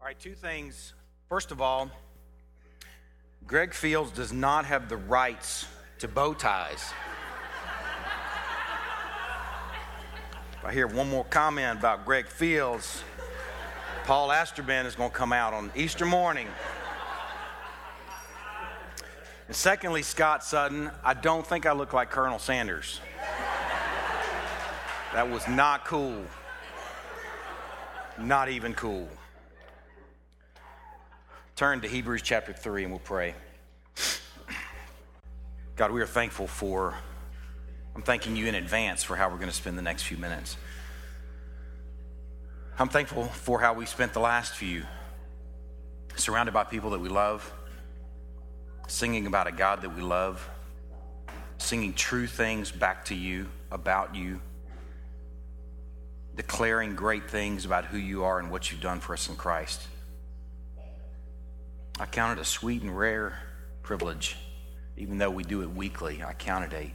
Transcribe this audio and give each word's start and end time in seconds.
All 0.00 0.06
right, 0.06 0.18
two 0.18 0.34
things. 0.34 0.94
First 1.28 1.50
of 1.50 1.60
all, 1.60 1.90
Greg 3.46 3.74
Fields 3.74 4.10
does 4.12 4.32
not 4.32 4.64
have 4.64 4.88
the 4.88 4.96
rights 4.96 5.66
to 5.98 6.08
bow 6.08 6.32
ties. 6.32 6.94
if 10.58 10.64
I 10.64 10.72
hear 10.72 10.86
one 10.86 11.10
more 11.10 11.24
comment 11.24 11.78
about 11.78 12.06
Greg 12.06 12.28
Fields, 12.28 13.04
Paul 14.04 14.30
Asterband 14.30 14.86
is 14.86 14.94
going 14.94 15.10
to 15.10 15.16
come 15.16 15.34
out 15.34 15.52
on 15.52 15.70
Easter 15.76 16.06
morning. 16.06 16.48
And 19.48 19.54
secondly, 19.54 20.00
Scott 20.00 20.42
Sutton, 20.42 20.90
I 21.04 21.12
don't 21.12 21.46
think 21.46 21.66
I 21.66 21.72
look 21.72 21.92
like 21.92 22.08
Colonel 22.08 22.38
Sanders. 22.38 23.02
That 25.12 25.28
was 25.28 25.46
not 25.46 25.84
cool. 25.84 26.24
Not 28.18 28.48
even 28.48 28.72
cool. 28.72 29.06
Turn 31.60 31.82
to 31.82 31.88
Hebrews 31.88 32.22
chapter 32.22 32.54
3 32.54 32.84
and 32.84 32.90
we'll 32.90 33.00
pray. 33.00 33.34
God, 35.76 35.90
we 35.90 36.00
are 36.00 36.06
thankful 36.06 36.46
for, 36.46 36.94
I'm 37.94 38.00
thanking 38.00 38.34
you 38.34 38.46
in 38.46 38.54
advance 38.54 39.02
for 39.02 39.14
how 39.14 39.28
we're 39.28 39.36
going 39.36 39.50
to 39.50 39.54
spend 39.54 39.76
the 39.76 39.82
next 39.82 40.04
few 40.04 40.16
minutes. 40.16 40.56
I'm 42.78 42.88
thankful 42.88 43.26
for 43.26 43.60
how 43.60 43.74
we 43.74 43.84
spent 43.84 44.14
the 44.14 44.20
last 44.20 44.54
few, 44.54 44.84
surrounded 46.16 46.52
by 46.52 46.64
people 46.64 46.88
that 46.92 46.98
we 46.98 47.10
love, 47.10 47.52
singing 48.88 49.26
about 49.26 49.46
a 49.46 49.52
God 49.52 49.82
that 49.82 49.94
we 49.94 50.00
love, 50.00 50.48
singing 51.58 51.92
true 51.92 52.26
things 52.26 52.72
back 52.72 53.04
to 53.04 53.14
you, 53.14 53.50
about 53.70 54.14
you, 54.14 54.40
declaring 56.34 56.94
great 56.96 57.28
things 57.30 57.66
about 57.66 57.84
who 57.84 57.98
you 57.98 58.24
are 58.24 58.38
and 58.38 58.50
what 58.50 58.72
you've 58.72 58.80
done 58.80 58.98
for 58.98 59.12
us 59.12 59.28
in 59.28 59.36
Christ. 59.36 59.82
I 62.00 62.06
count 62.06 62.38
it 62.38 62.40
a 62.40 62.46
sweet 62.46 62.80
and 62.80 62.96
rare 62.96 63.38
privilege, 63.82 64.34
even 64.96 65.18
though 65.18 65.30
we 65.30 65.44
do 65.44 65.60
it 65.60 65.70
weekly. 65.70 66.22
I 66.26 66.32
count 66.32 66.64
it 66.64 66.74
a 66.74 66.94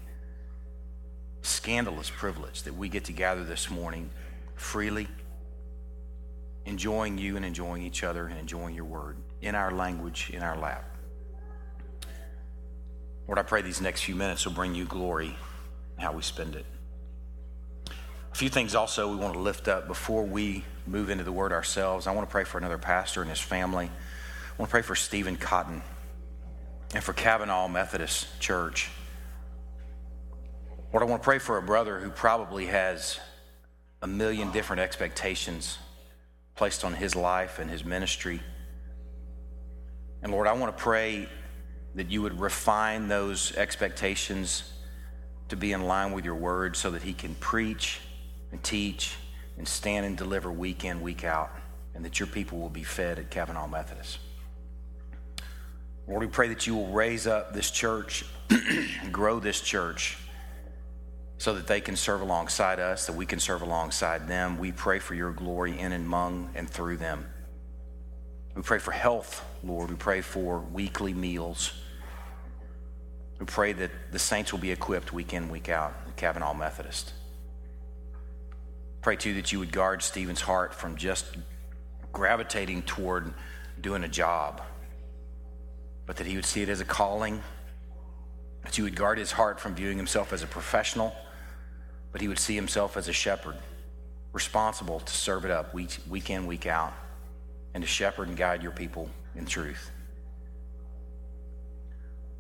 scandalous 1.44 2.10
privilege 2.10 2.64
that 2.64 2.74
we 2.74 2.90
get 2.90 3.06
to 3.06 3.14
gather 3.14 3.44
this 3.44 3.70
morning 3.70 4.10
freely, 4.56 5.08
enjoying 6.66 7.20
you 7.20 7.36
and 7.36 7.46
enjoying 7.46 7.84
each 7.84 8.04
other 8.04 8.26
and 8.26 8.40
enjoying 8.40 8.74
your 8.74 8.86
word 8.86 9.18
in 9.44 9.54
our 9.54 9.70
language, 9.70 10.32
in 10.34 10.42
our 10.42 10.58
lap. 10.58 10.98
Lord, 13.28 13.38
I 13.38 13.44
pray 13.44 13.62
these 13.62 13.82
next 13.82 14.06
few 14.06 14.16
minutes 14.16 14.44
will 14.44 14.54
bring 14.54 14.74
you 14.74 14.86
glory 14.86 15.38
how 16.00 16.14
we 16.14 16.24
spend 16.24 16.56
it. 16.56 16.66
A 17.92 18.36
few 18.36 18.50
things 18.50 18.74
also 18.74 19.08
we 19.08 19.18
want 19.18 19.36
to 19.36 19.40
lift 19.40 19.68
up 19.68 19.88
before 19.88 20.24
we 20.24 20.66
move 20.88 21.12
into 21.12 21.24
the 21.24 21.32
word 21.32 21.52
ourselves. 21.52 22.08
I 22.08 22.12
want 22.12 22.28
to 22.28 22.32
pray 22.32 22.44
for 22.44 22.58
another 22.58 22.80
pastor 22.80 23.22
and 23.22 23.30
his 23.30 23.40
family. 23.40 23.92
I 24.58 24.62
want 24.62 24.70
to 24.70 24.72
pray 24.72 24.84
for 24.84 24.96
Stephen 24.96 25.36
Cotton 25.36 25.82
and 26.94 27.04
for 27.04 27.12
Cavanaugh 27.12 27.68
Methodist 27.68 28.40
Church. 28.40 28.90
Lord, 30.94 31.04
I 31.04 31.08
want 31.08 31.22
to 31.22 31.26
pray 31.26 31.40
for 31.40 31.58
a 31.58 31.62
brother 31.62 32.00
who 32.00 32.10
probably 32.10 32.68
has 32.68 33.20
a 34.02 34.08
million 34.08 34.52
different 34.52 34.80
expectations 34.80 35.78
placed 36.56 36.86
on 36.86 36.94
his 36.94 37.18
life 37.18 37.60
and 37.60 37.70
his 37.70 37.84
ministry. 37.84 38.40
And 40.22 40.32
Lord, 40.32 40.48
I 40.48 40.54
want 40.54 40.76
to 40.76 40.82
pray 40.82 41.28
that 41.96 42.10
you 42.10 42.22
would 42.22 42.40
refine 42.40 43.10
those 43.10 43.54
expectations 43.58 44.72
to 45.50 45.58
be 45.58 45.74
in 45.74 45.84
line 45.84 46.14
with 46.14 46.24
your 46.24 46.36
word 46.36 46.78
so 46.78 46.92
that 46.92 47.04
he 47.04 47.12
can 47.12 47.36
preach 47.36 48.00
and 48.54 48.64
teach 48.64 49.18
and 49.58 49.68
stand 49.68 50.06
and 50.06 50.18
deliver 50.18 50.50
week 50.50 50.86
in, 50.86 51.02
week 51.02 51.26
out, 51.26 51.52
and 51.94 52.06
that 52.06 52.22
your 52.22 52.28
people 52.28 52.58
will 52.58 52.70
be 52.70 52.84
fed 52.84 53.20
at 53.20 53.30
Cavanaugh 53.30 53.68
Methodist. 53.68 54.20
Lord, 56.08 56.22
we 56.22 56.28
pray 56.28 56.50
that 56.50 56.68
you 56.68 56.76
will 56.76 56.88
raise 56.88 57.26
up 57.26 57.54
this 57.54 57.72
church, 57.72 58.26
grow 59.12 59.40
this 59.40 59.60
church, 59.60 60.18
so 61.38 61.56
that 61.56 61.66
they 61.68 61.82
can 61.82 61.96
serve 61.96 62.22
alongside 62.22 62.80
us, 62.80 63.08
that 63.08 63.16
we 63.16 63.26
can 63.26 63.40
serve 63.40 63.64
alongside 63.64 64.28
them. 64.28 64.60
We 64.60 64.72
pray 64.72 65.00
for 65.00 65.16
your 65.16 65.32
glory 65.32 65.80
in 65.80 65.92
and 65.92 66.06
among 66.06 66.52
and 66.54 66.70
through 66.70 66.98
them. 66.98 67.26
We 68.56 68.62
pray 68.62 68.80
for 68.80 68.92
health, 68.92 69.44
Lord. 69.64 69.90
We 69.90 69.96
pray 69.96 70.22
for 70.22 70.60
weekly 70.60 71.14
meals. 71.14 71.74
We 73.40 73.48
pray 73.48 73.74
that 73.74 73.92
the 74.12 74.20
saints 74.20 74.54
will 74.54 74.60
be 74.60 74.72
equipped 74.72 75.12
week 75.12 75.34
in, 75.34 75.50
week 75.50 75.70
out 75.70 75.94
at 76.08 76.16
Cavanaugh 76.16 76.54
Methodist. 76.54 77.14
Pray 79.02 79.16
too 79.16 79.34
that 79.34 79.52
you 79.52 79.60
would 79.60 79.72
guard 79.72 80.02
Stephen's 80.04 80.42
heart 80.42 80.74
from 80.74 80.96
just 80.96 81.26
gravitating 82.14 82.84
toward 82.84 83.34
doing 83.82 84.04
a 84.04 84.08
job 84.08 84.62
but 86.06 86.18
that 86.18 86.28
he 86.28 86.36
would 86.36 86.46
see 86.46 86.62
it 86.62 86.70
as 86.70 86.82
a 86.82 86.86
calling, 86.86 87.42
that 88.64 88.78
you 88.78 88.84
would 88.84 88.96
guard 88.96 89.18
his 89.18 89.32
heart 89.32 89.60
from 89.60 89.76
viewing 89.76 89.98
himself 89.98 90.34
as 90.34 90.44
a 90.44 90.48
professional, 90.48 91.16
but 92.12 92.22
he 92.22 92.28
would 92.28 92.40
see 92.40 92.56
himself 92.56 92.98
as 92.98 93.08
a 93.08 93.14
shepherd, 93.14 93.56
responsible 94.34 95.00
to 95.00 95.14
serve 95.14 95.46
it 95.46 95.52
up 95.52 95.74
week, 95.74 95.98
week 96.10 96.30
in, 96.30 96.46
week 96.48 96.66
out, 96.66 96.94
and 97.74 97.84
to 97.84 97.88
shepherd 97.88 98.28
and 98.28 98.38
guide 98.38 98.64
your 98.64 98.72
people 98.72 99.10
in 99.36 99.46
truth. 99.46 99.92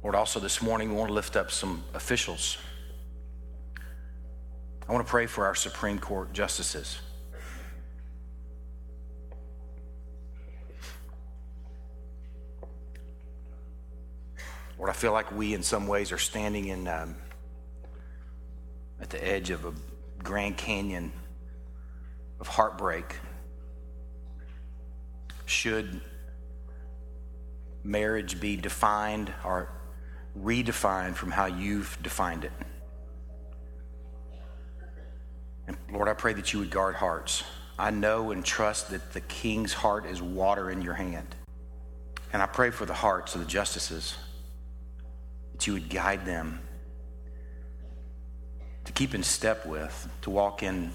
Lord, 0.03 0.15
also 0.15 0.39
this 0.39 0.61
morning, 0.61 0.89
we 0.89 0.97
want 0.97 1.09
to 1.09 1.13
lift 1.13 1.35
up 1.35 1.49
some 1.49 1.83
officials. 1.93 2.57
I 4.87 4.93
want 4.93 5.05
to 5.05 5.09
pray 5.09 5.25
for 5.25 5.45
our 5.47 5.55
Supreme 5.55 5.97
Court 5.97 6.31
justices. 6.31 6.99
Lord, 14.85 14.95
I 14.95 14.99
feel 14.99 15.13
like 15.13 15.31
we, 15.31 15.55
in 15.55 15.63
some 15.63 15.87
ways, 15.87 16.11
are 16.11 16.19
standing 16.19 16.67
in 16.67 16.87
um, 16.87 17.15
at 19.01 19.09
the 19.09 19.27
edge 19.27 19.49
of 19.49 19.65
a 19.65 19.73
Grand 20.21 20.57
Canyon 20.57 21.11
of 22.39 22.47
heartbreak. 22.47 23.15
Should 25.47 26.01
marriage 27.83 28.39
be 28.39 28.57
defined 28.57 29.33
or 29.43 29.71
redefined 30.39 31.15
from 31.15 31.31
how 31.31 31.47
you've 31.47 31.97
defined 32.03 32.43
it? 32.43 32.51
And 35.65 35.77
Lord, 35.91 36.07
I 36.07 36.13
pray 36.13 36.33
that 36.33 36.53
you 36.53 36.59
would 36.59 36.69
guard 36.69 36.93
hearts. 36.93 37.43
I 37.79 37.89
know 37.89 38.29
and 38.29 38.45
trust 38.45 38.91
that 38.91 39.13
the 39.13 39.21
king's 39.21 39.73
heart 39.73 40.05
is 40.05 40.21
water 40.21 40.69
in 40.69 40.83
your 40.83 40.93
hand. 40.93 41.33
And 42.31 42.39
I 42.39 42.45
pray 42.45 42.69
for 42.69 42.85
the 42.85 42.93
hearts 42.93 43.33
of 43.33 43.41
the 43.41 43.47
justices 43.47 44.15
that 45.55 45.65
you 45.67 45.71
would 45.71 45.89
guide 45.89 46.25
them 46.25 46.59
to 48.83 48.91
keep 48.91 49.15
in 49.15 49.23
step 49.23 49.65
with, 49.65 50.09
to 50.21 50.29
walk 50.29 50.61
in 50.61 50.91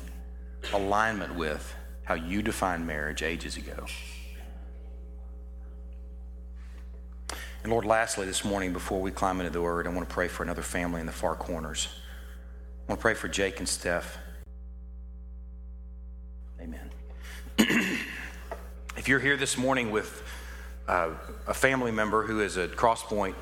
alignment 0.75 1.35
with 1.35 1.75
how 2.05 2.13
you 2.13 2.43
defined 2.43 2.87
marriage 2.87 3.23
ages 3.23 3.57
ago. 3.57 3.87
And 7.63 7.73
Lord, 7.73 7.87
lastly, 7.87 8.27
this 8.27 8.45
morning, 8.45 8.75
before 8.75 9.01
we 9.01 9.11
climb 9.11 9.41
into 9.41 9.51
the 9.51 9.63
Word, 9.63 9.87
I 9.87 9.91
want 9.91 10.07
to 10.07 10.13
pray 10.13 10.29
for 10.29 10.43
another 10.43 10.61
family 10.61 11.01
in 11.01 11.07
the 11.07 11.13
far 11.13 11.35
corners. 11.35 11.89
I 12.87 12.93
want 12.93 13.01
to 13.01 13.03
pray 13.03 13.15
for 13.15 13.29
Jake 13.29 13.61
and 13.61 13.69
Steph. 13.69 14.19
Amen. 16.61 16.91
if 18.99 19.09
you're 19.09 19.21
here 19.21 19.39
this 19.39 19.57
morning 19.57 19.91
with 19.91 20.23
uh, 20.87 21.13
a 21.47 21.55
family 21.55 21.93
member 21.93 22.27
who 22.27 22.41
is 22.41 22.59
a 22.59 22.69
Crosspoint 22.69 23.35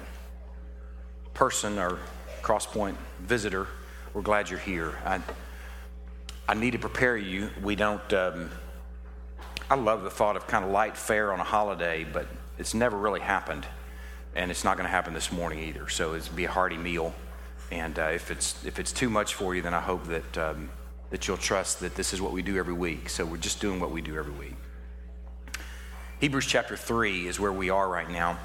person 1.38 1.78
or 1.78 2.00
Crosspoint 2.42 2.96
visitor, 3.20 3.68
we're 4.12 4.22
glad 4.22 4.50
you're 4.50 4.58
here. 4.58 4.98
I, 5.04 5.20
I 6.48 6.54
need 6.54 6.72
to 6.72 6.80
prepare 6.80 7.16
you. 7.16 7.50
We 7.62 7.76
don't, 7.76 8.12
um, 8.12 8.50
I 9.70 9.76
love 9.76 10.02
the 10.02 10.10
thought 10.10 10.36
of 10.36 10.48
kind 10.48 10.64
of 10.64 10.72
light 10.72 10.96
fare 10.96 11.32
on 11.32 11.38
a 11.38 11.44
holiday, 11.44 12.02
but 12.02 12.26
it's 12.58 12.74
never 12.74 12.96
really 12.96 13.20
happened. 13.20 13.64
And 14.34 14.50
it's 14.50 14.64
not 14.64 14.76
going 14.76 14.86
to 14.86 14.90
happen 14.90 15.14
this 15.14 15.30
morning 15.30 15.60
either. 15.60 15.88
So 15.88 16.14
it's 16.14 16.26
be 16.26 16.44
a 16.44 16.50
hearty 16.50 16.76
meal. 16.76 17.14
And 17.70 17.96
uh, 18.00 18.10
if, 18.12 18.32
it's, 18.32 18.64
if 18.64 18.80
it's 18.80 18.90
too 18.90 19.08
much 19.08 19.34
for 19.34 19.54
you, 19.54 19.62
then 19.62 19.74
I 19.74 19.80
hope 19.80 20.08
that, 20.08 20.38
um, 20.38 20.70
that 21.10 21.28
you'll 21.28 21.36
trust 21.36 21.78
that 21.80 21.94
this 21.94 22.12
is 22.12 22.20
what 22.20 22.32
we 22.32 22.42
do 22.42 22.56
every 22.56 22.74
week. 22.74 23.08
So 23.08 23.24
we're 23.24 23.36
just 23.36 23.60
doing 23.60 23.78
what 23.78 23.92
we 23.92 24.02
do 24.02 24.16
every 24.16 24.32
week. 24.32 24.56
Hebrews 26.18 26.46
chapter 26.46 26.76
3 26.76 27.28
is 27.28 27.38
where 27.38 27.52
we 27.52 27.70
are 27.70 27.88
right 27.88 28.10
now. 28.10 28.40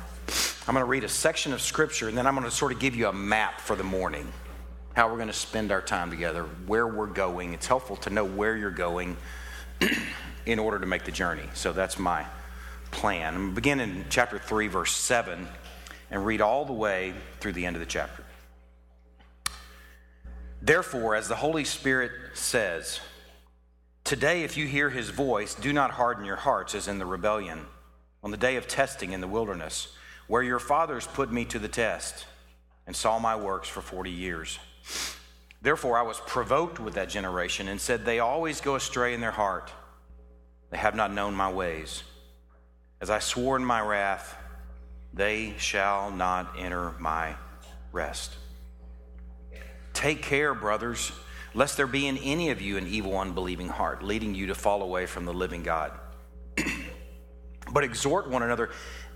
I'm 0.65 0.75
going 0.75 0.85
to 0.85 0.89
read 0.89 1.03
a 1.03 1.09
section 1.09 1.51
of 1.51 1.61
scripture 1.61 2.07
and 2.07 2.17
then 2.17 2.25
I'm 2.25 2.35
going 2.35 2.49
to 2.49 2.55
sort 2.55 2.71
of 2.71 2.79
give 2.79 2.95
you 2.95 3.07
a 3.07 3.13
map 3.13 3.59
for 3.59 3.75
the 3.75 3.83
morning, 3.83 4.31
how 4.93 5.09
we're 5.09 5.17
going 5.17 5.27
to 5.27 5.33
spend 5.33 5.73
our 5.73 5.81
time 5.81 6.09
together, 6.09 6.43
where 6.67 6.87
we're 6.87 7.07
going. 7.07 7.53
It's 7.53 7.67
helpful 7.67 7.97
to 7.97 8.09
know 8.09 8.23
where 8.23 8.55
you're 8.55 8.71
going 8.71 9.17
in 10.45 10.59
order 10.59 10.79
to 10.79 10.85
make 10.85 11.03
the 11.03 11.11
journey. 11.11 11.43
So 11.53 11.73
that's 11.73 11.99
my 11.99 12.25
plan. 12.91 13.33
I'm 13.33 13.41
going 13.41 13.49
to 13.49 13.55
begin 13.55 13.79
in 13.81 14.05
chapter 14.09 14.39
3, 14.39 14.67
verse 14.67 14.93
7, 14.93 15.49
and 16.09 16.25
read 16.25 16.39
all 16.39 16.63
the 16.63 16.71
way 16.71 17.13
through 17.41 17.53
the 17.53 17.65
end 17.65 17.75
of 17.75 17.81
the 17.81 17.85
chapter. 17.85 18.23
Therefore, 20.61 21.15
as 21.15 21.27
the 21.27 21.35
Holy 21.35 21.65
Spirit 21.65 22.11
says, 22.35 23.01
Today, 24.05 24.43
if 24.43 24.55
you 24.55 24.65
hear 24.65 24.89
his 24.89 25.09
voice, 25.09 25.55
do 25.55 25.73
not 25.73 25.91
harden 25.91 26.23
your 26.23 26.37
hearts 26.37 26.73
as 26.73 26.87
in 26.87 26.99
the 26.99 27.05
rebellion, 27.05 27.65
on 28.23 28.31
the 28.31 28.37
day 28.37 28.55
of 28.55 28.65
testing 28.65 29.11
in 29.11 29.19
the 29.19 29.27
wilderness, 29.27 29.89
where 30.27 30.43
your 30.43 30.59
fathers 30.59 31.07
put 31.07 31.31
me 31.31 31.45
to 31.45 31.59
the 31.59 31.67
test 31.67 32.25
and 32.85 32.95
saw 32.95 33.19
my 33.19 33.35
works 33.35 33.67
for 33.67 33.81
40 33.81 34.11
years. 34.11 34.59
Therefore, 35.61 35.97
I 35.97 36.01
was 36.01 36.19
provoked 36.19 36.79
with 36.79 36.95
that 36.95 37.09
generation 37.09 37.67
and 37.67 37.79
said, 37.79 38.03
They 38.03 38.19
always 38.19 38.59
go 38.59 38.75
astray 38.75 39.13
in 39.13 39.21
their 39.21 39.31
heart. 39.31 39.71
They 40.71 40.77
have 40.77 40.95
not 40.95 41.13
known 41.13 41.35
my 41.35 41.51
ways. 41.51 42.03
As 42.99 43.09
I 43.09 43.19
swore 43.19 43.55
in 43.55 43.63
my 43.63 43.79
wrath, 43.79 44.35
they 45.13 45.53
shall 45.57 46.11
not 46.11 46.55
enter 46.57 46.93
my 46.99 47.35
rest. 47.91 48.35
Take 49.93 50.21
care, 50.21 50.53
brothers, 50.53 51.11
lest 51.53 51.77
there 51.77 51.87
be 51.87 52.07
in 52.07 52.17
any 52.17 52.49
of 52.49 52.61
you 52.61 52.77
an 52.77 52.87
evil, 52.87 53.17
unbelieving 53.17 53.69
heart, 53.69 54.03
leading 54.03 54.35
you 54.35 54.47
to 54.47 54.55
fall 54.55 54.81
away 54.81 55.05
from 55.05 55.25
the 55.25 55.33
living 55.33 55.63
God. 55.63 55.91
but 57.71 57.83
exhort 57.83 58.29
one 58.29 58.43
another 58.43 58.71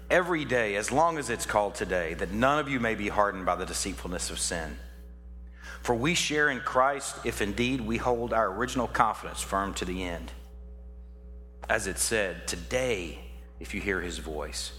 every 0.09 0.45
day, 0.45 0.75
as 0.75 0.91
long 0.91 1.17
as 1.17 1.29
it's 1.29 1.45
called 1.45 1.75
today, 1.75 2.13
that 2.15 2.31
none 2.31 2.59
of 2.59 2.69
you 2.69 2.79
may 2.79 2.95
be 2.95 3.09
hardened 3.09 3.45
by 3.45 3.55
the 3.55 3.65
deceitfulness 3.65 4.29
of 4.29 4.39
sin. 4.39 4.77
For 5.81 5.95
we 5.95 6.15
share 6.15 6.49
in 6.49 6.59
Christ 6.59 7.15
if 7.23 7.41
indeed 7.41 7.81
we 7.81 7.97
hold 7.97 8.33
our 8.33 8.51
original 8.51 8.87
confidence 8.87 9.41
firm 9.41 9.73
to 9.75 9.85
the 9.85 10.03
end. 10.03 10.31
As 11.69 11.87
it 11.87 11.97
said, 11.97 12.47
today, 12.47 13.19
if 13.59 13.73
you 13.73 13.81
hear 13.81 14.01
his 14.01 14.17
voice, 14.17 14.71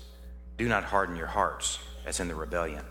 do 0.56 0.68
not 0.68 0.84
harden 0.84 1.16
your 1.16 1.26
hearts 1.26 1.78
as 2.06 2.20
in 2.20 2.28
the 2.28 2.34
rebellion. 2.34 2.84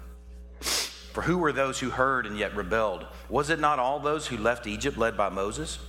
For 0.62 1.24
who 1.24 1.40
were 1.40 1.52
those 1.52 1.80
who 1.80 1.90
heard 1.90 2.28
and 2.28 2.38
yet 2.38 2.56
rebelled? 2.56 3.08
Was 3.28 3.50
it 3.50 3.60
not 3.60 3.80
all 3.80 4.00
those 4.00 4.28
who 4.28 4.38
left 4.38 4.68
Egypt 4.68 4.98
led 4.98 5.18
by 5.18 5.30
Moses? 5.30 5.80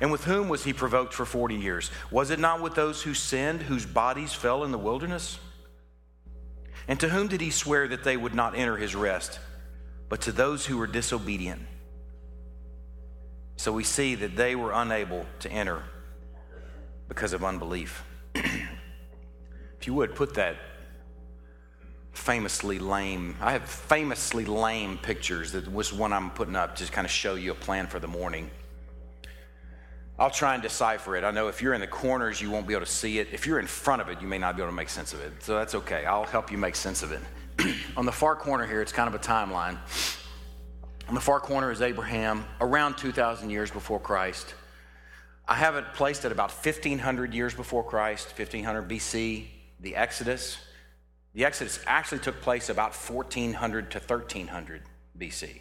And 0.00 0.12
with 0.12 0.24
whom 0.24 0.48
was 0.48 0.64
he 0.64 0.72
provoked 0.72 1.14
for 1.14 1.24
40 1.24 1.54
years? 1.54 1.90
Was 2.10 2.30
it 2.30 2.38
not 2.38 2.60
with 2.60 2.74
those 2.74 3.02
who 3.02 3.14
sinned, 3.14 3.62
whose 3.62 3.86
bodies 3.86 4.32
fell 4.32 4.64
in 4.64 4.72
the 4.72 4.78
wilderness? 4.78 5.38
And 6.88 7.00
to 7.00 7.08
whom 7.08 7.28
did 7.28 7.40
he 7.40 7.50
swear 7.50 7.88
that 7.88 8.04
they 8.04 8.16
would 8.16 8.34
not 8.34 8.56
enter 8.56 8.76
his 8.76 8.94
rest? 8.94 9.40
But 10.08 10.20
to 10.22 10.32
those 10.32 10.66
who 10.66 10.76
were 10.76 10.86
disobedient. 10.86 11.62
So 13.56 13.72
we 13.72 13.84
see 13.84 14.14
that 14.16 14.36
they 14.36 14.54
were 14.54 14.72
unable 14.72 15.26
to 15.40 15.50
enter 15.50 15.82
because 17.08 17.32
of 17.32 17.42
unbelief. 17.42 18.04
if 18.34 19.86
you 19.86 19.94
would 19.94 20.14
put 20.14 20.34
that 20.34 20.56
famously 22.12 22.78
lame. 22.78 23.36
I 23.40 23.52
have 23.52 23.64
famously 23.64 24.44
lame 24.44 24.98
pictures. 24.98 25.52
That 25.52 25.70
was 25.72 25.92
one 25.92 26.12
I'm 26.12 26.30
putting 26.30 26.56
up 26.56 26.76
to 26.76 26.90
kind 26.90 27.04
of 27.04 27.10
show 27.10 27.34
you 27.34 27.52
a 27.52 27.54
plan 27.54 27.86
for 27.86 27.98
the 27.98 28.08
morning. 28.08 28.50
I'll 30.18 30.30
try 30.30 30.54
and 30.54 30.62
decipher 30.62 31.14
it. 31.16 31.24
I 31.24 31.30
know 31.30 31.48
if 31.48 31.60
you're 31.60 31.74
in 31.74 31.80
the 31.80 31.86
corners, 31.86 32.40
you 32.40 32.50
won't 32.50 32.66
be 32.66 32.72
able 32.72 32.86
to 32.86 32.90
see 32.90 33.18
it. 33.18 33.28
If 33.32 33.46
you're 33.46 33.58
in 33.58 33.66
front 33.66 34.00
of 34.00 34.08
it, 34.08 34.22
you 34.22 34.26
may 34.26 34.38
not 34.38 34.56
be 34.56 34.62
able 34.62 34.72
to 34.72 34.76
make 34.76 34.88
sense 34.88 35.12
of 35.12 35.20
it. 35.20 35.42
So 35.42 35.54
that's 35.54 35.74
okay. 35.74 36.06
I'll 36.06 36.24
help 36.24 36.50
you 36.50 36.56
make 36.56 36.74
sense 36.74 37.02
of 37.02 37.12
it. 37.12 37.20
On 37.98 38.06
the 38.06 38.12
far 38.12 38.34
corner 38.34 38.66
here, 38.66 38.80
it's 38.80 38.92
kind 38.92 39.08
of 39.08 39.14
a 39.14 39.22
timeline. 39.22 39.76
On 41.08 41.14
the 41.14 41.20
far 41.20 41.38
corner 41.38 41.70
is 41.70 41.82
Abraham, 41.82 42.44
around 42.60 42.96
2,000 42.96 43.50
years 43.50 43.70
before 43.70 44.00
Christ. 44.00 44.54
I 45.46 45.54
have 45.54 45.76
it 45.76 45.84
placed 45.94 46.24
at 46.24 46.32
about 46.32 46.50
1,500 46.50 47.32
years 47.32 47.54
before 47.54 47.84
Christ, 47.84 48.36
1,500 48.36 48.88
BC, 48.88 49.46
the 49.78 49.94
Exodus. 49.94 50.58
The 51.34 51.44
Exodus 51.44 51.78
actually 51.86 52.18
took 52.18 52.40
place 52.40 52.70
about 52.70 52.92
1400 52.94 53.92
to 53.92 53.98
1300 53.98 54.82
BC. 55.16 55.60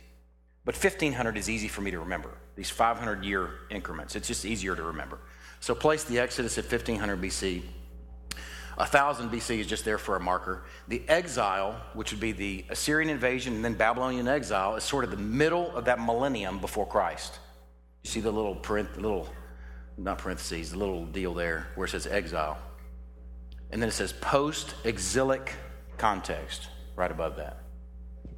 But 0.66 0.74
1500 0.74 1.38
is 1.38 1.50
easy 1.50 1.68
for 1.68 1.82
me 1.82 1.92
to 1.92 2.00
remember, 2.00 2.32
these 2.56 2.72
500 2.72 3.24
year 3.24 3.52
increments. 3.70 4.16
It's 4.16 4.28
just 4.28 4.46
easier 4.46 4.76
to 4.76 4.84
remember. 4.84 5.20
So 5.60 5.76
place 5.76 6.04
the 6.04 6.20
Exodus 6.20 6.58
at 6.58 6.64
1500 6.66 7.22
BC. 7.22 7.62
1000 8.76 9.30
BC 9.30 9.60
is 9.60 9.68
just 9.68 9.86
there 9.86 9.98
for 9.98 10.18
a 10.18 10.20
marker. 10.20 10.66
The 10.90 11.02
exile, 11.08 11.80
which 11.94 12.12
would 12.12 12.20
be 12.20 12.34
the 12.34 12.66
Assyrian 12.70 13.10
invasion 13.10 13.54
and 13.56 13.64
then 13.64 13.76
Babylonian 13.76 14.28
exile, 14.28 14.76
is 14.76 14.84
sort 14.84 15.06
of 15.06 15.12
the 15.12 15.18
middle 15.18 15.74
of 15.76 15.86
that 15.86 16.00
millennium 16.00 16.60
before 16.60 16.86
Christ. 16.86 17.40
You 18.04 18.10
see 18.10 18.20
the 18.20 18.32
little 18.32 18.56
print, 18.56 19.02
little, 19.02 19.30
not 19.98 20.18
parentheses, 20.18 20.72
the 20.72 20.78
little 20.78 21.06
deal 21.06 21.34
there 21.34 21.68
where 21.76 21.86
it 21.86 21.92
says 21.92 22.06
exile. 22.06 22.58
And 23.72 23.82
then 23.82 23.90
it 23.90 23.94
says 23.94 24.14
post 24.14 24.76
exilic 24.84 25.54
context 25.98 26.68
right 26.96 27.12
above 27.12 27.38
that. 27.38 27.60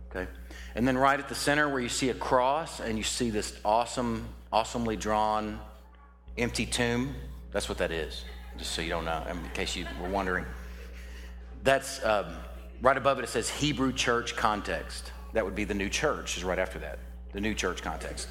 Okay? 0.09 0.29
And 0.77 0.87
then 0.87 0.95
right 0.95 1.19
at 1.19 1.27
the 1.27 1.33
center 1.33 1.67
where 1.67 1.79
you 1.79 1.89
see 1.89 2.09
a 2.09 2.13
cross 2.13 2.79
and 2.79 2.99
you 2.99 3.03
see 3.03 3.31
this 3.31 3.59
awesome, 3.65 4.27
awesomely 4.53 4.95
drawn 4.95 5.59
empty 6.37 6.67
tomb, 6.67 7.15
that's 7.51 7.67
what 7.67 7.79
that 7.79 7.91
is. 7.91 8.23
Just 8.59 8.73
so 8.73 8.83
you 8.83 8.91
don't 8.91 9.05
know, 9.05 9.25
in 9.27 9.49
case 9.55 9.75
you 9.75 9.87
were 9.99 10.07
wondering. 10.07 10.45
That's 11.63 12.05
um, 12.05 12.27
right 12.79 12.95
above 12.95 13.17
it, 13.17 13.23
it 13.23 13.29
says 13.29 13.49
Hebrew 13.49 13.91
church 13.91 14.35
context. 14.35 15.11
That 15.33 15.43
would 15.43 15.55
be 15.55 15.63
the 15.63 15.73
new 15.73 15.89
church, 15.89 16.37
is 16.37 16.43
right 16.43 16.59
after 16.59 16.77
that. 16.77 16.99
The 17.31 17.41
new 17.41 17.55
church 17.55 17.81
context. 17.81 18.27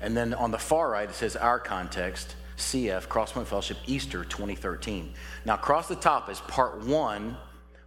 And 0.00 0.16
then 0.16 0.32
on 0.32 0.50
the 0.50 0.58
far 0.58 0.90
right, 0.90 1.10
it 1.10 1.14
says 1.14 1.36
our 1.36 1.58
context, 1.58 2.36
CF, 2.56 3.06
Crosspoint 3.06 3.44
Fellowship, 3.44 3.76
Easter 3.86 4.24
2013. 4.24 5.12
Now, 5.44 5.56
across 5.56 5.88
the 5.88 5.96
top 5.96 6.30
is 6.30 6.40
part 6.40 6.86
one 6.86 7.36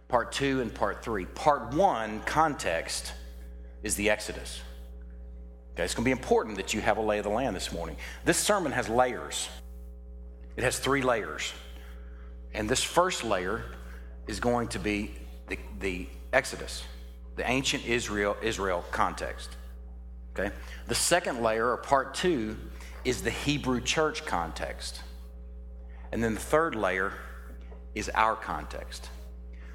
part 0.06 0.30
two 0.30 0.60
and 0.60 0.72
part 0.72 1.02
three. 1.02 1.24
Part 1.24 1.74
one, 1.74 2.20
context, 2.20 3.14
is 3.82 3.94
the 3.96 4.10
Exodus. 4.10 4.60
Okay, 5.74 5.84
it's 5.84 5.94
going 5.94 6.04
to 6.04 6.08
be 6.08 6.12
important 6.12 6.56
that 6.56 6.74
you 6.74 6.80
have 6.80 6.98
a 6.98 7.00
lay 7.00 7.18
of 7.18 7.24
the 7.24 7.30
land 7.30 7.56
this 7.56 7.72
morning. 7.72 7.96
This 8.24 8.36
sermon 8.36 8.72
has 8.72 8.88
layers, 8.88 9.48
it 10.56 10.64
has 10.64 10.78
three 10.78 11.02
layers. 11.02 11.52
And 12.54 12.68
this 12.68 12.82
first 12.82 13.24
layer 13.24 13.64
is 14.26 14.38
going 14.38 14.68
to 14.68 14.78
be 14.78 15.14
the, 15.48 15.58
the 15.80 16.06
Exodus, 16.34 16.84
the 17.36 17.48
ancient 17.50 17.86
Israel, 17.86 18.36
Israel 18.42 18.84
context. 18.90 19.56
Okay? 20.38 20.54
The 20.86 20.94
second 20.94 21.42
layer, 21.42 21.70
or 21.70 21.78
part 21.78 22.14
two, 22.14 22.58
is 23.04 23.22
the 23.22 23.30
Hebrew 23.30 23.80
church 23.80 24.26
context. 24.26 25.00
And 26.12 26.22
then 26.22 26.34
the 26.34 26.40
third 26.40 26.74
layer 26.74 27.14
is 27.94 28.10
our 28.10 28.36
context. 28.36 29.08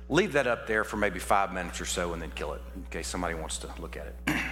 Leave 0.10 0.34
that 0.34 0.48
up 0.48 0.68
there 0.68 0.84
for 0.84 0.98
maybe 0.98 1.20
five 1.20 1.52
minutes 1.52 1.82
or 1.82 1.86
so 1.86 2.14
and 2.14 2.22
then 2.22 2.32
kill 2.32 2.54
it 2.54 2.62
in 2.76 2.84
case 2.90 3.08
somebody 3.08 3.34
wants 3.34 3.58
to 3.60 3.70
look 3.80 3.98
at 3.98 4.08
it. 4.08 4.16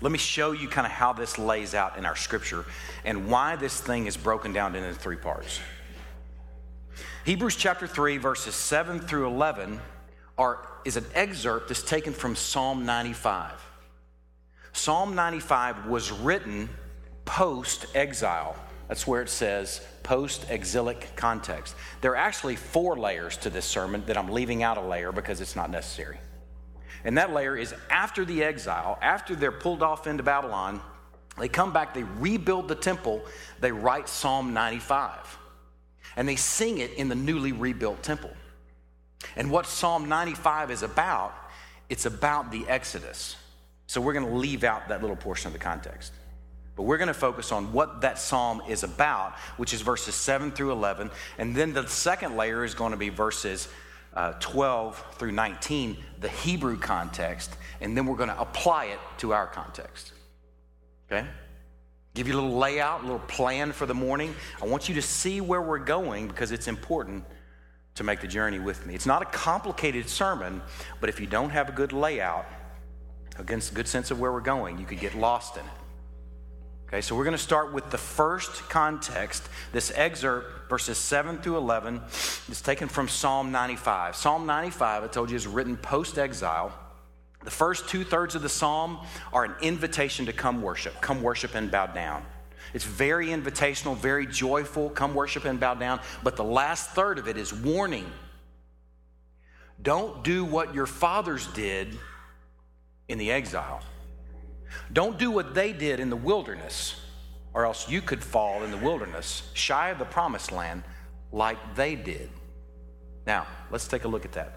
Let 0.00 0.10
me 0.10 0.18
show 0.18 0.52
you 0.52 0.68
kind 0.68 0.86
of 0.86 0.92
how 0.92 1.12
this 1.12 1.38
lays 1.38 1.74
out 1.74 1.96
in 1.96 2.04
our 2.04 2.16
scripture 2.16 2.64
and 3.04 3.28
why 3.28 3.56
this 3.56 3.80
thing 3.80 4.06
is 4.06 4.16
broken 4.16 4.52
down 4.52 4.74
into 4.74 4.92
three 4.92 5.16
parts. 5.16 5.60
Hebrews 7.24 7.56
chapter 7.56 7.86
3, 7.86 8.18
verses 8.18 8.54
7 8.54 9.00
through 9.00 9.28
11 9.28 9.80
are, 10.36 10.68
is 10.84 10.96
an 10.96 11.06
excerpt 11.14 11.68
that's 11.68 11.82
taken 11.82 12.12
from 12.12 12.34
Psalm 12.34 12.84
95. 12.84 13.52
Psalm 14.72 15.14
95 15.14 15.86
was 15.86 16.10
written 16.10 16.68
post 17.24 17.86
exile 17.94 18.56
that's 18.88 19.06
where 19.06 19.22
it 19.22 19.28
says 19.28 19.80
post 20.02 20.46
exilic 20.50 21.08
context. 21.16 21.74
There 22.00 22.12
are 22.12 22.16
actually 22.16 22.56
four 22.56 22.96
layers 22.96 23.36
to 23.38 23.50
this 23.50 23.64
sermon 23.64 24.04
that 24.06 24.16
I'm 24.16 24.28
leaving 24.28 24.62
out 24.62 24.76
a 24.76 24.82
layer 24.82 25.12
because 25.12 25.40
it's 25.40 25.56
not 25.56 25.70
necessary. 25.70 26.18
And 27.04 27.18
that 27.18 27.32
layer 27.32 27.56
is 27.56 27.74
after 27.90 28.24
the 28.24 28.42
exile, 28.42 28.98
after 29.02 29.34
they're 29.34 29.52
pulled 29.52 29.82
off 29.82 30.06
into 30.06 30.22
Babylon, 30.22 30.80
they 31.38 31.48
come 31.48 31.72
back, 31.72 31.94
they 31.94 32.04
rebuild 32.04 32.68
the 32.68 32.74
temple, 32.74 33.22
they 33.60 33.72
write 33.72 34.08
Psalm 34.08 34.54
95. 34.54 35.38
And 36.16 36.28
they 36.28 36.36
sing 36.36 36.78
it 36.78 36.92
in 36.92 37.08
the 37.08 37.14
newly 37.14 37.52
rebuilt 37.52 38.02
temple. 38.02 38.30
And 39.36 39.50
what 39.50 39.66
Psalm 39.66 40.08
95 40.08 40.70
is 40.70 40.82
about, 40.82 41.34
it's 41.88 42.06
about 42.06 42.52
the 42.52 42.66
Exodus. 42.68 43.36
So 43.86 44.00
we're 44.00 44.12
going 44.12 44.26
to 44.26 44.34
leave 44.34 44.64
out 44.64 44.88
that 44.88 45.00
little 45.00 45.16
portion 45.16 45.48
of 45.48 45.52
the 45.52 45.58
context. 45.58 46.12
But 46.76 46.84
we're 46.84 46.98
going 46.98 47.08
to 47.08 47.14
focus 47.14 47.52
on 47.52 47.72
what 47.72 48.00
that 48.00 48.18
psalm 48.18 48.62
is 48.68 48.82
about, 48.82 49.34
which 49.56 49.72
is 49.72 49.82
verses 49.82 50.14
7 50.14 50.50
through 50.50 50.72
11. 50.72 51.10
And 51.38 51.54
then 51.54 51.72
the 51.72 51.86
second 51.86 52.36
layer 52.36 52.64
is 52.64 52.74
going 52.74 52.90
to 52.90 52.96
be 52.96 53.10
verses 53.10 53.68
uh, 54.14 54.32
12 54.40 55.02
through 55.18 55.32
19, 55.32 55.96
the 56.20 56.28
Hebrew 56.28 56.76
context. 56.76 57.50
And 57.80 57.96
then 57.96 58.06
we're 58.06 58.16
going 58.16 58.28
to 58.28 58.40
apply 58.40 58.86
it 58.86 58.98
to 59.18 59.32
our 59.32 59.46
context. 59.46 60.12
Okay? 61.10 61.26
Give 62.14 62.28
you 62.28 62.34
a 62.34 62.40
little 62.40 62.58
layout, 62.58 63.00
a 63.00 63.02
little 63.02 63.18
plan 63.20 63.72
for 63.72 63.86
the 63.86 63.94
morning. 63.94 64.34
I 64.62 64.66
want 64.66 64.88
you 64.88 64.94
to 64.96 65.02
see 65.02 65.40
where 65.40 65.62
we're 65.62 65.78
going 65.78 66.28
because 66.28 66.52
it's 66.52 66.68
important 66.68 67.24
to 67.96 68.04
make 68.04 68.20
the 68.20 68.28
journey 68.28 68.58
with 68.58 68.84
me. 68.86 68.94
It's 68.94 69.06
not 69.06 69.22
a 69.22 69.26
complicated 69.26 70.08
sermon, 70.08 70.62
but 71.00 71.08
if 71.08 71.20
you 71.20 71.26
don't 71.26 71.50
have 71.50 71.68
a 71.68 71.72
good 71.72 71.92
layout, 71.92 72.46
a 73.38 73.44
good 73.44 73.88
sense 73.88 74.10
of 74.10 74.20
where 74.20 74.32
we're 74.32 74.40
going, 74.40 74.78
you 74.78 74.86
could 74.86 75.00
get 75.00 75.16
lost 75.16 75.56
in 75.56 75.64
it. 75.64 75.83
Okay, 76.88 77.00
so 77.00 77.16
we're 77.16 77.24
going 77.24 77.36
to 77.36 77.42
start 77.42 77.72
with 77.72 77.90
the 77.90 77.98
first 77.98 78.52
context. 78.68 79.48
This 79.72 79.90
excerpt, 79.94 80.68
verses 80.68 80.98
7 80.98 81.38
through 81.38 81.56
11, 81.56 82.02
is 82.48 82.60
taken 82.60 82.88
from 82.88 83.08
Psalm 83.08 83.50
95. 83.50 84.14
Psalm 84.14 84.46
95, 84.46 85.04
I 85.04 85.06
told 85.08 85.30
you, 85.30 85.36
is 85.36 85.46
written 85.46 85.76
post 85.76 86.18
exile. 86.18 86.72
The 87.42 87.50
first 87.50 87.88
two 87.88 88.04
thirds 88.04 88.34
of 88.34 88.42
the 88.42 88.48
psalm 88.48 88.98
are 89.32 89.44
an 89.44 89.54
invitation 89.60 90.26
to 90.26 90.32
come 90.32 90.62
worship, 90.62 91.00
come 91.00 91.22
worship 91.22 91.54
and 91.54 91.70
bow 91.70 91.86
down. 91.86 92.24
It's 92.74 92.84
very 92.84 93.28
invitational, 93.28 93.96
very 93.96 94.26
joyful. 94.26 94.90
Come 94.90 95.14
worship 95.14 95.44
and 95.44 95.60
bow 95.60 95.74
down. 95.74 96.00
But 96.22 96.36
the 96.36 96.44
last 96.44 96.90
third 96.90 97.18
of 97.18 97.28
it 97.28 97.36
is 97.36 97.52
warning. 97.52 98.10
Don't 99.80 100.24
do 100.24 100.44
what 100.44 100.74
your 100.74 100.86
fathers 100.86 101.46
did 101.48 101.96
in 103.08 103.18
the 103.18 103.30
exile. 103.30 103.82
Don't 104.92 105.18
do 105.18 105.30
what 105.30 105.54
they 105.54 105.72
did 105.72 106.00
in 106.00 106.10
the 106.10 106.16
wilderness, 106.16 107.00
or 107.52 107.64
else 107.64 107.88
you 107.88 108.00
could 108.00 108.22
fall 108.22 108.62
in 108.62 108.70
the 108.70 108.76
wilderness, 108.76 109.48
shy 109.54 109.90
of 109.90 109.98
the 109.98 110.04
promised 110.04 110.52
land, 110.52 110.82
like 111.32 111.58
they 111.74 111.94
did. 111.94 112.30
Now, 113.26 113.46
let's 113.70 113.88
take 113.88 114.04
a 114.04 114.08
look 114.08 114.24
at 114.24 114.32
that. 114.32 114.56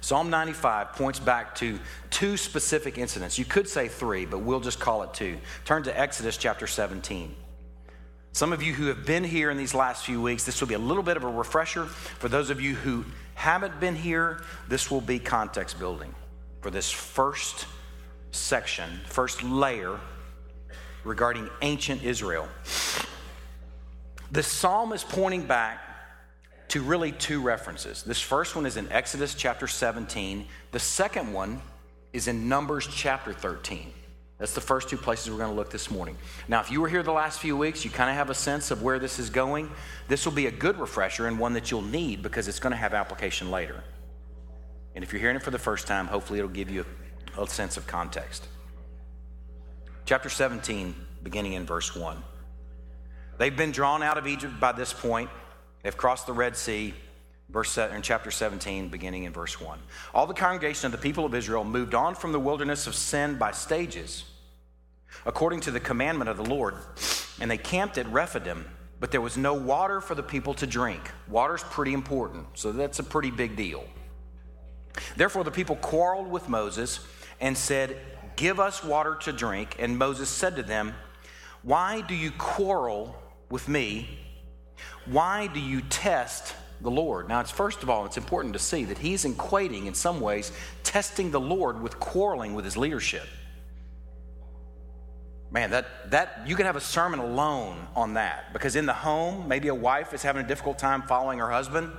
Psalm 0.00 0.30
95 0.30 0.92
points 0.92 1.18
back 1.18 1.54
to 1.56 1.78
two 2.10 2.36
specific 2.36 2.96
incidents. 2.96 3.38
You 3.38 3.44
could 3.44 3.68
say 3.68 3.88
three, 3.88 4.24
but 4.24 4.38
we'll 4.38 4.60
just 4.60 4.78
call 4.78 5.02
it 5.02 5.12
two. 5.12 5.38
Turn 5.64 5.82
to 5.84 5.98
Exodus 5.98 6.36
chapter 6.36 6.66
17. 6.66 7.34
Some 8.32 8.52
of 8.52 8.62
you 8.62 8.74
who 8.74 8.86
have 8.86 9.06
been 9.06 9.24
here 9.24 9.50
in 9.50 9.56
these 9.56 9.74
last 9.74 10.04
few 10.04 10.20
weeks, 10.20 10.44
this 10.44 10.60
will 10.60 10.68
be 10.68 10.74
a 10.74 10.78
little 10.78 11.02
bit 11.02 11.16
of 11.16 11.24
a 11.24 11.28
refresher. 11.28 11.86
For 11.86 12.28
those 12.28 12.50
of 12.50 12.60
you 12.60 12.74
who 12.74 13.04
haven't 13.34 13.80
been 13.80 13.96
here, 13.96 14.44
this 14.68 14.90
will 14.90 15.00
be 15.00 15.18
context 15.18 15.78
building 15.78 16.14
for 16.60 16.70
this 16.70 16.90
first 16.90 17.66
section, 18.36 19.00
first 19.06 19.42
layer 19.42 19.98
regarding 21.04 21.48
ancient 21.62 22.02
Israel. 22.02 22.48
The 24.32 24.42
psalm 24.42 24.92
is 24.92 25.04
pointing 25.04 25.46
back 25.46 25.80
to 26.68 26.82
really 26.82 27.12
two 27.12 27.40
references. 27.40 28.02
This 28.02 28.20
first 28.20 28.56
one 28.56 28.66
is 28.66 28.76
in 28.76 28.90
Exodus 28.90 29.34
chapter 29.34 29.66
17, 29.66 30.46
the 30.72 30.78
second 30.78 31.32
one 31.32 31.60
is 32.12 32.28
in 32.28 32.48
Numbers 32.48 32.88
chapter 32.90 33.32
13. 33.32 33.92
That's 34.38 34.52
the 34.52 34.60
first 34.60 34.90
two 34.90 34.98
places 34.98 35.30
we're 35.30 35.38
going 35.38 35.50
to 35.50 35.56
look 35.56 35.70
this 35.70 35.90
morning. 35.90 36.16
Now, 36.46 36.60
if 36.60 36.70
you 36.70 36.80
were 36.80 36.88
here 36.88 37.02
the 37.02 37.12
last 37.12 37.40
few 37.40 37.56
weeks, 37.56 37.84
you 37.84 37.90
kind 37.90 38.10
of 38.10 38.16
have 38.16 38.28
a 38.28 38.34
sense 38.34 38.70
of 38.70 38.82
where 38.82 38.98
this 38.98 39.18
is 39.18 39.30
going. 39.30 39.70
This 40.08 40.26
will 40.26 40.32
be 40.32 40.46
a 40.46 40.50
good 40.50 40.78
refresher 40.78 41.26
and 41.26 41.38
one 41.38 41.54
that 41.54 41.70
you'll 41.70 41.80
need 41.80 42.22
because 42.22 42.46
it's 42.46 42.58
going 42.58 42.72
to 42.72 42.76
have 42.76 42.92
application 42.92 43.50
later. 43.50 43.82
And 44.94 45.02
if 45.02 45.12
you're 45.12 45.20
hearing 45.20 45.36
it 45.36 45.42
for 45.42 45.50
the 45.50 45.58
first 45.58 45.86
time, 45.86 46.06
hopefully 46.06 46.38
it'll 46.38 46.50
give 46.50 46.70
you 46.70 46.84
a, 47.38 47.46
sense 47.46 47.76
of 47.76 47.86
context. 47.86 48.46
Chapter 50.04 50.28
17, 50.28 50.94
beginning 51.22 51.54
in 51.54 51.66
verse 51.66 51.94
1. 51.94 52.22
They've 53.38 53.56
been 53.56 53.72
drawn 53.72 54.02
out 54.02 54.18
of 54.18 54.26
Egypt 54.26 54.58
by 54.60 54.72
this 54.72 54.92
point. 54.92 55.30
They've 55.82 55.96
crossed 55.96 56.26
the 56.26 56.32
Red 56.32 56.56
Sea, 56.56 56.94
verse 57.50 57.76
in 57.78 58.02
chapter 58.02 58.30
17, 58.30 58.88
beginning 58.88 59.24
in 59.24 59.32
verse 59.32 59.60
1. 59.60 59.78
All 60.14 60.26
the 60.26 60.34
congregation 60.34 60.86
of 60.86 60.92
the 60.92 60.98
people 60.98 61.24
of 61.24 61.34
Israel 61.34 61.64
moved 61.64 61.94
on 61.94 62.14
from 62.14 62.32
the 62.32 62.40
wilderness 62.40 62.86
of 62.86 62.94
sin 62.94 63.36
by 63.36 63.52
stages, 63.52 64.24
according 65.24 65.60
to 65.60 65.70
the 65.70 65.80
commandment 65.80 66.30
of 66.30 66.36
the 66.36 66.44
Lord, 66.44 66.74
and 67.40 67.50
they 67.50 67.58
camped 67.58 67.98
at 67.98 68.06
Rephidim, 68.06 68.64
but 68.98 69.10
there 69.10 69.20
was 69.20 69.36
no 69.36 69.54
water 69.54 70.00
for 70.00 70.14
the 70.14 70.22
people 70.22 70.54
to 70.54 70.66
drink. 70.66 71.10
Water's 71.28 71.62
pretty 71.64 71.92
important, 71.92 72.46
so 72.54 72.72
that's 72.72 72.98
a 72.98 73.04
pretty 73.04 73.30
big 73.30 73.56
deal. 73.56 73.84
Therefore, 75.16 75.44
the 75.44 75.50
people 75.50 75.76
quarreled 75.76 76.30
with 76.30 76.48
Moses 76.48 77.00
and 77.40 77.56
said, 77.56 77.96
Give 78.36 78.60
us 78.60 78.84
water 78.84 79.14
to 79.22 79.32
drink. 79.32 79.76
And 79.78 79.98
Moses 79.98 80.28
said 80.28 80.56
to 80.56 80.62
them, 80.62 80.94
Why 81.62 82.02
do 82.02 82.14
you 82.14 82.30
quarrel 82.30 83.16
with 83.50 83.68
me? 83.68 84.08
Why 85.06 85.46
do 85.46 85.60
you 85.60 85.80
test 85.80 86.54
the 86.80 86.90
Lord? 86.90 87.28
Now, 87.28 87.40
it's 87.40 87.50
first 87.50 87.82
of 87.82 87.88
all, 87.88 88.04
it's 88.04 88.18
important 88.18 88.52
to 88.52 88.58
see 88.58 88.84
that 88.84 88.98
he's 88.98 89.24
equating 89.24 89.86
in 89.86 89.94
some 89.94 90.20
ways 90.20 90.52
testing 90.82 91.30
the 91.30 91.40
Lord 91.40 91.80
with 91.80 91.98
quarreling 91.98 92.54
with 92.54 92.64
his 92.64 92.76
leadership. 92.76 93.26
Man, 95.50 95.70
that, 95.70 96.10
that 96.10 96.42
you 96.46 96.56
could 96.56 96.66
have 96.66 96.76
a 96.76 96.80
sermon 96.80 97.20
alone 97.20 97.86
on 97.94 98.14
that 98.14 98.52
because 98.52 98.76
in 98.76 98.84
the 98.84 98.92
home, 98.92 99.48
maybe 99.48 99.68
a 99.68 99.74
wife 99.74 100.12
is 100.12 100.22
having 100.22 100.44
a 100.44 100.48
difficult 100.48 100.78
time 100.78 101.02
following 101.02 101.38
her 101.38 101.50
husband. 101.50 101.90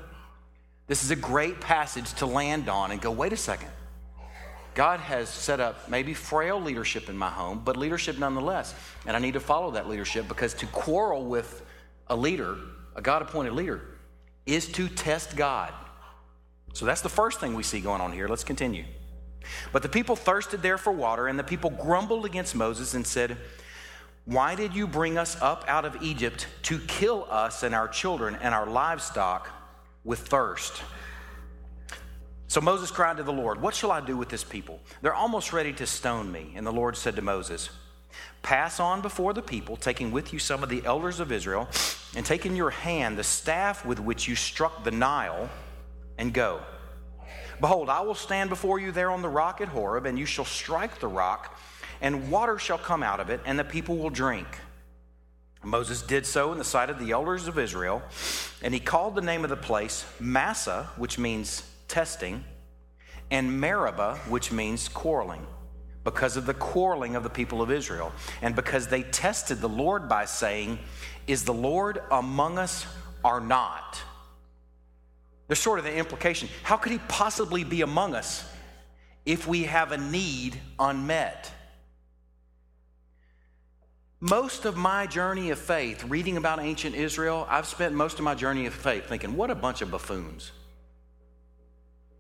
This 0.88 1.04
is 1.04 1.12
a 1.12 1.16
great 1.16 1.60
passage 1.62 2.14
to 2.16 2.26
land 2.26 2.70
on 2.70 2.92
and 2.92 3.02
go, 3.02 3.10
wait 3.10 3.34
a 3.34 3.38
second. 3.38 3.70
God 4.78 5.00
has 5.02 5.28
set 5.28 5.60
up 5.60 5.90
maybe 5.90 6.14
frail 6.14 6.62
leadership 6.62 7.10
in 7.10 7.18
my 7.18 7.30
home, 7.30 7.62
but 7.66 7.76
leadership 7.76 8.18
nonetheless. 8.18 8.74
And 9.06 9.18
I 9.18 9.20
need 9.20 9.34
to 9.34 9.40
follow 9.40 9.72
that 9.72 9.90
leadership 9.90 10.28
because 10.28 10.54
to 10.56 10.68
quarrel 10.68 11.26
with 11.26 11.64
a 12.08 12.16
leader 12.16 12.58
a 12.98 13.02
God 13.02 13.22
appointed 13.22 13.54
leader, 13.54 13.82
is 14.46 14.70
to 14.74 14.90
test 14.90 15.38
God. 15.38 15.72
So 16.74 16.86
that's 16.86 17.02
the 17.02 17.10
first 17.10 17.40
thing 17.40 17.54
we 17.54 17.64
see 17.64 17.80
going 17.80 18.02
on 18.02 18.12
here. 18.12 18.28
Let's 18.28 18.44
continue. 18.44 18.86
But 19.72 19.84
the 19.84 19.90
people 19.90 20.16
thirsted 20.16 20.62
there 20.62 20.78
for 20.78 20.92
water, 20.92 21.28
and 21.28 21.38
the 21.38 21.44
people 21.44 21.70
grumbled 21.70 22.26
against 22.26 22.56
Moses 22.56 22.96
and 22.96 23.06
said, 23.06 23.38
Why 24.26 24.56
did 24.56 24.74
you 24.74 24.88
bring 24.88 25.18
us 25.18 25.40
up 25.42 25.64
out 25.68 25.86
of 25.86 26.02
Egypt 26.02 26.48
to 26.64 26.80
kill 26.80 27.28
us 27.30 27.64
and 27.64 27.74
our 27.74 27.88
children 27.88 28.36
and 28.42 28.54
our 28.54 28.66
livestock 28.66 29.48
with 30.04 30.28
thirst? 30.28 30.82
So 32.48 32.62
Moses 32.62 32.92
cried 32.92 33.18
to 33.18 33.24
the 33.24 33.34
Lord, 33.34 33.62
What 33.62 33.76
shall 33.76 33.92
I 33.92 34.00
do 34.00 34.16
with 34.16 34.30
this 34.30 34.44
people? 34.44 34.80
They're 35.02 35.14
almost 35.14 35.52
ready 35.52 35.74
to 35.74 35.86
stone 35.86 36.32
me. 36.32 36.54
And 36.56 36.66
the 36.66 36.72
Lord 36.72 36.96
said 36.96 37.16
to 37.18 37.22
Moses, 37.22 37.70
Pass 38.42 38.80
on 38.80 39.02
before 39.02 39.34
the 39.34 39.42
people, 39.42 39.76
taking 39.76 40.12
with 40.12 40.32
you 40.32 40.40
some 40.40 40.64
of 40.64 40.70
the 40.70 40.84
elders 40.86 41.20
of 41.20 41.32
Israel, 41.32 41.68
and 42.16 42.26
take 42.26 42.46
in 42.46 42.56
your 42.56 42.70
hand 42.70 43.18
the 43.18 43.24
staff 43.24 43.86
with 43.86 44.00
which 44.00 44.28
you 44.28 44.36
struck 44.36 44.84
the 44.84 44.92
Nile, 44.92 45.50
and 46.18 46.34
go. 46.34 46.62
Behold, 47.60 47.90
I 47.90 48.02
will 48.02 48.16
stand 48.16 48.50
before 48.50 48.80
you 48.80 48.92
there 48.92 49.12
on 49.12 49.22
the 49.22 49.30
rock 49.30 49.62
at 49.62 49.68
Horeb, 49.68 50.06
and 50.06 50.18
you 50.18 50.26
shall 50.26 50.46
strike 50.46 51.00
the 51.00 51.08
rock, 51.08 51.60
and 52.00 52.32
water 52.32 52.58
shall 52.58 52.78
come 52.78 53.04
out 53.04 53.20
of 53.20 53.30
it, 53.30 53.42
and 53.46 53.60
the 53.60 53.64
people 53.64 53.98
will 53.98 54.10
drink. 54.10 54.48
Moses 55.64 56.02
did 56.02 56.26
so 56.26 56.52
in 56.54 56.58
the 56.58 56.64
sight 56.64 56.90
of 56.90 57.00
the 57.00 57.12
elders 57.12 57.48
of 57.48 57.60
Israel, 57.60 58.02
and 58.62 58.74
he 58.74 58.80
called 58.80 59.16
the 59.16 59.22
name 59.22 59.44
of 59.44 59.50
the 59.50 59.58
place 59.58 60.06
Massah, 60.20 60.90
which 60.96 61.18
means 61.18 61.64
testing, 61.88 62.44
and 63.30 63.60
Meribah, 63.60 64.18
which 64.30 64.52
means 64.52 64.88
quarreling 64.88 65.46
because 66.04 66.38
of 66.38 66.46
the 66.46 66.54
quarreling 66.54 67.18
of 67.18 67.24
the 67.24 67.30
people 67.30 67.62
of 67.62 67.70
Israel, 67.70 68.14
and 68.42 68.56
because 68.56 68.88
they 68.88 69.04
tested 69.04 69.60
the 69.60 69.68
Lord 69.68 70.08
by 70.08 70.24
saying, 70.24 70.80
Is 71.28 71.44
the 71.44 71.54
Lord 71.54 72.02
among 72.10 72.58
us 72.58 72.86
or 73.26 73.42
not? 73.42 74.02
There's 75.48 75.60
sort 75.60 75.80
of 75.80 75.86
the 75.86 75.94
implication 75.94 76.50
how 76.64 76.78
could 76.78 76.94
he 76.94 77.00
possibly 77.10 77.64
be 77.64 77.82
among 77.82 78.16
us 78.16 78.46
if 79.26 79.48
we 79.48 79.64
have 79.64 79.92
a 79.92 79.98
need 79.98 80.58
unmet? 80.80 81.52
Most 84.20 84.66
of 84.66 84.78
my 84.78 85.06
journey 85.06 85.52
of 85.52 85.60
faith, 85.60 86.04
reading 86.06 86.38
about 86.38 86.60
ancient 86.60 86.96
Israel, 86.96 87.46
I've 87.50 87.68
spent 87.68 87.94
most 87.94 88.18
of 88.18 88.24
my 88.24 88.34
journey 88.34 88.66
of 88.66 88.74
faith 88.74 89.08
thinking, 89.08 89.36
what 89.36 89.52
a 89.52 89.56
bunch 89.56 89.82
of 89.82 89.92
buffoons. 89.92 90.52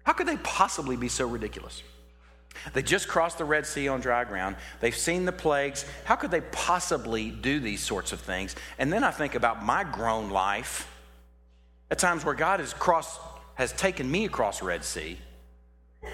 How 0.07 0.13
could 0.13 0.25
they 0.25 0.37
possibly 0.37 0.95
be 0.95 1.09
so 1.09 1.27
ridiculous? 1.27 1.83
They 2.73 2.81
just 2.81 3.09
crossed 3.09 3.39
the 3.39 3.43
Red 3.43 3.65
Sea 3.65 3.89
on 3.89 3.99
dry 3.99 4.23
ground. 4.23 4.55
They've 4.79 4.95
seen 4.95 5.25
the 5.25 5.33
plagues. 5.33 5.83
How 6.05 6.15
could 6.15 6.31
they 6.31 6.39
possibly 6.39 7.29
do 7.29 7.59
these 7.59 7.83
sorts 7.83 8.13
of 8.13 8.21
things? 8.21 8.55
And 8.79 8.91
then 8.91 9.03
I 9.03 9.11
think 9.11 9.35
about 9.35 9.65
my 9.65 9.83
grown 9.83 10.29
life 10.29 10.89
at 11.91 11.99
times 11.99 12.23
where 12.23 12.35
God 12.35 12.61
has 12.61 12.73
crossed, 12.73 13.19
has 13.55 13.73
taken 13.73 14.09
me 14.09 14.23
across 14.23 14.61
Red 14.61 14.85
Sea, 14.85 15.17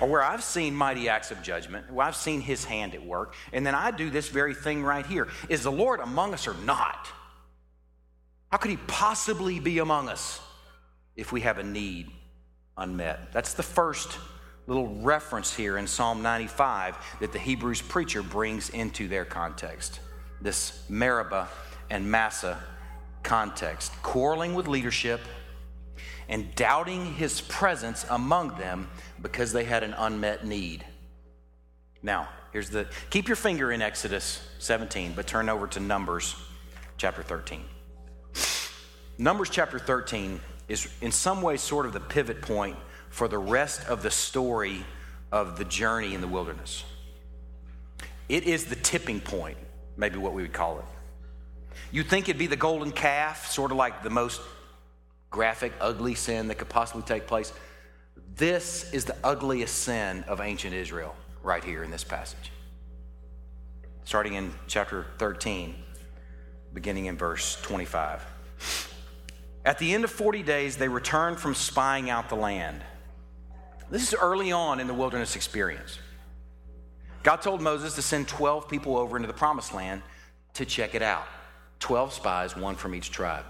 or 0.02 0.08
where 0.08 0.24
I've 0.24 0.44
seen 0.44 0.74
mighty 0.74 1.08
acts 1.08 1.30
of 1.30 1.44
judgment, 1.44 1.94
where 1.94 2.08
I've 2.08 2.16
seen 2.16 2.42
his 2.42 2.66
hand 2.66 2.96
at 2.96 3.06
work, 3.06 3.36
and 3.52 3.64
then 3.64 3.76
I 3.76 3.92
do 3.92 4.10
this 4.10 4.28
very 4.28 4.56
thing 4.56 4.82
right 4.82 5.06
here. 5.06 5.28
Is 5.50 5.62
the 5.62 5.72
Lord 5.72 6.00
among 6.00 6.34
us 6.34 6.48
or 6.48 6.56
not? 6.66 7.10
How 8.52 8.58
could 8.58 8.72
he 8.72 8.78
possibly 8.88 9.60
be 9.60 9.78
among 9.78 10.10
us 10.10 10.40
if 11.16 11.32
we 11.32 11.42
have 11.42 11.60
a 11.60 11.64
need 11.64 12.10
unmet? 12.78 13.32
That's 13.32 13.54
the 13.54 13.64
first 13.64 14.18
little 14.68 14.88
reference 15.02 15.54
here 15.54 15.78
in 15.78 15.88
Psalm 15.88 16.22
95 16.22 16.96
that 17.20 17.34
the 17.34 17.40
Hebrews 17.40 17.82
preacher 17.82 18.24
brings 18.24 18.70
into 18.70 19.08
their 19.08 19.26
context. 19.26 20.00
This 20.42 20.84
Meribah 20.90 21.50
and 21.90 22.10
Massah 22.10 22.60
context, 23.24 23.92
quarreling 24.02 24.54
with 24.54 24.68
leadership 24.68 25.22
and 26.30 26.54
doubting 26.56 27.14
his 27.16 27.42
presence 27.42 28.06
among 28.10 28.58
them 28.58 28.90
because 29.22 29.52
they 29.52 29.64
had 29.64 29.84
an 29.84 29.94
unmet 29.98 30.46
need. 30.46 30.86
Now, 32.02 32.28
here's 32.52 32.70
the 32.70 32.88
keep 33.10 33.28
your 33.28 33.36
finger 33.36 33.72
in 33.72 33.82
Exodus 33.82 34.46
17, 34.60 35.14
but 35.16 35.28
turn 35.28 35.50
over 35.50 35.68
to 35.68 35.80
Numbers 35.80 36.36
chapter 36.98 37.24
13. 37.24 37.64
Numbers 39.18 39.50
chapter 39.50 39.80
13 39.80 40.40
is 40.68 40.88
in 41.02 41.12
some 41.12 41.42
way 41.42 41.58
sort 41.58 41.86
of 41.86 41.94
the 41.94 42.00
pivot 42.00 42.42
point 42.42 42.78
for 43.10 43.28
the 43.28 43.38
rest 43.38 43.88
of 43.88 44.02
the 44.02 44.12
story 44.12 44.86
of 45.32 45.58
the 45.58 45.66
journey 45.66 46.14
in 46.14 46.22
the 46.22 46.28
wilderness. 46.28 46.84
It 48.30 48.44
is 48.44 48.66
the 48.66 48.76
tipping 48.76 49.20
point, 49.20 49.58
maybe 49.98 50.18
what 50.18 50.34
we 50.34 50.42
would 50.42 50.54
call 50.54 50.80
it. 50.80 50.86
You'd 51.92 52.08
think 52.08 52.30
it'd 52.30 52.40
be 52.40 52.48
the 52.48 52.56
golden 52.56 52.92
calf, 52.92 53.52
sort 53.52 53.72
of 53.72 53.78
like 53.78 54.04
the 54.04 54.10
most 54.10 54.42
graphic, 55.30 55.74
ugly 55.82 56.16
sin 56.16 56.48
that 56.48 56.56
could 56.56 56.70
possibly 56.70 57.04
take 57.04 57.28
place. 57.28 57.52
This 58.36 58.92
is 58.94 59.06
the 59.06 59.16
ugliest 59.24 59.84
sin 59.84 60.24
of 60.28 60.42
ancient 60.42 60.74
Israel 60.74 61.16
right 61.44 61.64
here 61.64 61.84
in 61.84 61.92
this 61.92 62.04
passage. 62.04 62.52
Starting 64.06 64.34
in 64.34 64.54
chapter 64.68 65.06
13, 65.18 65.76
beginning 66.74 67.06
in 67.06 67.18
verse 67.18 67.60
25. 67.62 68.26
At 69.66 69.80
the 69.80 69.94
end 69.94 70.04
of 70.04 70.12
40 70.12 70.44
days, 70.44 70.78
they 70.78 70.90
returned 70.90 71.40
from 71.40 71.56
spying 71.56 72.10
out 72.10 72.30
the 72.30 72.36
land. 72.36 72.82
This 73.90 74.08
is 74.08 74.16
early 74.20 74.52
on 74.52 74.80
in 74.80 74.88
the 74.88 74.94
wilderness 74.94 75.36
experience. 75.36 76.00
God 77.22 77.38
told 77.38 77.62
Moses 77.62 77.96
to 77.96 78.02
send 78.02 78.28
12 78.28 78.68
people 78.68 78.98
over 78.98 79.16
into 79.16 79.28
the 79.28 79.34
promised 79.34 79.74
land 79.74 80.02
to 80.56 80.66
check 80.66 80.96
it 80.96 81.02
out 81.02 81.26
12 81.80 82.14
spies, 82.14 82.56
one 82.56 82.76
from 82.76 82.96
each 82.96 83.12
tribe. 83.12 83.46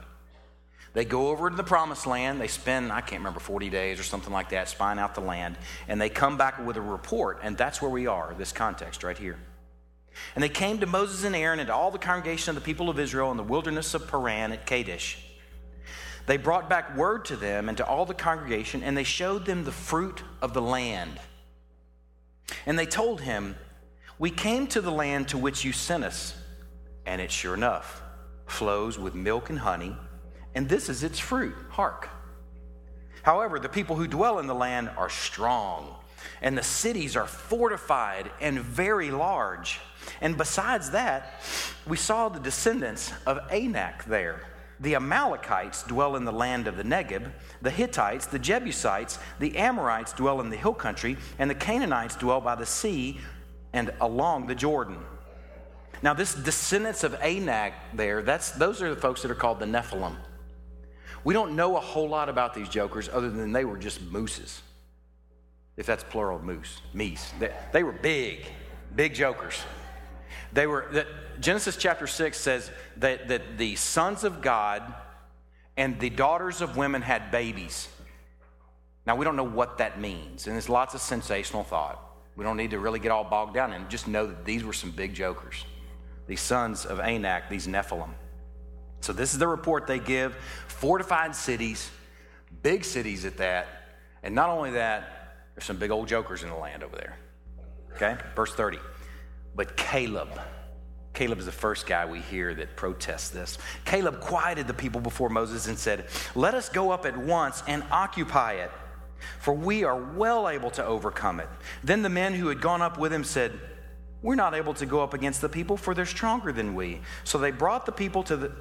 They 0.94 1.06
go 1.06 1.30
over 1.30 1.50
to 1.50 1.56
the 1.56 1.64
promised 1.64 2.06
land. 2.06 2.40
They 2.40 2.48
spend, 2.48 2.92
I 2.92 3.02
can't 3.02 3.20
remember, 3.20 3.40
40 3.40 3.70
days 3.70 4.00
or 4.00 4.04
something 4.04 4.32
like 4.32 4.50
that, 4.50 4.70
spying 4.70 5.00
out 5.00 5.16
the 5.16 5.22
land. 5.22 5.58
And 5.88 6.00
they 6.00 6.10
come 6.10 6.38
back 6.38 6.64
with 6.64 6.78
a 6.78 6.82
report. 6.82 7.40
And 7.42 7.58
that's 7.58 7.82
where 7.82 7.90
we 7.90 8.06
are, 8.06 8.36
this 8.38 8.52
context 8.52 9.04
right 9.04 9.18
here. 9.18 9.40
And 10.36 10.44
they 10.44 10.50
came 10.50 10.80
to 10.80 10.86
Moses 10.86 11.24
and 11.24 11.36
Aaron 11.36 11.60
and 11.60 11.68
to 11.68 11.74
all 11.74 11.90
the 11.90 11.98
congregation 11.98 12.50
of 12.50 12.56
the 12.56 12.62
people 12.62 12.90
of 12.90 13.00
Israel 13.00 13.32
in 13.32 13.38
the 13.38 13.44
wilderness 13.44 13.96
of 13.96 14.08
Paran 14.08 14.52
at 14.52 14.68
Kadesh. 14.68 15.18
They 16.26 16.38
brought 16.38 16.70
back 16.70 16.96
word 16.96 17.26
to 17.26 17.36
them 17.36 17.68
and 17.68 17.78
to 17.78 17.86
all 17.86 18.06
the 18.06 18.14
congregation, 18.14 18.82
and 18.84 18.96
they 18.96 19.04
showed 19.04 19.46
them 19.46 19.64
the 19.64 19.72
fruit 19.72 20.24
of 20.42 20.54
the 20.54 20.62
land. 20.62 21.20
And 22.66 22.80
they 22.80 22.86
told 22.86 23.22
him, 23.22 23.56
We 24.20 24.30
came 24.30 24.68
to 24.68 24.82
the 24.82 24.92
land 24.92 25.30
to 25.30 25.38
which 25.38 25.66
you 25.66 25.74
sent 25.74 26.04
us, 26.04 26.36
and 27.06 27.20
it 27.20 27.32
sure 27.32 27.54
enough 27.54 28.02
flows 28.46 29.00
with 29.00 29.16
milk 29.16 29.50
and 29.50 29.60
honey, 29.60 29.96
and 30.56 30.70
this 30.70 30.90
is 30.90 31.04
its 31.04 31.20
fruit. 31.20 31.56
Hark. 31.70 32.10
However, 33.24 33.60
the 33.60 33.70
people 33.70 33.96
who 33.96 34.08
dwell 34.08 34.40
in 34.40 34.48
the 34.48 34.56
land 34.56 34.90
are 34.98 35.10
strong, 35.10 35.96
and 36.42 36.58
the 36.58 36.64
cities 36.64 37.16
are 37.16 37.26
fortified 37.26 38.32
and 38.40 38.60
very 38.60 39.12
large. 39.12 39.80
And 40.22 40.38
besides 40.38 40.92
that, 40.92 41.42
we 41.88 41.98
saw 41.98 42.30
the 42.30 42.40
descendants 42.40 43.12
of 43.26 43.40
Anak 43.50 44.06
there. 44.06 44.42
The 44.84 44.96
Amalekites 44.96 45.84
dwell 45.84 46.18
in 46.18 46.26
the 46.26 46.34
land 46.34 46.68
of 46.68 46.76
the 46.76 46.84
Negeb, 46.84 47.32
the 47.62 47.72
Hittites, 47.72 48.26
the 48.26 48.38
Jebusites, 48.38 49.18
the 49.40 49.58
Amorites 49.58 50.12
dwell 50.12 50.42
in 50.42 50.50
the 50.50 50.58
hill 50.58 50.74
country, 50.74 51.16
and 51.40 51.50
the 51.50 51.56
Canaanites 51.56 52.18
dwell 52.18 52.42
by 52.42 52.56
the 52.56 52.66
sea 52.66 53.18
and 53.72 53.92
along 54.02 54.48
the 54.48 54.56
Jordan. 54.56 54.98
Now, 56.02 56.14
this 56.14 56.36
descendants 56.36 57.06
of 57.06 57.14
Anak 57.22 57.74
there, 57.94 58.22
that's, 58.22 58.52
those 58.52 58.82
are 58.82 58.94
the 58.94 59.00
folks 59.00 59.22
that 59.22 59.32
are 59.32 59.36
called 59.36 59.62
the 59.62 59.66
Nephilim. 59.66 60.18
We 61.24 61.34
don't 61.34 61.56
know 61.56 61.78
a 61.78 61.80
whole 61.80 62.10
lot 62.10 62.28
about 62.28 62.54
these 62.54 62.68
jokers 62.68 63.08
other 63.08 63.30
than 63.30 63.54
they 63.54 63.64
were 63.64 63.78
just 63.78 64.02
mooses, 64.02 64.62
if 65.78 65.86
that's 65.86 66.04
plural 66.04 66.40
moose, 66.40 66.82
meese. 66.94 67.32
They, 67.40 67.54
they 67.72 67.84
were 67.84 67.94
big, 67.94 68.48
big 68.94 69.14
jokers. 69.14 69.62
They 70.52 70.68
were, 70.68 70.88
that 70.92 71.08
Genesis 71.44 71.76
chapter 71.76 72.08
6 72.08 72.40
says 72.40 72.72
that, 72.98 73.28
that 73.28 73.58
the 73.58 73.76
sons 73.76 74.24
of 74.24 74.42
God 74.42 74.82
and 75.76 76.00
the 76.00 76.10
daughters 76.10 76.62
of 76.62 76.78
women 76.78 77.02
had 77.02 77.32
babies. 77.32 77.90
Now, 79.06 79.18
we 79.18 79.26
don't 79.26 79.36
know 79.36 79.44
what 79.44 79.80
that 79.80 80.00
means, 80.00 80.48
and 80.48 80.56
there's 80.56 80.70
lots 80.70 80.94
of 80.94 81.02
sensational 81.02 81.66
thought. 81.66 82.00
We 82.38 82.46
don't 82.46 82.56
need 82.56 82.72
to 82.72 82.80
really 82.80 83.00
get 83.00 83.12
all 83.12 83.26
bogged 83.26 83.54
down 83.54 83.74
and. 83.74 83.90
Just 83.90 84.08
know 84.08 84.26
that 84.26 84.46
these 84.46 84.64
were 84.64 84.72
some 84.72 84.92
big 84.92 85.14
jokers. 85.14 85.66
These 86.28 86.40
sons 86.40 86.86
of 86.86 87.02
Anak, 87.02 87.50
these 87.50 87.68
Nephilim. 87.68 88.12
So, 89.02 89.12
this 89.12 89.34
is 89.34 89.40
the 89.40 89.48
report 89.48 89.86
they 89.86 90.00
give 90.00 90.36
fortified 90.68 91.36
cities, 91.36 91.92
big 92.62 92.86
cities 92.86 93.26
at 93.26 93.36
that. 93.38 93.68
And 94.24 94.34
not 94.34 94.50
only 94.50 94.72
that, 94.72 95.50
there's 95.56 95.66
some 95.66 95.78
big 95.78 95.92
old 95.92 96.08
jokers 96.08 96.44
in 96.44 96.50
the 96.50 96.56
land 96.56 96.84
over 96.84 96.96
there. 96.96 97.18
Okay? 97.96 98.16
Verse 98.34 98.54
30. 98.54 98.80
But 99.56 99.76
Caleb, 99.76 100.40
Caleb 101.14 101.40
is 101.40 101.46
the 101.46 101.52
first 101.52 101.86
guy 101.86 102.06
we 102.06 102.20
hear 102.20 102.56
that 102.56 102.76
protests 102.76 103.30
this. 103.30 103.58
Caleb 103.86 104.20
quieted 104.20 104.68
the 104.68 104.74
people 104.74 105.00
before 105.00 105.30
Moses 105.30 105.68
and 105.68 105.78
said, 105.78 106.06
Let 106.36 106.56
us 106.56 106.70
go 106.70 106.92
up 106.92 107.06
at 107.06 107.16
once 107.16 107.62
and 107.68 107.84
occupy 107.92 108.54
it, 108.54 108.72
for 109.40 109.54
we 109.54 109.84
are 109.84 109.96
well 109.96 110.50
able 110.50 110.72
to 110.72 110.84
overcome 110.84 111.40
it. 111.40 111.48
Then 111.84 112.02
the 112.02 112.10
men 112.10 112.34
who 112.34 112.48
had 112.48 112.62
gone 112.62 112.82
up 112.82 112.98
with 112.98 113.14
him 113.14 113.24
said, 113.24 113.52
We're 114.24 114.36
not 114.36 114.56
able 114.56 114.74
to 114.76 114.88
go 114.88 115.04
up 115.04 115.14
against 115.14 115.42
the 115.42 115.50
people, 115.50 115.78
for 115.78 115.94
they're 115.94 116.06
stronger 116.08 116.52
than 116.52 116.74
we. 116.74 117.02
So 117.24 117.38
they 117.38 117.52
brought 117.52 117.86
the 117.86 117.92
people 117.92 118.24
to 118.24 118.36
the 118.36 118.52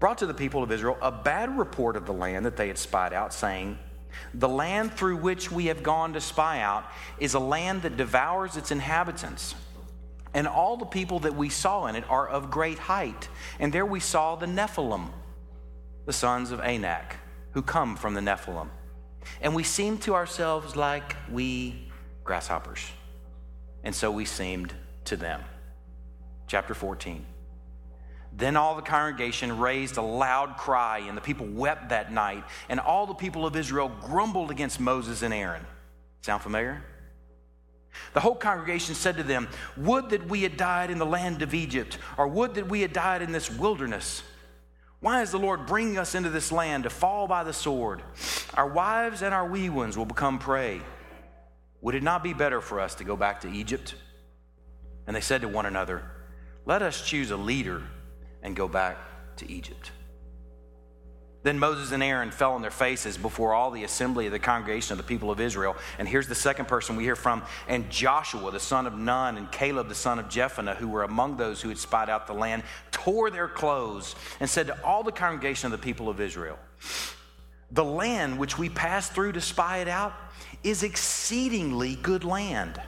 brought 0.00 0.18
to 0.18 0.26
the 0.26 0.34
people 0.34 0.62
of 0.62 0.72
Israel 0.72 0.96
a 1.02 1.12
bad 1.12 1.56
report 1.58 1.94
of 1.94 2.06
the 2.06 2.12
land 2.12 2.46
that 2.46 2.56
they 2.56 2.68
had 2.68 2.78
spied 2.78 3.12
out, 3.12 3.32
saying, 3.32 3.78
The 4.34 4.48
land 4.48 4.94
through 4.94 5.18
which 5.18 5.52
we 5.52 5.66
have 5.66 5.84
gone 5.84 6.14
to 6.14 6.20
spy 6.20 6.60
out 6.60 6.84
is 7.18 7.34
a 7.34 7.38
land 7.38 7.82
that 7.82 7.96
devours 7.96 8.56
its 8.56 8.72
inhabitants. 8.72 9.54
And 10.32 10.46
all 10.46 10.76
the 10.76 10.86
people 10.86 11.20
that 11.20 11.34
we 11.34 11.48
saw 11.48 11.86
in 11.86 11.96
it 11.96 12.04
are 12.08 12.28
of 12.28 12.50
great 12.50 12.78
height. 12.78 13.28
And 13.58 13.72
there 13.72 13.86
we 13.86 14.00
saw 14.00 14.36
the 14.36 14.46
Nephilim, 14.46 15.08
the 16.06 16.12
sons 16.12 16.52
of 16.52 16.60
Anak, 16.60 17.16
who 17.52 17.62
come 17.62 17.96
from 17.96 18.14
the 18.14 18.20
Nephilim. 18.20 18.68
And 19.40 19.54
we 19.54 19.64
seemed 19.64 20.02
to 20.02 20.14
ourselves 20.14 20.76
like 20.76 21.16
we 21.30 21.90
grasshoppers. 22.24 22.80
And 23.82 23.94
so 23.94 24.10
we 24.10 24.24
seemed 24.24 24.72
to 25.06 25.16
them. 25.16 25.42
Chapter 26.46 26.74
14. 26.74 27.26
Then 28.32 28.56
all 28.56 28.76
the 28.76 28.82
congregation 28.82 29.58
raised 29.58 29.96
a 29.96 30.02
loud 30.02 30.56
cry, 30.56 30.98
and 30.98 31.16
the 31.16 31.20
people 31.20 31.46
wept 31.46 31.88
that 31.88 32.12
night. 32.12 32.44
And 32.68 32.78
all 32.78 33.06
the 33.06 33.14
people 33.14 33.44
of 33.44 33.56
Israel 33.56 33.90
grumbled 34.02 34.50
against 34.50 34.78
Moses 34.78 35.22
and 35.22 35.34
Aaron. 35.34 35.66
Sound 36.22 36.42
familiar? 36.42 36.82
The 38.12 38.20
whole 38.20 38.34
congregation 38.34 38.94
said 38.94 39.16
to 39.16 39.22
them, 39.22 39.48
Would 39.76 40.10
that 40.10 40.28
we 40.28 40.42
had 40.42 40.56
died 40.56 40.90
in 40.90 40.98
the 40.98 41.06
land 41.06 41.42
of 41.42 41.54
Egypt, 41.54 41.98
or 42.16 42.26
would 42.28 42.54
that 42.54 42.68
we 42.68 42.80
had 42.80 42.92
died 42.92 43.22
in 43.22 43.32
this 43.32 43.50
wilderness. 43.50 44.22
Why 45.00 45.22
is 45.22 45.30
the 45.30 45.38
Lord 45.38 45.66
bringing 45.66 45.96
us 45.96 46.14
into 46.14 46.28
this 46.28 46.52
land 46.52 46.84
to 46.84 46.90
fall 46.90 47.26
by 47.26 47.42
the 47.42 47.52
sword? 47.52 48.02
Our 48.54 48.68
wives 48.68 49.22
and 49.22 49.32
our 49.32 49.46
wee 49.46 49.70
ones 49.70 49.96
will 49.96 50.04
become 50.04 50.38
prey. 50.38 50.82
Would 51.80 51.94
it 51.94 52.02
not 52.02 52.22
be 52.22 52.34
better 52.34 52.60
for 52.60 52.80
us 52.80 52.94
to 52.96 53.04
go 53.04 53.16
back 53.16 53.40
to 53.40 53.50
Egypt? 53.50 53.94
And 55.06 55.16
they 55.16 55.22
said 55.22 55.40
to 55.40 55.48
one 55.48 55.66
another, 55.66 56.02
Let 56.66 56.82
us 56.82 57.06
choose 57.06 57.30
a 57.30 57.36
leader 57.36 57.82
and 58.42 58.54
go 58.54 58.68
back 58.68 58.98
to 59.36 59.50
Egypt. 59.50 59.90
Then 61.42 61.58
Moses 61.58 61.92
and 61.92 62.02
Aaron 62.02 62.30
fell 62.30 62.52
on 62.52 62.60
their 62.60 62.70
faces 62.70 63.16
before 63.16 63.54
all 63.54 63.70
the 63.70 63.84
assembly 63.84 64.26
of 64.26 64.32
the 64.32 64.38
congregation 64.38 64.92
of 64.92 64.98
the 64.98 65.08
people 65.08 65.30
of 65.30 65.40
Israel. 65.40 65.74
And 65.98 66.06
here's 66.06 66.28
the 66.28 66.34
second 66.34 66.68
person 66.68 66.96
we 66.96 67.04
hear 67.04 67.16
from. 67.16 67.42
And 67.66 67.88
Joshua, 67.88 68.50
the 68.50 68.60
son 68.60 68.86
of 68.86 68.98
Nun, 68.98 69.38
and 69.38 69.50
Caleb, 69.50 69.88
the 69.88 69.94
son 69.94 70.18
of 70.18 70.26
Jephunneh, 70.26 70.76
who 70.76 70.88
were 70.88 71.02
among 71.02 71.38
those 71.38 71.62
who 71.62 71.70
had 71.70 71.78
spied 71.78 72.10
out 72.10 72.26
the 72.26 72.34
land, 72.34 72.62
tore 72.90 73.30
their 73.30 73.48
clothes 73.48 74.14
and 74.38 74.50
said 74.50 74.66
to 74.66 74.84
all 74.84 75.02
the 75.02 75.12
congregation 75.12 75.72
of 75.72 75.80
the 75.80 75.82
people 75.84 76.10
of 76.10 76.20
Israel, 76.20 76.58
The 77.72 77.84
land 77.84 78.38
which 78.38 78.58
we 78.58 78.68
passed 78.68 79.14
through 79.14 79.32
to 79.32 79.40
spy 79.40 79.78
it 79.78 79.88
out 79.88 80.12
is 80.62 80.82
exceedingly 80.82 81.96
good 81.96 82.24
land. 82.24 82.80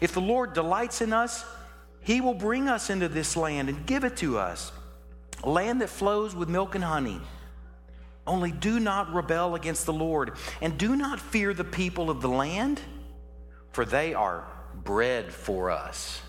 If 0.00 0.12
the 0.12 0.20
Lord 0.20 0.54
delights 0.54 1.02
in 1.02 1.12
us, 1.12 1.44
he 2.02 2.20
will 2.20 2.34
bring 2.34 2.68
us 2.68 2.90
into 2.90 3.08
this 3.08 3.36
land 3.36 3.68
and 3.68 3.86
give 3.86 4.02
it 4.02 4.16
to 4.16 4.38
us, 4.38 4.72
a 5.44 5.50
land 5.50 5.80
that 5.82 5.88
flows 5.88 6.34
with 6.34 6.48
milk 6.48 6.74
and 6.74 6.82
honey. 6.82 7.20
Only 8.30 8.52
do 8.52 8.78
not 8.78 9.12
rebel 9.12 9.56
against 9.56 9.86
the 9.86 9.92
Lord, 9.92 10.36
and 10.60 10.78
do 10.78 10.94
not 10.94 11.18
fear 11.18 11.52
the 11.52 11.64
people 11.64 12.10
of 12.10 12.22
the 12.22 12.28
land, 12.28 12.80
for 13.72 13.84
they 13.84 14.14
are 14.14 14.46
bread 14.72 15.34
for 15.34 15.68
us. 15.68 16.22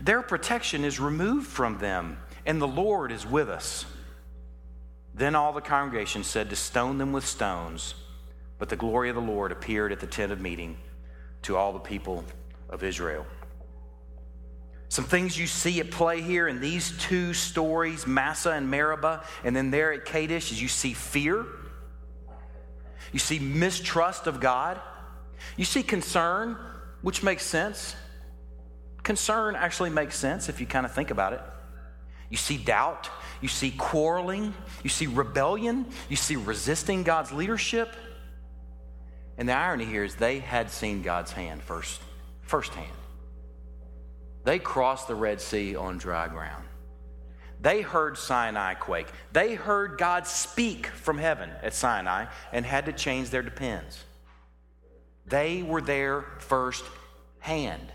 Their 0.00 0.22
protection 0.22 0.82
is 0.82 0.98
removed 0.98 1.46
from 1.46 1.76
them, 1.76 2.16
and 2.46 2.58
the 2.58 2.66
Lord 2.66 3.12
is 3.12 3.26
with 3.26 3.50
us. 3.50 3.84
Then 5.14 5.34
all 5.34 5.52
the 5.52 5.60
congregation 5.60 6.24
said 6.24 6.48
to 6.48 6.56
stone 6.56 6.96
them 6.96 7.12
with 7.12 7.26
stones, 7.26 7.96
but 8.58 8.70
the 8.70 8.76
glory 8.76 9.10
of 9.10 9.14
the 9.14 9.20
Lord 9.20 9.52
appeared 9.52 9.92
at 9.92 10.00
the 10.00 10.06
tent 10.06 10.32
of 10.32 10.40
meeting 10.40 10.78
to 11.42 11.54
all 11.54 11.74
the 11.74 11.80
people 11.80 12.24
of 12.70 12.82
Israel. 12.82 13.26
Some 14.94 15.06
things 15.06 15.36
you 15.36 15.48
see 15.48 15.80
at 15.80 15.90
play 15.90 16.20
here 16.20 16.46
in 16.46 16.60
these 16.60 16.96
two 16.98 17.34
stories, 17.34 18.06
Massah 18.06 18.52
and 18.52 18.70
Meribah, 18.70 19.24
and 19.42 19.56
then 19.56 19.72
there 19.72 19.92
at 19.92 20.04
Kadesh, 20.04 20.52
is 20.52 20.62
you 20.62 20.68
see 20.68 20.92
fear, 20.92 21.44
you 23.10 23.18
see 23.18 23.40
mistrust 23.40 24.28
of 24.28 24.38
God, 24.38 24.80
you 25.56 25.64
see 25.64 25.82
concern, 25.82 26.56
which 27.02 27.24
makes 27.24 27.42
sense. 27.44 27.96
Concern 29.02 29.56
actually 29.56 29.90
makes 29.90 30.14
sense 30.14 30.48
if 30.48 30.60
you 30.60 30.66
kind 30.66 30.86
of 30.86 30.94
think 30.94 31.10
about 31.10 31.32
it. 31.32 31.40
You 32.30 32.36
see 32.36 32.56
doubt, 32.56 33.10
you 33.40 33.48
see 33.48 33.72
quarreling, 33.72 34.54
you 34.84 34.90
see 34.90 35.08
rebellion, 35.08 35.86
you 36.08 36.14
see 36.14 36.36
resisting 36.36 37.02
God's 37.02 37.32
leadership. 37.32 37.96
And 39.38 39.48
the 39.48 39.54
irony 39.54 39.86
here 39.86 40.04
is 40.04 40.14
they 40.14 40.38
had 40.38 40.70
seen 40.70 41.02
God's 41.02 41.32
hand 41.32 41.64
first, 41.64 42.00
firsthand. 42.42 42.92
They 44.44 44.58
crossed 44.58 45.08
the 45.08 45.14
Red 45.14 45.40
Sea 45.40 45.74
on 45.74 45.98
dry 45.98 46.28
ground. 46.28 46.64
They 47.60 47.80
heard 47.80 48.18
Sinai 48.18 48.74
quake. 48.74 49.08
They 49.32 49.54
heard 49.54 49.96
God 49.96 50.26
speak 50.26 50.86
from 50.86 51.16
heaven 51.16 51.50
at 51.62 51.72
Sinai 51.72 52.26
and 52.52 52.66
had 52.66 52.86
to 52.86 52.92
change 52.92 53.30
their 53.30 53.42
depends. 53.42 54.04
They 55.26 55.62
were 55.62 55.80
there 55.80 56.26
first 56.40 56.84
hand. 57.38 57.90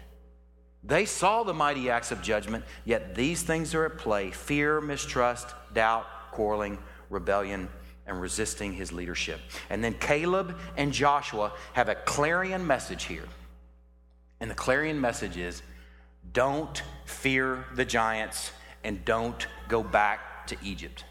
They 0.83 1.05
saw 1.05 1.43
the 1.43 1.53
mighty 1.53 1.89
acts 1.89 2.11
of 2.11 2.23
judgment, 2.23 2.65
yet 2.83 3.13
these 3.13 3.43
things 3.43 3.75
are 3.75 3.85
at 3.85 3.99
play 3.99 4.31
fear, 4.31 4.81
mistrust, 4.81 5.47
doubt, 5.73 6.07
quarreling, 6.31 6.79
rebellion, 7.09 7.69
and 8.07 8.19
resisting 8.19 8.73
his 8.73 8.91
leadership. 8.91 9.39
And 9.69 9.83
then 9.83 9.93
Caleb 9.93 10.57
and 10.77 10.91
Joshua 10.91 11.53
have 11.73 11.89
a 11.89 11.95
clarion 11.95 12.65
message 12.65 13.03
here. 13.03 13.25
And 14.39 14.49
the 14.49 14.55
clarion 14.55 14.99
message 14.99 15.37
is 15.37 15.61
don't 16.31 16.81
fear 17.05 17.65
the 17.75 17.85
giants 17.85 18.51
and 18.83 19.03
don't 19.05 19.47
go 19.67 19.83
back 19.83 20.47
to 20.47 20.57
Egypt. 20.63 21.05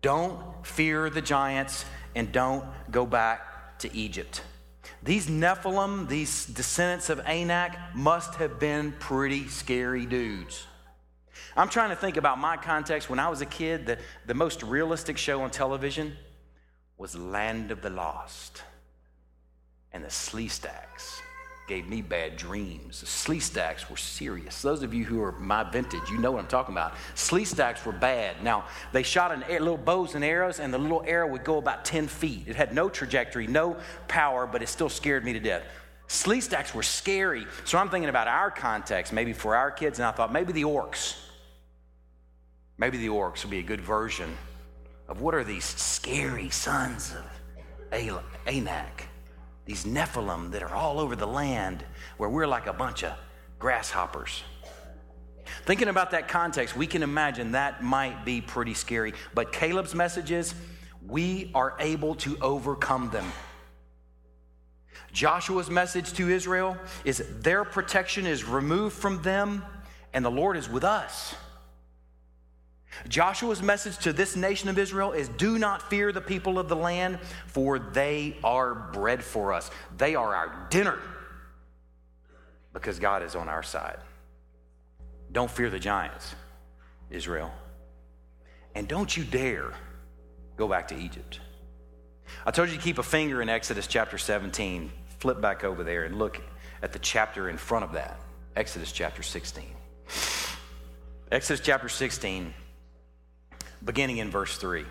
Don't 0.00 0.66
fear 0.66 1.10
the 1.10 1.22
giants 1.22 1.84
and 2.14 2.30
don't 2.30 2.64
go 2.90 3.04
back 3.04 3.78
to 3.80 3.94
Egypt. 3.94 4.42
These 5.02 5.28
Nephilim, 5.28 6.08
these 6.08 6.46
descendants 6.46 7.10
of 7.10 7.20
Anak, 7.20 7.76
must 7.94 8.34
have 8.36 8.58
been 8.58 8.92
pretty 8.92 9.48
scary 9.48 10.06
dudes. 10.06 10.66
I'm 11.56 11.68
trying 11.68 11.90
to 11.90 11.96
think 11.96 12.16
about 12.16 12.38
my 12.38 12.56
context. 12.56 13.10
When 13.10 13.18
I 13.18 13.28
was 13.28 13.40
a 13.40 13.46
kid, 13.46 13.86
the, 13.86 13.98
the 14.26 14.34
most 14.34 14.62
realistic 14.62 15.18
show 15.18 15.42
on 15.42 15.50
television 15.50 16.16
was 16.96 17.16
Land 17.16 17.70
of 17.70 17.82
the 17.82 17.90
Lost 17.90 18.62
and 19.92 20.04
the 20.04 20.08
Sleestaks 20.08 21.20
gave 21.68 21.86
me 21.86 22.00
bad 22.00 22.36
dreams. 22.36 23.00
The 23.00 23.06
Sleestaks 23.06 23.88
were 23.90 23.96
serious. 23.96 24.62
Those 24.62 24.82
of 24.82 24.94
you 24.94 25.04
who 25.04 25.22
are 25.22 25.32
my 25.32 25.62
vintage, 25.62 26.10
you 26.10 26.18
know 26.18 26.32
what 26.32 26.40
I'm 26.40 26.48
talking 26.48 26.74
about. 26.74 26.94
Sleestaks 27.14 27.84
were 27.84 27.92
bad. 27.92 28.42
Now, 28.42 28.64
they 28.92 29.02
shot 29.02 29.30
an 29.30 29.44
little 29.48 29.76
bows 29.76 30.14
and 30.14 30.24
arrows, 30.24 30.58
and 30.58 30.72
the 30.72 30.78
little 30.78 31.04
arrow 31.06 31.28
would 31.28 31.44
go 31.44 31.58
about 31.58 31.84
10 31.84 32.08
feet. 32.08 32.48
It 32.48 32.56
had 32.56 32.74
no 32.74 32.88
trajectory, 32.88 33.46
no 33.46 33.76
power, 34.08 34.46
but 34.46 34.62
it 34.62 34.68
still 34.68 34.88
scared 34.88 35.24
me 35.24 35.34
to 35.34 35.40
death. 35.40 35.62
Sleestaks 36.08 36.74
were 36.74 36.82
scary. 36.82 37.46
So 37.64 37.76
I'm 37.76 37.90
thinking 37.90 38.08
about 38.08 38.28
our 38.28 38.50
context, 38.50 39.12
maybe 39.12 39.34
for 39.34 39.54
our 39.54 39.70
kids, 39.70 39.98
and 39.98 40.06
I 40.06 40.10
thought 40.10 40.32
maybe 40.32 40.54
the 40.54 40.64
orcs. 40.64 41.16
Maybe 42.78 42.96
the 42.96 43.08
orcs 43.08 43.42
would 43.44 43.50
be 43.50 43.58
a 43.58 43.62
good 43.62 43.82
version 43.82 44.34
of 45.06 45.20
what 45.20 45.34
are 45.34 45.44
these 45.44 45.64
scary 45.64 46.48
sons 46.48 47.12
of 47.12 47.24
Anak 48.46 49.07
these 49.68 49.84
Nephilim 49.84 50.50
that 50.52 50.62
are 50.62 50.74
all 50.74 50.98
over 50.98 51.14
the 51.14 51.26
land 51.26 51.84
where 52.16 52.30
we're 52.30 52.46
like 52.46 52.66
a 52.66 52.72
bunch 52.72 53.04
of 53.04 53.12
grasshoppers. 53.58 54.42
Thinking 55.66 55.88
about 55.88 56.12
that 56.12 56.26
context, 56.26 56.74
we 56.74 56.86
can 56.86 57.02
imagine 57.02 57.52
that 57.52 57.84
might 57.84 58.24
be 58.24 58.40
pretty 58.40 58.72
scary. 58.72 59.12
But 59.34 59.52
Caleb's 59.52 59.94
message 59.94 60.30
is 60.30 60.54
we 61.06 61.50
are 61.54 61.76
able 61.80 62.14
to 62.16 62.38
overcome 62.40 63.10
them. 63.10 63.30
Joshua's 65.12 65.68
message 65.68 66.14
to 66.14 66.30
Israel 66.30 66.78
is 67.04 67.22
their 67.40 67.62
protection 67.62 68.26
is 68.26 68.44
removed 68.44 68.96
from 68.96 69.20
them 69.20 69.62
and 70.14 70.24
the 70.24 70.30
Lord 70.30 70.56
is 70.56 70.66
with 70.66 70.84
us. 70.84 71.34
Joshua's 73.06 73.62
message 73.62 73.98
to 73.98 74.12
this 74.12 74.34
nation 74.34 74.68
of 74.68 74.78
Israel 74.78 75.12
is 75.12 75.28
do 75.28 75.58
not 75.58 75.88
fear 75.90 76.10
the 76.12 76.20
people 76.20 76.58
of 76.58 76.68
the 76.68 76.76
land, 76.76 77.18
for 77.46 77.78
they 77.78 78.36
are 78.42 78.74
bread 78.74 79.22
for 79.22 79.52
us. 79.52 79.70
They 79.96 80.14
are 80.14 80.34
our 80.34 80.66
dinner 80.70 80.98
because 82.72 82.98
God 82.98 83.22
is 83.22 83.34
on 83.34 83.48
our 83.48 83.62
side. 83.62 83.98
Don't 85.30 85.50
fear 85.50 85.70
the 85.70 85.78
giants, 85.78 86.34
Israel. 87.10 87.52
And 88.74 88.88
don't 88.88 89.14
you 89.16 89.24
dare 89.24 89.72
go 90.56 90.68
back 90.68 90.88
to 90.88 90.96
Egypt. 90.96 91.40
I 92.44 92.50
told 92.50 92.68
you 92.68 92.76
to 92.76 92.82
keep 92.82 92.98
a 92.98 93.02
finger 93.02 93.40
in 93.42 93.48
Exodus 93.48 93.86
chapter 93.86 94.18
17. 94.18 94.90
Flip 95.18 95.40
back 95.40 95.64
over 95.64 95.82
there 95.82 96.04
and 96.04 96.18
look 96.18 96.40
at 96.82 96.92
the 96.92 96.98
chapter 96.98 97.48
in 97.48 97.56
front 97.56 97.84
of 97.84 97.92
that 97.92 98.20
Exodus 98.56 98.90
chapter 98.92 99.22
16. 99.22 99.64
Exodus 101.30 101.64
chapter 101.64 101.88
16 101.88 102.52
beginning 103.84 104.18
in 104.18 104.30
verse 104.30 104.56
3. 104.56 104.84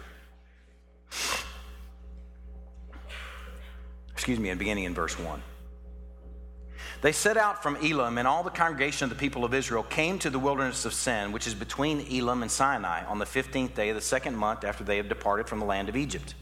Excuse 4.11 4.39
me, 4.39 4.49
and 4.49 4.59
beginning 4.59 4.85
in 4.85 4.93
verse 4.93 5.17
1. 5.17 5.41
They 7.01 7.11
set 7.11 7.37
out 7.37 7.61
from 7.61 7.75
Elim, 7.77 8.17
and 8.17 8.27
all 8.27 8.43
the 8.43 8.49
congregation 8.49 9.03
of 9.03 9.09
the 9.09 9.15
people 9.15 9.45
of 9.45 9.53
Israel 9.53 9.83
came 9.83 10.17
to 10.19 10.29
the 10.29 10.39
wilderness 10.39 10.85
of 10.85 10.93
Sin, 10.93 11.31
which 11.31 11.45
is 11.45 11.53
between 11.53 12.01
Elim 12.11 12.41
and 12.41 12.49
Sinai, 12.49 13.05
on 13.05 13.19
the 13.19 13.25
15th 13.25 13.75
day 13.75 13.89
of 13.89 13.95
the 13.95 14.01
second 14.01 14.35
month 14.35 14.63
after 14.63 14.83
they 14.83 14.97
had 14.97 15.07
departed 15.07 15.47
from 15.47 15.59
the 15.59 15.65
land 15.65 15.89
of 15.89 15.95
Egypt. 15.95 16.33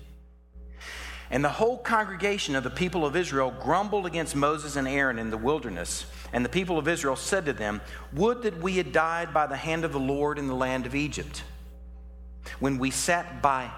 And 1.29 1.43
the 1.43 1.49
whole 1.49 1.77
congregation 1.77 2.55
of 2.55 2.63
the 2.63 2.69
people 2.69 3.05
of 3.05 3.15
Israel 3.15 3.53
grumbled 3.61 4.05
against 4.05 4.35
Moses 4.35 4.75
and 4.75 4.87
Aaron 4.87 5.19
in 5.19 5.29
the 5.29 5.37
wilderness. 5.37 6.05
And 6.31 6.45
the 6.45 6.49
people 6.49 6.77
of 6.77 6.87
Israel 6.87 7.15
said 7.15 7.45
to 7.47 7.53
them, 7.53 7.81
Would 8.13 8.43
that 8.43 8.61
we 8.61 8.77
had 8.77 8.91
died 8.91 9.33
by 9.33 9.47
the 9.47 9.57
hand 9.57 9.83
of 9.83 9.91
the 9.91 9.99
Lord 9.99 10.39
in 10.39 10.47
the 10.47 10.55
land 10.55 10.85
of 10.85 10.95
Egypt 10.95 11.43
when 12.59 12.77
we 12.77 12.91
sat 12.91 13.41
by 13.41 13.71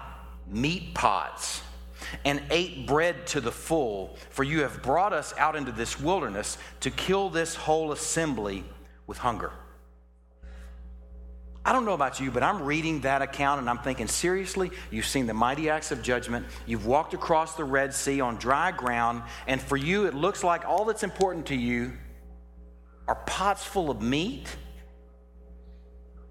meat 0.46 0.94
pots 0.94 1.62
and 2.24 2.42
ate 2.50 2.86
bread 2.86 3.26
to 3.28 3.40
the 3.40 3.52
full, 3.52 4.16
for 4.30 4.44
you 4.44 4.62
have 4.62 4.82
brought 4.82 5.12
us 5.12 5.34
out 5.36 5.56
into 5.56 5.72
this 5.72 6.00
wilderness 6.00 6.58
to 6.80 6.90
kill 6.90 7.28
this 7.28 7.54
whole 7.54 7.92
assembly 7.92 8.64
with 9.06 9.18
hunger. 9.18 9.52
I 11.64 11.72
don't 11.72 11.84
know 11.84 11.92
about 11.92 12.18
you, 12.18 12.30
but 12.30 12.42
I'm 12.42 12.62
reading 12.62 13.02
that 13.02 13.20
account 13.20 13.60
and 13.60 13.68
I'm 13.68 13.78
thinking, 13.78 14.06
seriously, 14.06 14.70
you've 14.90 15.04
seen 15.04 15.26
the 15.26 15.34
mighty 15.34 15.68
acts 15.68 15.90
of 15.90 16.02
judgment. 16.02 16.46
You've 16.64 16.86
walked 16.86 17.12
across 17.12 17.56
the 17.56 17.64
Red 17.64 17.92
Sea 17.92 18.22
on 18.22 18.36
dry 18.36 18.72
ground, 18.72 19.22
and 19.46 19.60
for 19.60 19.76
you, 19.76 20.06
it 20.06 20.14
looks 20.14 20.42
like 20.42 20.64
all 20.64 20.86
that's 20.86 21.02
important 21.02 21.46
to 21.46 21.54
you 21.54 21.92
are 23.06 23.16
pots 23.26 23.64
full 23.64 23.90
of 23.90 24.00
meat, 24.00 24.46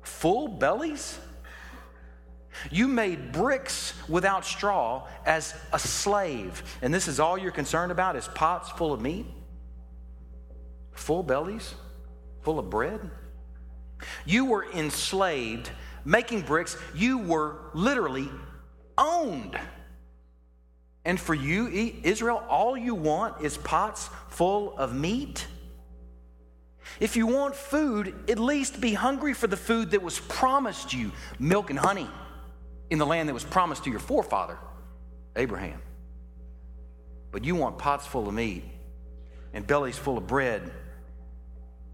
full 0.02 0.48
bellies. 0.48 1.20
You 2.72 2.88
made 2.88 3.32
bricks 3.32 3.94
without 4.08 4.46
straw 4.46 5.08
as 5.26 5.54
a 5.74 5.80
slave. 5.80 6.64
And 6.82 6.94
this 6.94 7.08
is 7.08 7.20
all 7.20 7.38
you're 7.38 7.52
concerned 7.52 7.92
about 7.92 8.16
is 8.16 8.28
pots 8.28 8.70
full 8.72 8.94
of 8.94 9.02
meat? 9.02 9.26
Full 10.94 11.24
bellies? 11.24 11.74
Full 12.42 12.60
of 12.60 12.70
bread? 12.70 13.10
You 14.26 14.46
were 14.46 14.72
enslaved, 14.74 15.70
making 16.06 16.42
bricks. 16.42 16.78
You 16.96 17.20
were 17.20 17.58
literally 17.74 18.30
owned. 18.98 19.60
And 21.06 21.20
for 21.20 21.34
you, 21.34 21.68
Israel, 22.04 22.44
all 22.50 22.76
you 22.76 22.94
want 22.94 23.42
is 23.42 23.58
pots 23.58 24.10
full 24.30 24.78
of 24.78 24.94
meat? 24.94 25.48
If 27.00 27.16
you 27.16 27.28
want 27.28 27.56
food, 27.56 28.14
at 28.30 28.40
least 28.40 28.82
be 28.82 28.94
hungry 28.94 29.34
for 29.34 29.48
the 29.48 29.58
food 29.58 29.92
that 29.92 30.02
was 30.02 30.20
promised 30.20 30.94
you 30.94 31.12
milk 31.40 31.70
and 31.70 31.80
honey 31.80 32.10
in 32.90 33.00
the 33.00 33.06
land 33.06 33.30
that 33.30 33.34
was 33.34 33.44
promised 33.44 33.84
to 33.84 33.90
your 33.90 34.00
forefather, 34.00 34.58
Abraham. 35.36 35.82
But 37.32 37.44
you 37.44 37.56
want 37.56 37.78
pots 37.78 38.06
full 38.06 38.28
of 38.28 38.34
meat 38.34 38.64
and 39.54 39.66
bellies 39.66 39.98
full 39.98 40.18
of 40.18 40.28
bread 40.28 40.72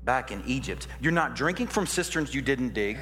back 0.04 0.32
in 0.32 0.44
Egypt. 0.46 0.88
You're 1.02 1.12
not 1.12 1.36
drinking 1.36 1.68
from 1.68 1.88
cisterns 1.88 2.34
you 2.34 2.42
didn't 2.42 2.74
dig. 2.74 3.00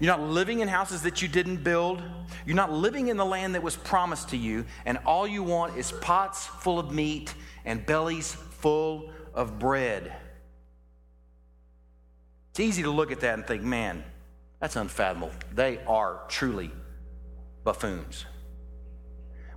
You're 0.00 0.16
not 0.16 0.26
living 0.26 0.60
in 0.60 0.68
houses 0.68 1.02
that 1.02 1.20
you 1.20 1.28
didn't 1.28 1.62
build. 1.62 2.02
You're 2.46 2.56
not 2.56 2.72
living 2.72 3.08
in 3.08 3.16
the 3.16 3.24
land 3.24 3.54
that 3.54 3.62
was 3.62 3.76
promised 3.76 4.30
to 4.30 4.36
you. 4.36 4.64
And 4.86 4.98
all 5.04 5.26
you 5.26 5.42
want 5.42 5.76
is 5.76 5.92
pots 5.92 6.46
full 6.46 6.78
of 6.78 6.90
meat 6.90 7.34
and 7.64 7.84
bellies 7.84 8.32
full 8.32 9.10
of 9.34 9.58
bread. 9.58 10.14
It's 12.50 12.60
easy 12.60 12.84
to 12.84 12.90
look 12.90 13.12
at 13.12 13.20
that 13.20 13.34
and 13.34 13.46
think, 13.46 13.62
man, 13.62 14.04
that's 14.60 14.76
unfathomable. 14.76 15.32
They 15.54 15.80
are 15.86 16.20
truly 16.28 16.70
buffoons. 17.64 18.26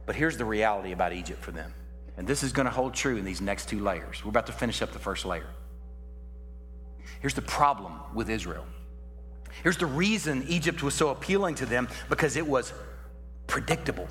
But 0.06 0.15
here's 0.15 0.38
the 0.38 0.46
reality 0.46 0.93
about 0.93 1.13
Egypt 1.13 1.43
for 1.43 1.52
them. 1.52 1.74
And 2.15 2.26
this 2.26 2.41
is 2.41 2.52
going 2.52 2.65
to 2.65 2.72
hold 2.72 2.93
true 2.93 3.17
in 3.17 3.26
these 3.26 3.41
next 3.41 3.70
two 3.70 3.82
layers. 3.82 4.24
We're 4.24 4.30
about 4.30 4.48
to 4.48 4.54
finish 4.54 4.82
up 4.82 4.91
the 4.91 5.00
first 5.00 5.26
layer. 5.26 5.48
Here's 7.20 7.34
the 7.34 7.41
problem 7.41 7.93
with 8.15 8.30
Israel. 8.30 8.65
Here's 9.63 9.78
the 9.78 9.86
reason 9.86 10.46
Egypt 10.48 10.82
was 10.82 10.93
so 10.93 11.10
appealing 11.10 11.56
to 11.56 11.65
them 11.65 11.88
because 12.10 12.38
it 12.38 12.48
was 12.48 12.74
predictable. 13.48 14.08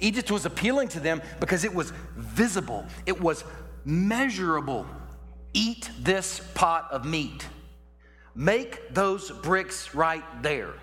Egypt 0.00 0.30
was 0.30 0.46
appealing 0.46 0.88
to 0.88 1.00
them 1.00 1.22
because 1.40 1.64
it 1.64 1.74
was 1.74 1.92
visible, 2.16 2.86
it 3.06 3.20
was 3.20 3.44
measurable. 3.84 4.86
Eat 5.52 5.90
this 6.00 6.40
pot 6.54 6.88
of 6.90 7.06
meat. 7.06 7.46
Make 8.34 8.92
those 8.92 9.30
bricks 9.30 9.94
right 9.94 10.22
there 10.42 10.74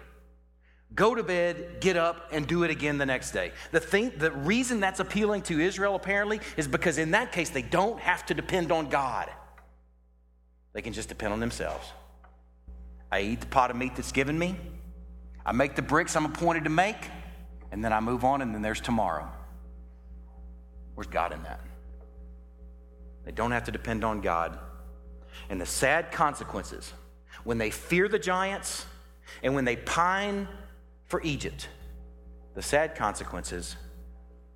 go 0.95 1.15
to 1.15 1.23
bed, 1.23 1.77
get 1.79 1.97
up, 1.97 2.29
and 2.31 2.47
do 2.47 2.63
it 2.63 2.71
again 2.71 2.97
the 2.97 3.05
next 3.05 3.31
day. 3.31 3.51
The, 3.71 3.79
thing, 3.79 4.11
the 4.17 4.31
reason 4.31 4.79
that's 4.79 4.99
appealing 4.99 5.41
to 5.43 5.59
Israel, 5.59 5.95
apparently, 5.95 6.39
is 6.57 6.67
because 6.67 6.97
in 6.97 7.11
that 7.11 7.31
case, 7.31 7.49
they 7.49 7.61
don't 7.61 7.99
have 7.99 8.25
to 8.27 8.33
depend 8.33 8.71
on 8.71 8.89
God. 8.89 9.29
They 10.73 10.81
can 10.81 10.93
just 10.93 11.09
depend 11.09 11.33
on 11.33 11.39
themselves. 11.39 11.87
I 13.11 13.21
eat 13.21 13.41
the 13.41 13.47
pot 13.47 13.71
of 13.71 13.77
meat 13.77 13.95
that's 13.95 14.11
given 14.11 14.37
me, 14.37 14.55
I 15.45 15.51
make 15.51 15.75
the 15.75 15.81
bricks 15.81 16.15
I'm 16.15 16.25
appointed 16.25 16.63
to 16.63 16.69
make, 16.69 17.09
and 17.71 17.83
then 17.83 17.91
I 17.91 17.99
move 17.99 18.23
on, 18.23 18.41
and 18.41 18.53
then 18.53 18.61
there's 18.61 18.79
tomorrow. 18.79 19.29
Where's 20.95 21.07
God 21.07 21.33
in 21.33 21.43
that? 21.43 21.59
They 23.25 23.31
don't 23.31 23.51
have 23.51 23.65
to 23.65 23.71
depend 23.71 24.03
on 24.03 24.21
God. 24.21 24.57
And 25.49 25.59
the 25.59 25.65
sad 25.65 26.11
consequences 26.11 26.93
when 27.43 27.57
they 27.57 27.71
fear 27.71 28.07
the 28.07 28.19
giants 28.19 28.85
and 29.41 29.55
when 29.55 29.65
they 29.65 29.75
pine 29.75 30.47
for 31.13 31.21
Egypt, 31.21 31.69
the 32.55 32.61
sad 32.63 32.95
consequences 32.95 33.75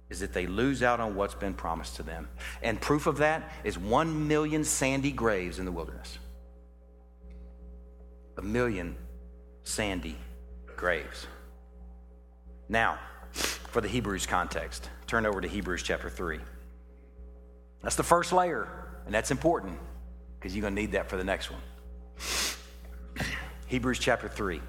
is 0.09 0.21
that 0.21 0.33
they 0.33 0.47
lose 0.47 0.81
out 0.81 0.99
on 0.99 1.13
what's 1.13 1.35
been 1.35 1.53
promised 1.53 1.97
to 1.97 2.01
them. 2.01 2.27
And 2.63 2.81
proof 2.81 3.05
of 3.05 3.17
that 3.17 3.51
is 3.63 3.77
one 3.77 4.27
million 4.27 4.63
sandy 4.63 5.11
graves 5.11 5.59
in 5.59 5.65
the 5.65 5.71
wilderness. 5.71 6.17
A 8.39 8.41
million 8.41 8.95
sandy 9.65 10.17
graves. 10.75 11.27
Now, 12.67 12.97
for 13.33 13.79
the 13.79 13.87
Hebrews 13.87 14.25
context, 14.25 14.89
turn 15.05 15.27
over 15.27 15.39
to 15.41 15.47
Hebrews 15.47 15.83
chapter 15.83 16.09
3. 16.09 16.39
That's 17.83 17.95
the 17.95 18.01
first 18.01 18.33
layer, 18.33 18.67
and 19.05 19.13
that's 19.13 19.29
important 19.29 19.77
because 20.39 20.55
you're 20.55 20.63
going 20.63 20.75
to 20.75 20.81
need 20.81 20.93
that 20.93 21.07
for 21.07 21.17
the 21.17 21.23
next 21.23 21.51
one. 21.51 21.61
Hebrews 23.67 23.99
chapter 23.99 24.27
3. 24.27 24.59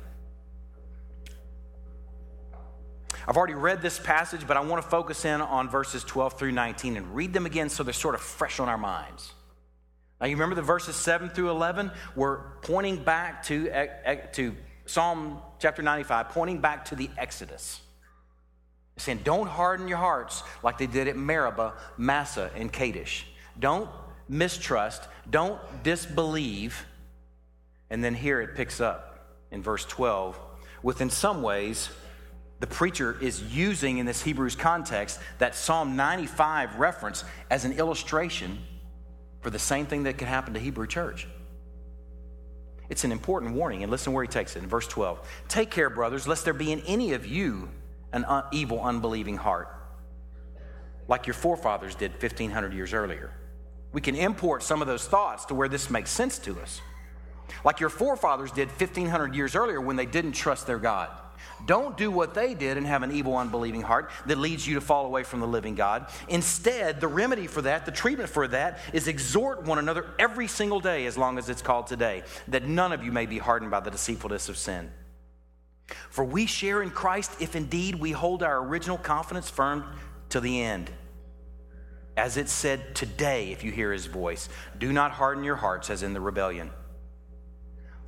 I've 3.28 3.36
already 3.36 3.52
read 3.54 3.82
this 3.82 3.98
passage, 3.98 4.46
but 4.46 4.56
I 4.56 4.60
want 4.60 4.82
to 4.82 4.88
focus 4.88 5.26
in 5.26 5.42
on 5.42 5.68
verses 5.68 6.02
12 6.02 6.38
through 6.38 6.52
19 6.52 6.96
and 6.96 7.14
read 7.14 7.34
them 7.34 7.44
again 7.44 7.68
so 7.68 7.82
they're 7.82 7.92
sort 7.92 8.14
of 8.14 8.22
fresh 8.22 8.58
on 8.58 8.70
our 8.70 8.78
minds. 8.78 9.34
Now, 10.18 10.28
you 10.28 10.34
remember 10.34 10.54
the 10.54 10.62
verses 10.62 10.96
7 10.96 11.28
through 11.28 11.50
11 11.50 11.90
were 12.16 12.56
pointing 12.62 13.04
back 13.04 13.42
to, 13.44 13.70
to 14.32 14.56
Psalm 14.86 15.42
chapter 15.58 15.82
95, 15.82 16.30
pointing 16.30 16.62
back 16.62 16.86
to 16.86 16.96
the 16.96 17.10
Exodus. 17.18 17.82
Saying, 18.96 19.20
don't 19.24 19.46
harden 19.46 19.88
your 19.88 19.98
hearts 19.98 20.42
like 20.62 20.78
they 20.78 20.86
did 20.86 21.06
at 21.06 21.16
Meribah, 21.16 21.74
Massah, 21.98 22.50
and 22.56 22.72
Kadesh. 22.72 23.26
Don't 23.60 23.90
mistrust, 24.26 25.02
don't 25.28 25.60
disbelieve. 25.82 26.86
And 27.90 28.02
then 28.02 28.14
here 28.14 28.40
it 28.40 28.56
picks 28.56 28.80
up 28.80 29.36
in 29.50 29.62
verse 29.62 29.84
12 29.84 30.40
with, 30.82 31.02
in 31.02 31.10
some 31.10 31.42
ways, 31.42 31.90
the 32.60 32.66
preacher 32.66 33.16
is 33.20 33.42
using 33.42 33.98
in 33.98 34.06
this 34.06 34.22
Hebrews 34.22 34.56
context 34.56 35.20
that 35.38 35.54
Psalm 35.54 35.96
95 35.96 36.76
reference 36.76 37.24
as 37.50 37.64
an 37.64 37.72
illustration 37.72 38.58
for 39.40 39.50
the 39.50 39.58
same 39.58 39.86
thing 39.86 40.04
that 40.04 40.18
could 40.18 40.28
happen 40.28 40.54
to 40.54 40.60
Hebrew 40.60 40.86
church. 40.86 41.28
It's 42.88 43.04
an 43.04 43.12
important 43.12 43.54
warning, 43.54 43.82
and 43.82 43.92
listen 43.92 44.12
where 44.12 44.24
he 44.24 44.28
takes 44.28 44.56
it 44.56 44.62
in 44.62 44.68
verse 44.68 44.88
12. 44.88 45.20
Take 45.46 45.70
care, 45.70 45.90
brothers, 45.90 46.26
lest 46.26 46.44
there 46.44 46.54
be 46.54 46.72
in 46.72 46.80
any 46.80 47.12
of 47.12 47.26
you 47.26 47.68
an 48.12 48.24
un- 48.24 48.44
evil, 48.50 48.80
unbelieving 48.80 49.36
heart, 49.36 49.68
like 51.06 51.26
your 51.26 51.34
forefathers 51.34 51.94
did 51.94 52.12
1,500 52.12 52.72
years 52.72 52.92
earlier. 52.92 53.30
We 53.92 54.00
can 54.00 54.14
import 54.14 54.62
some 54.62 54.80
of 54.80 54.88
those 54.88 55.06
thoughts 55.06 55.44
to 55.46 55.54
where 55.54 55.68
this 55.68 55.90
makes 55.90 56.10
sense 56.10 56.38
to 56.40 56.58
us. 56.60 56.80
Like 57.64 57.80
your 57.80 57.90
forefathers 57.90 58.52
did 58.52 58.68
1,500 58.68 59.34
years 59.34 59.54
earlier 59.54 59.80
when 59.80 59.96
they 59.96 60.06
didn't 60.06 60.32
trust 60.32 60.66
their 60.66 60.78
God. 60.78 61.10
Don't 61.66 61.96
do 61.96 62.10
what 62.10 62.34
they 62.34 62.54
did 62.54 62.76
and 62.76 62.86
have 62.86 63.02
an 63.02 63.12
evil, 63.12 63.36
unbelieving 63.36 63.82
heart 63.82 64.10
that 64.26 64.38
leads 64.38 64.66
you 64.66 64.74
to 64.74 64.80
fall 64.80 65.06
away 65.06 65.22
from 65.22 65.40
the 65.40 65.46
living 65.46 65.74
God. 65.74 66.08
Instead, 66.28 67.00
the 67.00 67.08
remedy 67.08 67.46
for 67.46 67.62
that, 67.62 67.84
the 67.84 67.92
treatment 67.92 68.28
for 68.28 68.48
that, 68.48 68.80
is 68.92 69.08
exhort 69.08 69.64
one 69.64 69.78
another 69.78 70.06
every 70.18 70.48
single 70.48 70.80
day, 70.80 71.06
as 71.06 71.18
long 71.18 71.38
as 71.38 71.48
it's 71.48 71.62
called 71.62 71.86
today, 71.86 72.22
that 72.48 72.66
none 72.66 72.92
of 72.92 73.02
you 73.02 73.12
may 73.12 73.26
be 73.26 73.38
hardened 73.38 73.70
by 73.70 73.80
the 73.80 73.90
deceitfulness 73.90 74.48
of 74.48 74.56
sin. 74.56 74.90
For 76.10 76.24
we 76.24 76.46
share 76.46 76.82
in 76.82 76.90
Christ 76.90 77.32
if 77.40 77.56
indeed 77.56 77.94
we 77.96 78.12
hold 78.12 78.42
our 78.42 78.58
original 78.58 78.98
confidence 78.98 79.48
firm 79.48 79.84
to 80.30 80.40
the 80.40 80.62
end. 80.62 80.90
As 82.16 82.36
it 82.36 82.48
said 82.48 82.94
today, 82.94 83.52
if 83.52 83.62
you 83.62 83.70
hear 83.70 83.92
his 83.92 84.06
voice, 84.06 84.48
do 84.78 84.92
not 84.92 85.12
harden 85.12 85.44
your 85.44 85.56
hearts 85.56 85.88
as 85.88 86.02
in 86.02 86.14
the 86.14 86.20
rebellion. 86.20 86.70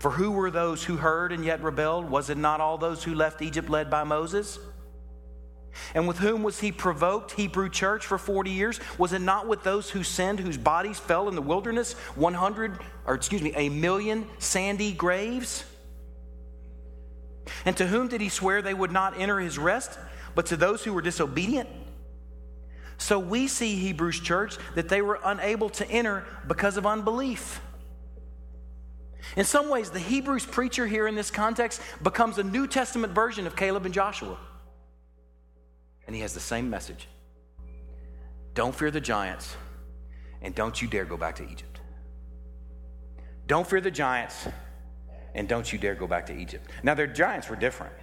For 0.00 0.10
who 0.10 0.30
were 0.30 0.50
those 0.50 0.82
who 0.82 0.96
heard 0.96 1.30
and 1.30 1.44
yet 1.44 1.62
rebelled? 1.62 2.10
Was 2.10 2.30
it 2.30 2.38
not 2.38 2.60
all 2.60 2.78
those 2.78 3.04
who 3.04 3.14
left 3.14 3.42
Egypt 3.42 3.68
led 3.68 3.90
by 3.90 4.02
Moses? 4.02 4.58
And 5.94 6.08
with 6.08 6.18
whom 6.18 6.42
was 6.42 6.58
he 6.58 6.72
provoked, 6.72 7.32
Hebrew 7.32 7.68
church, 7.68 8.06
for 8.06 8.16
40 8.16 8.50
years? 8.50 8.80
Was 8.96 9.12
it 9.12 9.20
not 9.20 9.46
with 9.46 9.62
those 9.62 9.90
who 9.90 10.02
sinned, 10.02 10.40
whose 10.40 10.56
bodies 10.56 10.98
fell 10.98 11.28
in 11.28 11.34
the 11.34 11.42
wilderness, 11.42 11.92
100, 12.16 12.78
or 13.06 13.14
excuse 13.14 13.42
me, 13.42 13.52
a 13.54 13.68
million 13.68 14.26
sandy 14.38 14.92
graves? 14.92 15.64
And 17.66 17.76
to 17.76 17.86
whom 17.86 18.08
did 18.08 18.22
he 18.22 18.30
swear 18.30 18.62
they 18.62 18.74
would 18.74 18.92
not 18.92 19.20
enter 19.20 19.38
his 19.38 19.58
rest, 19.58 19.98
but 20.34 20.46
to 20.46 20.56
those 20.56 20.82
who 20.82 20.94
were 20.94 21.02
disobedient? 21.02 21.68
So 22.96 23.18
we 23.18 23.48
see, 23.48 23.76
Hebrews 23.76 24.20
church, 24.20 24.56
that 24.74 24.88
they 24.88 25.02
were 25.02 25.18
unable 25.22 25.68
to 25.70 25.88
enter 25.90 26.24
because 26.48 26.78
of 26.78 26.86
unbelief. 26.86 27.60
In 29.36 29.44
some 29.44 29.68
ways, 29.68 29.90
the 29.90 30.00
Hebrews 30.00 30.46
preacher 30.46 30.86
here 30.86 31.06
in 31.06 31.14
this 31.14 31.30
context 31.30 31.80
becomes 32.02 32.38
a 32.38 32.42
New 32.42 32.66
Testament 32.66 33.12
version 33.12 33.46
of 33.46 33.56
Caleb 33.56 33.84
and 33.84 33.94
Joshua. 33.94 34.36
And 36.06 36.14
he 36.16 36.22
has 36.22 36.34
the 36.34 36.40
same 36.40 36.68
message 36.68 37.06
Don't 38.54 38.74
fear 38.74 38.90
the 38.90 39.00
giants, 39.00 39.56
and 40.42 40.54
don't 40.54 40.80
you 40.80 40.88
dare 40.88 41.04
go 41.04 41.16
back 41.16 41.36
to 41.36 41.48
Egypt. 41.48 41.80
Don't 43.46 43.66
fear 43.66 43.80
the 43.80 43.90
giants, 43.90 44.48
and 45.34 45.48
don't 45.48 45.72
you 45.72 45.78
dare 45.78 45.94
go 45.94 46.06
back 46.06 46.26
to 46.26 46.36
Egypt. 46.36 46.68
Now, 46.82 46.94
their 46.94 47.06
giants 47.06 47.48
were 47.48 47.56
different, 47.56 47.94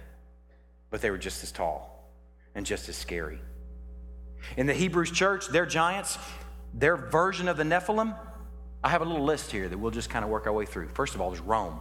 but 0.90 1.00
they 1.00 1.10
were 1.10 1.18
just 1.18 1.42
as 1.42 1.52
tall 1.52 2.10
and 2.54 2.64
just 2.64 2.88
as 2.88 2.96
scary. 2.96 3.38
In 4.56 4.66
the 4.66 4.74
Hebrews 4.74 5.10
church, 5.10 5.48
their 5.48 5.66
giants, 5.66 6.18
their 6.72 6.96
version 6.96 7.48
of 7.48 7.56
the 7.56 7.64
Nephilim, 7.64 8.14
I 8.82 8.88
have 8.90 9.02
a 9.02 9.04
little 9.04 9.24
list 9.24 9.50
here 9.50 9.68
that 9.68 9.76
we'll 9.76 9.90
just 9.90 10.10
kind 10.10 10.24
of 10.24 10.30
work 10.30 10.46
our 10.46 10.52
way 10.52 10.64
through. 10.64 10.88
First 10.88 11.14
of 11.14 11.20
all, 11.20 11.30
there's 11.30 11.42
Rome. 11.42 11.80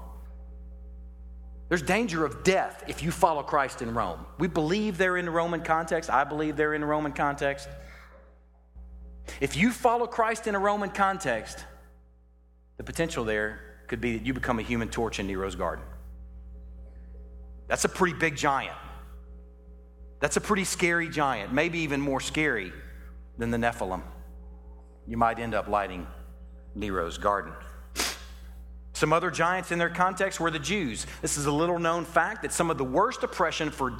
There's 1.70 1.82
danger 1.82 2.26
of 2.26 2.44
death 2.44 2.84
if 2.88 3.04
you 3.04 3.12
follow 3.12 3.44
Christ 3.44 3.82
in 3.82 3.94
Rome. 3.94 4.26
We 4.40 4.48
believe 4.48 4.98
they're 4.98 5.18
in 5.18 5.26
the 5.26 5.32
Roman 5.32 5.62
context. 5.62 6.10
I 6.10 6.24
believe 6.24 6.56
they're 6.56 6.74
in 6.74 6.82
the 6.82 6.88
Roman 6.88 7.12
context. 7.12 7.68
If 9.42 9.58
you 9.58 9.72
follow 9.72 10.08
Christ 10.08 10.48
in 10.48 10.56
a 10.56 10.60
Roman 10.60 10.90
context, 10.90 11.66
the 12.78 12.84
potential 12.84 13.26
there 13.26 13.60
could 13.88 14.00
be 14.02 14.18
that 14.18 14.26
you 14.26 14.34
become 14.34 14.60
a 14.60 14.62
human 14.62 14.88
torch 14.88 15.20
in 15.20 15.28
Nero's 15.28 15.56
garden. 15.56 15.84
That's 17.68 17.84
a 17.84 17.90
pretty 17.90 18.18
big 18.18 18.36
giant. 18.36 18.76
That's 20.20 20.38
a 20.38 20.42
pretty 20.42 20.64
scary 20.64 21.10
giant, 21.10 21.54
maybe 21.54 21.80
even 21.80 22.00
more 22.02 22.22
scary 22.22 22.72
than 23.38 23.52
the 23.52 23.58
Nephilim. 23.58 24.02
You 25.06 25.18
might 25.18 25.38
end 25.38 25.54
up 25.54 25.68
lighting 25.68 26.08
Nero's 26.76 27.18
garden. 27.18 27.54
Some 28.98 29.14
other 29.14 29.30
giants 29.30 29.72
in 29.72 29.78
their 29.78 29.92
context 29.92 30.40
were 30.40 30.50
the 30.50 30.58
Jews. 30.58 31.06
This 31.22 31.38
is 31.38 31.46
a 31.46 31.52
little 31.52 31.78
known 31.78 32.04
fact 32.04 32.42
that 32.42 32.52
some 32.52 32.72
of 32.72 32.80
the 32.80 32.84
worst 32.84 33.22
oppression 33.22 33.70
for, 33.70 33.94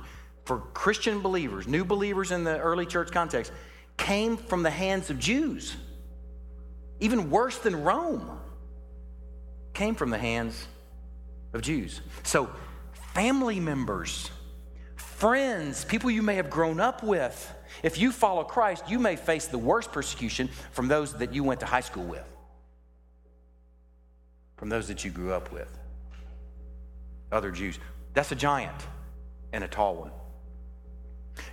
for 0.44 0.58
Christian 0.74 1.22
believers, 1.22 1.68
new 1.68 1.86
believers 1.86 2.32
in 2.32 2.44
the 2.44 2.58
early 2.58 2.88
church 2.88 3.12
context, 3.12 3.52
came 3.98 4.38
from 4.38 4.64
the 4.64 4.72
hands 4.72 5.12
of 5.12 5.20
Jews. 5.20 5.76
Even 7.00 7.30
worse 7.30 7.60
than 7.60 7.84
Rome, 7.84 8.40
came 9.76 9.94
from 9.94 10.10
the 10.10 10.18
hands 10.18 10.68
of 11.54 11.62
Jews. 11.62 12.02
So, 12.24 12.50
family 13.14 13.60
members, 13.60 14.32
friends, 14.96 15.86
people 15.86 16.10
you 16.10 16.24
may 16.24 16.38
have 16.38 16.50
grown 16.50 16.80
up 16.80 17.04
with, 17.04 17.54
if 17.84 18.00
you 18.00 18.12
follow 18.12 18.44
Christ, 18.44 18.90
you 18.90 18.98
may 18.98 19.16
face 19.16 19.46
the 19.46 19.60
worst 19.60 19.92
persecution 19.92 20.50
from 20.72 20.88
those 20.88 21.14
that 21.20 21.36
you 21.36 21.44
went 21.44 21.60
to 21.60 21.68
high 21.68 21.82
school 21.82 22.06
with 22.06 22.26
from 24.58 24.70
those 24.70 24.88
that 24.88 25.06
you 25.06 25.12
grew 25.12 25.32
up 25.32 25.52
with. 25.52 25.78
Other 27.32 27.52
Jews. 27.52 27.80
That's 28.14 28.32
a 28.32 28.36
giant 28.36 28.88
and 29.54 29.64
a 29.64 29.68
tall 29.68 29.96
one. 29.96 30.12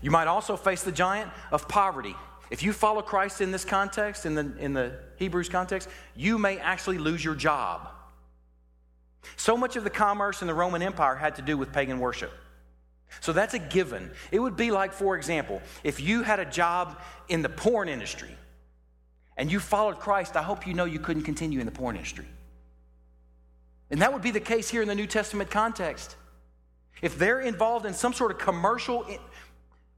You 0.01 0.11
might 0.11 0.27
also 0.27 0.57
face 0.57 0.83
the 0.83 0.93
giant 0.93 1.31
of 1.53 1.69
poverty. 1.69 2.17
If 2.51 2.63
you 2.63 2.73
follow 2.73 3.03
Christ 3.03 3.41
in 3.41 3.53
this 3.53 3.65
context, 3.65 4.27
in 4.27 4.35
the, 4.35 4.55
in 4.59 4.73
the 4.73 4.99
Hebrews 5.17 5.49
context, 5.49 5.89
you 6.17 6.39
may 6.39 6.59
actually 6.59 6.99
lose 6.99 7.25
your 7.25 7.35
job. 7.35 7.89
So 9.37 9.57
much 9.57 9.77
of 9.77 9.85
the 9.85 9.91
commerce 9.91 10.43
in 10.43 10.49
the 10.49 10.55
Roman 10.55 10.83
Empire 10.83 11.15
had 11.15 11.37
to 11.37 11.43
do 11.43 11.57
with 11.57 11.73
pagan 11.73 11.99
worship. 11.99 12.33
So 13.21 13.33
that's 13.33 13.55
a 13.55 13.59
given. 13.59 14.11
It 14.31 14.39
would 14.39 14.57
be 14.57 14.71
like, 14.71 14.93
for 14.93 15.17
example, 15.17 15.63
if 15.83 16.01
you 16.01 16.23
had 16.23 16.41
a 16.41 16.45
job 16.45 17.01
in 17.29 17.43
the 17.43 17.49
porn 17.49 17.89
industry 17.89 18.37
and 19.37 19.51
you 19.51 19.61
followed 19.61 19.99
Christ, 19.99 20.37
I 20.37 20.43
hope 20.43 20.67
you 20.67 20.75
know 20.75 20.85
you 20.85 20.99
couldn't 20.99 21.23
continue 21.23 21.61
in 21.61 21.67
the 21.67 21.73
porn 21.73 21.97
industry. 21.97 22.27
And 23.91 24.03
that 24.03 24.13
would 24.13 24.23
be 24.23 24.31
the 24.31 24.41
case 24.41 24.69
here 24.69 24.83
in 24.83 24.89
the 24.89 24.95
New 24.95 25.07
Testament 25.07 25.51
context. 25.51 26.17
If 27.03 27.19
they're 27.19 27.41
involved 27.41 27.87
in 27.87 27.95
some 27.95 28.13
sort 28.13 28.31
of 28.31 28.39
commercial 28.39 29.07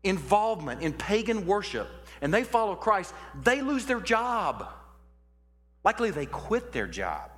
involvement 0.03 0.83
in 0.83 0.92
pagan 0.92 1.46
worship 1.46 1.88
and 2.20 2.33
they 2.33 2.42
follow 2.44 2.75
Christ, 2.75 3.14
they 3.42 3.61
lose 3.61 3.87
their 3.87 4.01
job. 4.01 4.68
Likely 5.85 6.11
they 6.11 6.27
quit 6.27 6.72
their 6.72 6.87
job. 6.87 7.31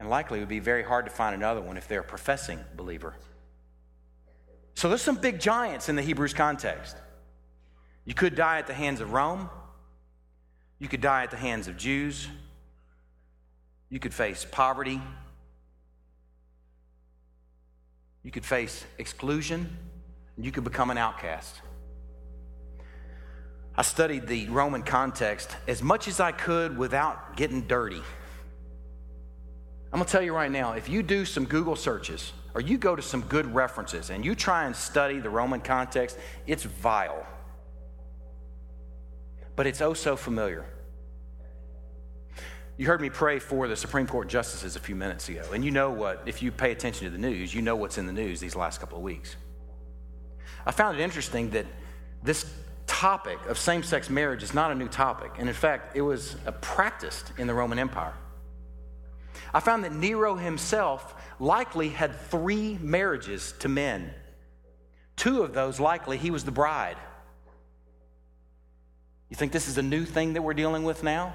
And 0.00 0.10
likely 0.10 0.38
it 0.38 0.42
would 0.42 0.48
be 0.48 0.58
very 0.58 0.82
hard 0.82 1.04
to 1.04 1.12
find 1.12 1.34
another 1.34 1.60
one 1.60 1.76
if 1.76 1.86
they're 1.86 2.00
a 2.00 2.04
professing 2.04 2.58
believer. 2.76 3.14
So 4.74 4.88
there's 4.88 5.02
some 5.02 5.16
big 5.16 5.38
giants 5.38 5.88
in 5.88 5.96
the 5.96 6.02
Hebrews 6.02 6.34
context. 6.34 6.96
You 8.04 8.14
could 8.14 8.34
die 8.34 8.58
at 8.58 8.66
the 8.66 8.74
hands 8.74 9.00
of 9.00 9.12
Rome. 9.12 9.48
You 10.80 10.88
could 10.88 11.00
die 11.00 11.22
at 11.22 11.30
the 11.30 11.36
hands 11.36 11.68
of 11.68 11.76
Jews. 11.76 12.26
You 13.92 14.00
could 14.00 14.14
face 14.14 14.46
poverty. 14.50 15.02
You 18.22 18.30
could 18.30 18.44
face 18.44 18.86
exclusion. 18.96 19.76
And 20.36 20.46
you 20.46 20.50
could 20.50 20.64
become 20.64 20.88
an 20.88 20.96
outcast. 20.96 21.60
I 23.76 23.82
studied 23.82 24.26
the 24.26 24.48
Roman 24.48 24.82
context 24.82 25.54
as 25.68 25.82
much 25.82 26.08
as 26.08 26.20
I 26.20 26.32
could 26.32 26.78
without 26.78 27.36
getting 27.36 27.66
dirty. 27.66 28.00
I'm 29.92 29.98
going 29.98 30.06
to 30.06 30.10
tell 30.10 30.22
you 30.22 30.34
right 30.34 30.50
now 30.50 30.72
if 30.72 30.88
you 30.88 31.02
do 31.02 31.26
some 31.26 31.44
Google 31.44 31.76
searches 31.76 32.32
or 32.54 32.62
you 32.62 32.78
go 32.78 32.96
to 32.96 33.02
some 33.02 33.20
good 33.20 33.54
references 33.54 34.08
and 34.08 34.24
you 34.24 34.34
try 34.34 34.64
and 34.64 34.74
study 34.74 35.18
the 35.18 35.28
Roman 35.28 35.60
context, 35.60 36.18
it's 36.46 36.62
vile. 36.62 37.26
But 39.54 39.66
it's 39.66 39.82
oh 39.82 39.92
so 39.92 40.16
familiar. 40.16 40.64
You 42.78 42.86
heard 42.86 43.00
me 43.00 43.10
pray 43.10 43.38
for 43.38 43.68
the 43.68 43.76
Supreme 43.76 44.06
Court 44.06 44.28
justices 44.28 44.76
a 44.76 44.80
few 44.80 44.96
minutes 44.96 45.28
ago, 45.28 45.44
and 45.52 45.64
you 45.64 45.70
know 45.70 45.90
what, 45.90 46.22
if 46.26 46.42
you 46.42 46.50
pay 46.50 46.72
attention 46.72 47.04
to 47.04 47.10
the 47.10 47.18
news, 47.18 47.54
you 47.54 47.60
know 47.60 47.76
what's 47.76 47.98
in 47.98 48.06
the 48.06 48.12
news 48.12 48.40
these 48.40 48.56
last 48.56 48.80
couple 48.80 48.96
of 48.96 49.04
weeks. 49.04 49.36
I 50.64 50.70
found 50.70 50.98
it 50.98 51.02
interesting 51.02 51.50
that 51.50 51.66
this 52.22 52.50
topic 52.86 53.38
of 53.46 53.58
same 53.58 53.82
sex 53.82 54.08
marriage 54.08 54.42
is 54.42 54.54
not 54.54 54.72
a 54.72 54.74
new 54.74 54.88
topic, 54.88 55.32
and 55.38 55.48
in 55.48 55.54
fact, 55.54 55.96
it 55.96 56.02
was 56.02 56.36
practiced 56.62 57.32
in 57.36 57.46
the 57.46 57.54
Roman 57.54 57.78
Empire. 57.78 58.14
I 59.52 59.60
found 59.60 59.84
that 59.84 59.92
Nero 59.92 60.34
himself 60.34 61.14
likely 61.38 61.90
had 61.90 62.18
three 62.18 62.78
marriages 62.80 63.52
to 63.58 63.68
men. 63.68 64.14
Two 65.16 65.42
of 65.42 65.52
those, 65.52 65.78
likely, 65.78 66.16
he 66.16 66.30
was 66.30 66.44
the 66.44 66.52
bride. 66.52 66.96
You 69.28 69.36
think 69.36 69.52
this 69.52 69.68
is 69.68 69.76
a 69.76 69.82
new 69.82 70.06
thing 70.06 70.32
that 70.32 70.42
we're 70.42 70.54
dealing 70.54 70.84
with 70.84 71.02
now? 71.02 71.34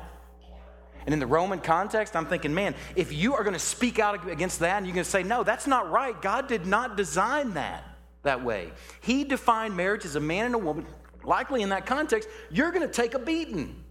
And 1.08 1.14
in 1.14 1.20
the 1.20 1.26
Roman 1.26 1.60
context, 1.60 2.18
I'm 2.18 2.26
thinking, 2.26 2.54
man, 2.54 2.76
if 2.98 3.14
you 3.14 3.34
are 3.34 3.44
going 3.44 3.54
to 3.54 3.60
speak 3.60 3.98
out 3.98 4.30
against 4.30 4.60
that 4.60 4.76
and 4.76 4.86
you're 4.86 4.94
going 4.94 5.06
to 5.06 5.10
say, 5.10 5.24
no, 5.24 5.42
that's 5.42 5.66
not 5.66 5.90
right, 5.90 6.22
God 6.22 6.50
did 6.50 6.66
not 6.66 6.98
design 6.98 7.54
that 7.54 7.86
that 8.24 8.44
way. 8.44 8.74
He 9.00 9.24
defined 9.24 9.78
marriage 9.78 10.04
as 10.04 10.18
a 10.18 10.20
man 10.20 10.48
and 10.48 10.56
a 10.56 10.58
woman. 10.58 10.86
Likely 11.24 11.62
in 11.62 11.70
that 11.70 11.86
context, 11.86 12.28
you're 12.52 12.72
going 12.72 12.86
to 12.86 12.94
take 12.94 13.14
a 13.14 13.20
beating. 13.20 13.82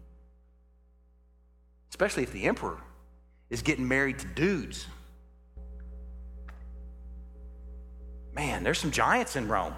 Especially 1.89 2.23
if 2.23 2.33
the 2.33 2.45
emperor 2.45 2.83
is 3.49 3.63
getting 3.63 3.89
married 3.89 4.19
to 4.19 4.27
dudes. 4.27 4.87
Man, 8.35 8.63
there's 8.63 8.79
some 8.79 8.91
giants 8.91 9.37
in 9.37 9.49
Rome. 9.49 9.73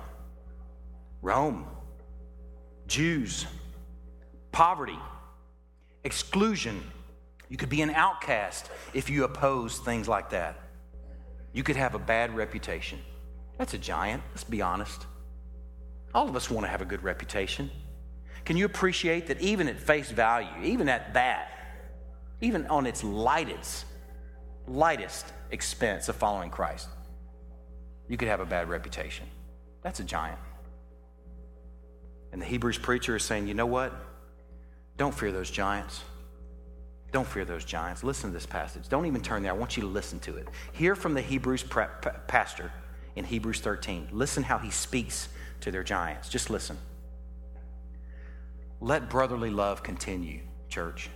Rome, 1.22 1.68
Jews, 2.88 3.46
poverty, 4.50 4.98
exclusion. 6.02 6.82
You 7.48 7.56
could 7.56 7.68
be 7.68 7.82
an 7.82 7.90
outcast 7.90 8.70
if 8.92 9.08
you 9.08 9.24
oppose 9.24 9.78
things 9.78 10.06
like 10.08 10.30
that. 10.30 10.60
You 11.52 11.62
could 11.62 11.76
have 11.76 11.94
a 11.94 11.98
bad 11.98 12.36
reputation. 12.36 12.98
That's 13.56 13.74
a 13.74 13.78
giant, 13.78 14.22
let's 14.30 14.44
be 14.44 14.62
honest. 14.62 15.06
All 16.14 16.28
of 16.28 16.36
us 16.36 16.50
want 16.50 16.64
to 16.66 16.70
have 16.70 16.82
a 16.82 16.84
good 16.84 17.02
reputation. 17.02 17.70
Can 18.44 18.56
you 18.56 18.64
appreciate 18.64 19.26
that 19.26 19.40
even 19.40 19.68
at 19.68 19.78
face 19.78 20.10
value, 20.10 20.48
even 20.62 20.88
at 20.88 21.14
that, 21.14 21.50
even 22.40 22.66
on 22.66 22.86
its 22.86 23.02
lightest, 23.02 23.84
lightest 24.66 25.26
expense 25.50 26.08
of 26.08 26.16
following 26.16 26.50
Christ, 26.50 26.88
you 28.08 28.16
could 28.16 28.28
have 28.28 28.40
a 28.40 28.46
bad 28.46 28.68
reputation. 28.68 29.26
That's 29.82 30.00
a 30.00 30.04
giant. 30.04 30.38
And 32.32 32.40
the 32.40 32.46
Hebrews 32.46 32.78
preacher 32.78 33.16
is 33.16 33.24
saying, 33.24 33.48
you 33.48 33.54
know 33.54 33.66
what? 33.66 33.92
Don't 34.96 35.14
fear 35.14 35.32
those 35.32 35.50
giants. 35.50 36.02
Don't 37.10 37.26
fear 37.26 37.44
those 37.44 37.64
giants. 37.64 38.04
Listen 38.04 38.30
to 38.30 38.34
this 38.34 38.46
passage. 38.46 38.88
Don't 38.88 39.06
even 39.06 39.22
turn 39.22 39.42
there. 39.42 39.52
I 39.52 39.56
want 39.56 39.76
you 39.76 39.82
to 39.82 39.88
listen 39.88 40.20
to 40.20 40.36
it. 40.36 40.48
Hear 40.72 40.94
from 40.94 41.14
the 41.14 41.22
Hebrews 41.22 41.64
pastor 42.26 42.70
in 43.16 43.24
Hebrews 43.24 43.60
13. 43.60 44.08
Listen 44.12 44.42
how 44.42 44.58
he 44.58 44.70
speaks 44.70 45.28
to 45.60 45.70
their 45.70 45.82
giants. 45.82 46.28
Just 46.28 46.50
listen. 46.50 46.76
Let 48.80 49.08
brotherly 49.10 49.50
love 49.50 49.82
continue, 49.82 50.40
church. 50.68 51.10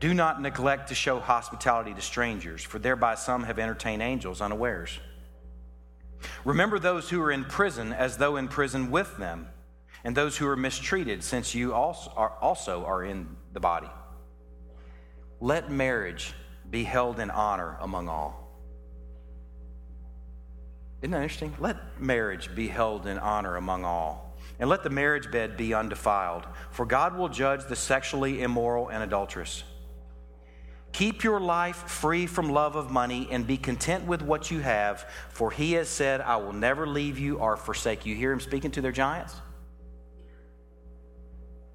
Do 0.00 0.14
not 0.14 0.40
neglect 0.40 0.88
to 0.88 0.94
show 0.94 1.20
hospitality 1.20 1.94
to 1.94 2.00
strangers, 2.00 2.62
for 2.62 2.78
thereby 2.78 3.14
some 3.14 3.44
have 3.44 3.58
entertained 3.58 4.02
angels 4.02 4.40
unawares. 4.40 4.98
Remember 6.44 6.78
those 6.78 7.10
who 7.10 7.20
are 7.20 7.30
in 7.30 7.44
prison 7.44 7.92
as 7.92 8.16
though 8.16 8.36
in 8.36 8.48
prison 8.48 8.90
with 8.90 9.16
them, 9.16 9.48
and 10.04 10.16
those 10.16 10.36
who 10.36 10.48
are 10.48 10.56
mistreated, 10.56 11.22
since 11.22 11.54
you 11.54 11.74
also 11.74 12.12
are, 12.16 12.32
also 12.40 12.84
are 12.84 13.04
in 13.04 13.36
the 13.52 13.60
body. 13.60 13.90
Let 15.42 15.72
marriage 15.72 16.34
be 16.70 16.84
held 16.84 17.18
in 17.18 17.28
honor 17.28 17.76
among 17.80 18.08
all. 18.08 18.48
Isn't 21.00 21.10
that 21.10 21.22
interesting? 21.22 21.52
Let 21.58 22.00
marriage 22.00 22.54
be 22.54 22.68
held 22.68 23.08
in 23.08 23.18
honor 23.18 23.56
among 23.56 23.84
all. 23.84 24.36
And 24.60 24.70
let 24.70 24.84
the 24.84 24.90
marriage 24.90 25.32
bed 25.32 25.56
be 25.56 25.74
undefiled, 25.74 26.46
for 26.70 26.86
God 26.86 27.16
will 27.16 27.28
judge 27.28 27.64
the 27.64 27.74
sexually 27.74 28.40
immoral 28.40 28.88
and 28.88 29.02
adulterous. 29.02 29.64
Keep 30.92 31.24
your 31.24 31.40
life 31.40 31.88
free 31.88 32.28
from 32.28 32.48
love 32.48 32.76
of 32.76 32.92
money 32.92 33.26
and 33.28 33.44
be 33.44 33.56
content 33.56 34.06
with 34.06 34.22
what 34.22 34.52
you 34.52 34.60
have, 34.60 35.10
for 35.30 35.50
he 35.50 35.72
has 35.72 35.88
said, 35.88 36.20
I 36.20 36.36
will 36.36 36.52
never 36.52 36.86
leave 36.86 37.18
you 37.18 37.38
or 37.38 37.56
forsake 37.56 38.06
you. 38.06 38.14
Hear 38.14 38.30
him 38.30 38.38
speaking 38.38 38.70
to 38.70 38.80
their 38.80 38.92
giants? 38.92 39.34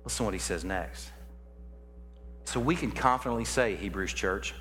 Listen 0.06 0.20
to 0.20 0.24
what 0.24 0.34
he 0.34 0.40
says 0.40 0.64
next. 0.64 1.12
So 2.48 2.62
we 2.62 2.78
can 2.78 2.92
confidently 2.92 3.44
say, 3.44 3.76
Hebrews 3.76 4.14
church, 4.14 4.56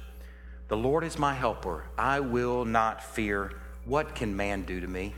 the 0.66 0.76
Lord 0.76 1.04
is 1.04 1.20
my 1.20 1.32
helper. 1.32 1.84
I 1.96 2.18
will 2.18 2.64
not 2.64 3.00
fear. 3.00 3.52
What 3.84 4.16
can 4.16 4.36
man 4.36 4.62
do 4.62 4.80
to 4.80 4.88
me? 4.88 5.14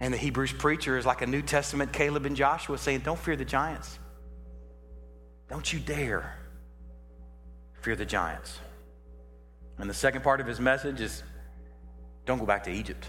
And 0.00 0.12
the 0.12 0.18
Hebrews 0.18 0.52
preacher 0.52 0.98
is 0.98 1.06
like 1.06 1.22
a 1.22 1.26
New 1.26 1.40
Testament 1.40 1.94
Caleb 1.94 2.26
and 2.26 2.36
Joshua 2.36 2.76
saying, 2.76 3.00
Don't 3.00 3.18
fear 3.18 3.34
the 3.34 3.46
giants. 3.46 3.98
Don't 5.48 5.72
you 5.72 5.78
dare 5.78 6.36
fear 7.80 7.96
the 7.96 8.04
giants. 8.04 8.58
And 9.78 9.88
the 9.88 9.94
second 9.94 10.20
part 10.20 10.38
of 10.38 10.46
his 10.46 10.60
message 10.60 11.00
is 11.00 11.22
don't 12.26 12.38
go 12.38 12.44
back 12.44 12.64
to 12.64 12.70
Egypt. 12.70 13.08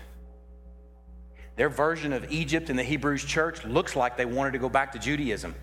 Their 1.58 1.68
version 1.68 2.14
of 2.14 2.32
Egypt 2.32 2.70
in 2.70 2.78
the 2.78 2.84
Hebrews 2.84 3.26
church 3.26 3.66
looks 3.66 3.98
like 3.98 4.16
they 4.16 4.26
wanted 4.26 4.52
to 4.54 4.60
go 4.60 4.70
back 4.70 4.94
to 4.94 5.00
Judaism, 5.00 5.56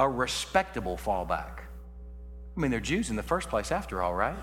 a 0.00 0.08
respectable 0.08 0.96
fallback. 0.96 1.60
I 2.56 2.60
mean, 2.60 2.70
they're 2.70 2.80
Jews 2.80 3.10
in 3.10 3.16
the 3.16 3.22
first 3.22 3.48
place, 3.48 3.70
after 3.70 4.02
all, 4.02 4.14
right? 4.14 4.36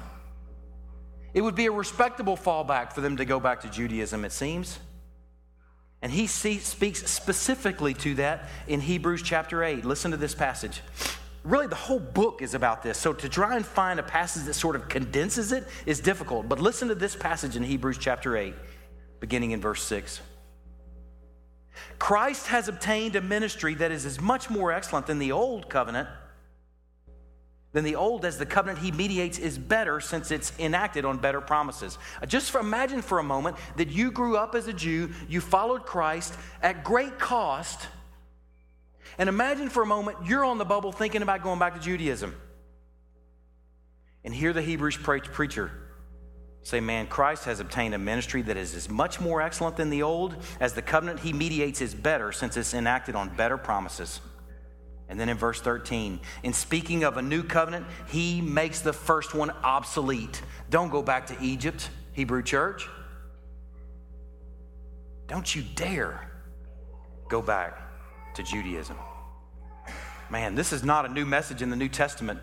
It 1.33 1.41
would 1.41 1.55
be 1.55 1.65
a 1.65 1.71
respectable 1.71 2.37
fallback 2.37 2.93
for 2.93 3.01
them 3.01 3.17
to 3.17 3.25
go 3.25 3.39
back 3.39 3.61
to 3.61 3.69
Judaism, 3.69 4.23
it 4.23 4.31
seems. 4.31 4.79
And 6.01 6.11
he 6.11 6.27
speaks 6.27 7.09
specifically 7.09 7.93
to 7.95 8.15
that 8.15 8.49
in 8.67 8.81
Hebrews 8.81 9.23
chapter 9.23 9.63
8. 9.63 9.83
Listen 9.83 10.11
to 10.11 10.17
this 10.17 10.35
passage 10.35 10.81
really 11.47 11.67
the 11.67 11.75
whole 11.75 11.99
book 11.99 12.41
is 12.41 12.53
about 12.53 12.83
this. 12.83 12.97
So 12.97 13.13
to 13.13 13.29
try 13.29 13.55
and 13.55 13.65
find 13.65 13.99
a 13.99 14.03
passage 14.03 14.43
that 14.43 14.53
sort 14.53 14.75
of 14.75 14.89
condenses 14.89 15.51
it 15.51 15.65
is 15.85 15.99
difficult. 15.99 16.49
But 16.49 16.59
listen 16.59 16.89
to 16.89 16.95
this 16.95 17.15
passage 17.15 17.55
in 17.55 17.63
Hebrews 17.63 17.97
chapter 17.97 18.35
8, 18.35 18.53
beginning 19.19 19.51
in 19.51 19.61
verse 19.61 19.81
6. 19.83 20.21
Christ 21.99 22.47
has 22.47 22.67
obtained 22.67 23.15
a 23.15 23.21
ministry 23.21 23.75
that 23.75 23.91
is 23.91 24.05
as 24.05 24.21
much 24.21 24.49
more 24.49 24.71
excellent 24.71 25.07
than 25.07 25.19
the 25.19 25.31
old 25.31 25.69
covenant. 25.69 26.09
Than 27.73 27.83
the 27.83 27.95
old, 27.95 28.25
as 28.25 28.37
the 28.37 28.45
covenant 28.45 28.79
he 28.79 28.91
mediates 28.91 29.37
is 29.37 29.57
better 29.57 29.99
since 29.99 30.31
it's 30.31 30.51
enacted 30.57 31.05
on 31.05 31.17
better 31.17 31.41
promises. 31.41 31.97
Uh, 32.21 32.25
just 32.25 32.49
for, 32.49 32.59
imagine 32.59 33.01
for 33.01 33.19
a 33.19 33.23
moment 33.23 33.57
that 33.75 33.89
you 33.89 34.09
grew 34.09 34.37
up 34.37 34.55
as 34.55 34.67
a 34.67 34.73
Jew, 34.73 35.11
you 35.27 35.41
followed 35.41 35.85
Christ 35.85 36.33
at 36.61 36.83
great 36.83 37.19
cost, 37.19 37.87
and 39.17 39.29
imagine 39.29 39.69
for 39.69 39.83
a 39.83 39.85
moment 39.85 40.17
you're 40.25 40.45
on 40.45 40.57
the 40.57 40.65
bubble 40.65 40.91
thinking 40.91 41.21
about 41.21 41.43
going 41.43 41.59
back 41.59 41.75
to 41.75 41.79
Judaism. 41.79 42.35
And 44.23 44.33
hear 44.33 44.53
the 44.53 44.61
Hebrews 44.61 44.97
preacher 44.97 45.86
say, 46.67 46.81
Man, 46.81 47.07
Christ 47.07 47.45
has 47.45 47.61
obtained 47.61 47.93
a 47.93 47.97
ministry 47.97 48.41
that 48.41 48.57
is 48.57 48.75
as 48.75 48.89
much 48.89 49.21
more 49.21 49.41
excellent 49.41 49.77
than 49.77 49.89
the 49.89 50.03
old 50.03 50.35
as 50.59 50.73
the 50.73 50.81
covenant 50.81 51.21
he 51.21 51.31
mediates 51.31 51.79
is 51.79 51.95
better 51.95 52.33
since 52.33 52.57
it's 52.57 52.73
enacted 52.73 53.15
on 53.15 53.33
better 53.37 53.57
promises. 53.57 54.19
And 55.07 55.17
then 55.17 55.29
in 55.29 55.37
verse 55.37 55.61
13, 55.61 56.19
in 56.43 56.51
speaking 56.51 57.05
of 57.05 57.15
a 57.15 57.21
new 57.21 57.41
covenant, 57.41 57.85
he 58.09 58.41
makes 58.41 58.81
the 58.81 58.91
first 58.91 59.33
one 59.33 59.51
obsolete. 59.63 60.41
Don't 60.69 60.89
go 60.89 61.01
back 61.01 61.27
to 61.27 61.37
Egypt, 61.41 61.89
Hebrew 62.11 62.43
church. 62.43 62.85
Don't 65.27 65.55
you 65.55 65.63
dare 65.75 66.29
go 67.29 67.41
back 67.41 67.79
to 68.33 68.43
Judaism. 68.43 68.97
Man, 70.29 70.55
this 70.55 70.73
is 70.73 70.83
not 70.83 71.05
a 71.05 71.09
new 71.09 71.25
message 71.25 71.61
in 71.61 71.69
the 71.69 71.77
New 71.77 71.87
Testament. 71.87 72.41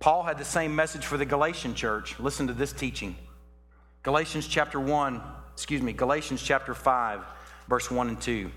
Paul 0.00 0.22
had 0.22 0.38
the 0.38 0.44
same 0.44 0.74
message 0.76 1.04
for 1.04 1.16
the 1.16 1.24
Galatian 1.24 1.74
church. 1.74 2.18
Listen 2.20 2.46
to 2.46 2.52
this 2.52 2.72
teaching. 2.72 3.16
Galatians 4.02 4.46
chapter 4.46 4.78
1, 4.78 5.20
excuse 5.52 5.82
me, 5.82 5.92
Galatians 5.92 6.42
chapter 6.42 6.72
5, 6.72 7.20
verse 7.68 7.90
1 7.90 8.08
and 8.08 8.20
2. 8.20 8.50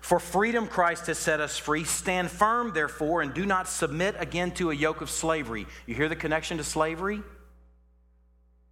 For 0.00 0.18
freedom 0.18 0.66
Christ 0.66 1.06
has 1.06 1.16
set 1.16 1.40
us 1.40 1.56
free. 1.56 1.84
Stand 1.84 2.30
firm, 2.30 2.72
therefore, 2.74 3.22
and 3.22 3.32
do 3.32 3.46
not 3.46 3.68
submit 3.68 4.16
again 4.18 4.50
to 4.52 4.70
a 4.70 4.74
yoke 4.74 5.00
of 5.00 5.08
slavery. 5.08 5.66
You 5.86 5.94
hear 5.94 6.08
the 6.08 6.16
connection 6.16 6.58
to 6.58 6.64
slavery? 6.64 7.22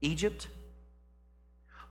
Egypt? 0.00 0.48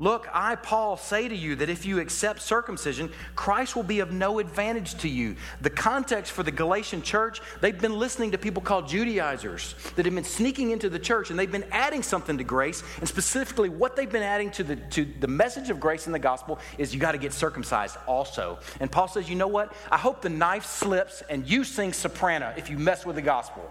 Look, 0.02 0.30
I, 0.34 0.56
Paul, 0.56 0.96
say 0.96 1.28
to 1.28 1.36
you 1.36 1.58
that 1.58 1.70
if 1.70 1.86
you 1.86 2.00
accept 2.00 2.42
circumcision, 2.42 3.12
Christ 3.36 3.76
will 3.76 3.84
be 3.84 4.00
of 4.00 4.14
no 4.14 4.40
advantage 4.40 4.96
to 5.00 5.10
you. 5.10 5.36
The 5.60 5.70
context 5.70 6.32
for 6.32 6.42
the 6.42 6.52
Galatian 6.52 7.02
church, 7.02 7.42
they've 7.60 7.78
been 7.78 8.00
listening 8.00 8.32
to 8.32 8.38
people 8.38 8.62
called 8.62 8.88
Judaizers 8.88 9.76
that 9.98 10.06
have 10.06 10.16
been 10.16 10.24
sneaking 10.24 10.72
into 10.72 10.90
the 10.90 11.00
church 11.00 11.32
and 11.32 11.38
they've 11.38 11.52
been 11.52 11.66
adding 11.72 12.02
something 12.02 12.38
to 12.38 12.46
grace. 12.46 12.82
And 13.00 13.10
specifically, 13.10 13.68
what 13.68 13.98
they've 13.98 14.10
been 14.10 14.24
adding 14.24 14.52
to 14.52 14.64
the, 14.64 14.78
to 14.78 15.04
the 15.04 15.28
message 15.28 15.70
of 15.70 15.82
grace 15.82 16.06
in 16.08 16.14
the 16.14 16.20
gospel 16.20 16.60
is 16.78 16.94
you 16.94 17.02
got 17.02 17.12
to 17.12 17.18
get 17.18 17.34
circumcised 17.34 17.98
also. 18.08 18.60
And 18.80 18.90
Paul 18.90 19.10
says, 19.10 19.30
you 19.30 19.36
know 19.36 19.48
what? 19.48 19.74
I 19.92 19.98
hope 19.98 20.22
the 20.22 20.30
knife 20.30 20.66
slips 20.66 21.24
and 21.30 21.46
you 21.46 21.66
sing 21.66 21.92
soprano 21.92 22.54
if 22.56 22.70
you 22.70 22.80
mess 22.80 23.06
with 23.06 23.18
the 23.18 23.22
gospel. 23.22 23.70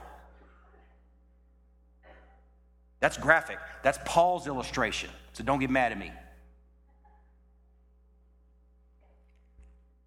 That's 3.00 3.16
graphic. 3.16 3.58
That's 3.82 3.98
Paul's 4.04 4.46
illustration. 4.46 5.08
So 5.32 5.44
don't 5.44 5.60
get 5.60 5.70
mad 5.70 5.92
at 5.92 5.98
me. 5.98 6.12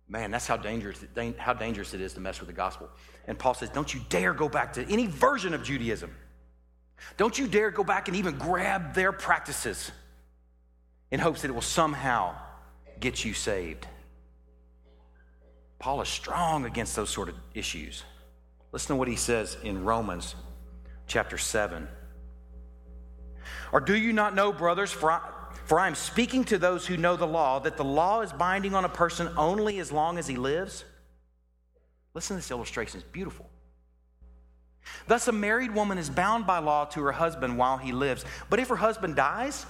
Man, 0.08 0.30
that's 0.30 0.46
how 0.46 0.58
dangerous, 0.58 1.04
how 1.38 1.54
dangerous 1.54 1.94
it 1.94 2.02
is 2.02 2.14
to 2.14 2.20
mess 2.20 2.40
with 2.40 2.48
the 2.48 2.54
gospel. 2.54 2.90
And 3.28 3.40
Paul 3.40 3.54
says, 3.54 3.70
Don't 3.70 3.94
you 3.94 4.02
dare 4.10 4.34
go 4.34 4.50
back 4.50 4.74
to 4.74 4.86
any 4.90 5.08
version 5.08 5.54
of 5.54 5.64
Judaism. 5.64 6.14
Don't 7.18 7.38
you 7.40 7.48
dare 7.48 7.72
go 7.72 7.84
back 7.84 8.10
and 8.10 8.18
even 8.18 8.38
grab 8.38 8.94
their 8.94 9.12
practices 9.12 9.90
in 11.12 11.20
hopes 11.20 11.42
that 11.42 11.50
it 11.50 11.54
will 11.54 11.62
somehow 11.62 12.36
get 13.00 13.26
you 13.26 13.34
saved. 13.34 13.88
Paul 15.80 16.02
is 16.02 16.10
strong 16.10 16.66
against 16.66 16.96
those 16.96 17.10
sort 17.10 17.28
of 17.28 17.36
issues. 17.54 18.04
Listen 18.72 18.90
to 18.90 18.96
what 18.96 19.08
he 19.08 19.16
says 19.16 19.58
in 19.64 19.84
Romans 19.84 20.36
chapter 21.08 21.38
7. 21.38 21.88
Or 23.72 23.80
do 23.80 23.96
you 23.96 24.14
not 24.14 24.36
know, 24.36 24.52
brothers, 24.52 24.92
for 24.92 25.12
I, 25.12 25.22
for 25.66 25.80
I 25.80 25.88
am 25.88 25.96
speaking 25.96 26.44
to 26.46 26.58
those 26.58 26.86
who 26.86 26.98
know 26.98 27.16
the 27.16 27.28
law, 27.28 27.60
that 27.60 27.78
the 27.78 27.84
law 27.84 28.22
is 28.22 28.34
binding 28.34 28.76
on 28.76 28.86
a 28.86 28.90
person 28.90 29.30
only 29.38 29.80
as 29.80 29.92
long 29.92 30.18
as 30.18 30.28
he 30.28 30.36
lives? 30.36 30.84
Listen 32.14 32.36
to 32.36 32.42
this 32.42 32.52
illustration, 32.52 33.00
it's 33.00 33.10
beautiful. 33.10 33.50
Thus, 35.08 35.28
a 35.28 35.32
married 35.32 35.74
woman 35.74 35.98
is 35.98 36.10
bound 36.10 36.46
by 36.46 36.60
law 36.60 36.86
to 36.86 37.02
her 37.04 37.12
husband 37.12 37.58
while 37.58 37.78
he 37.78 37.92
lives. 37.92 38.26
But 38.50 38.60
if 38.60 38.68
her 38.70 38.76
husband 38.76 39.16
dies, 39.16 39.66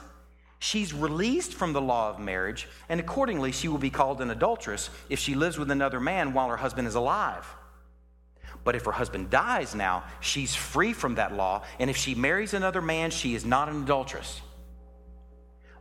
she's 0.59 0.93
released 0.93 1.53
from 1.53 1.74
the 1.74 1.82
law 1.82 2.09
of 2.09 2.19
marriage, 2.19 2.67
and 2.89 2.99
accordingly, 2.99 3.51
she 3.51 3.67
will 3.67 3.78
be 3.78 3.89
called 3.89 4.22
an 4.22 4.32
adulteress 4.32 4.89
if 5.09 5.19
she 5.19 5.36
lives 5.36 5.57
with 5.57 5.69
another 5.69 5.99
man 5.99 6.34
while 6.34 6.49
her 6.49 6.57
husband 6.57 6.88
is 6.88 6.95
alive. 6.95 7.45
But 8.64 8.76
if 8.76 8.86
her 8.86 8.91
husband 8.91 9.30
dies 9.30 9.74
now, 9.74 10.03
she's 10.20 10.53
free 10.53 10.93
from 10.93 11.16
that 11.16 11.34
law. 11.34 11.64
And 11.80 11.89
if 11.89 11.97
she 11.97 12.14
marries 12.14 12.53
another 12.53 12.82
man, 12.82 13.09
she 13.12 13.34
is 13.34 13.45
not 13.45 13.70
an 13.70 13.84
adulteress. 13.84 14.41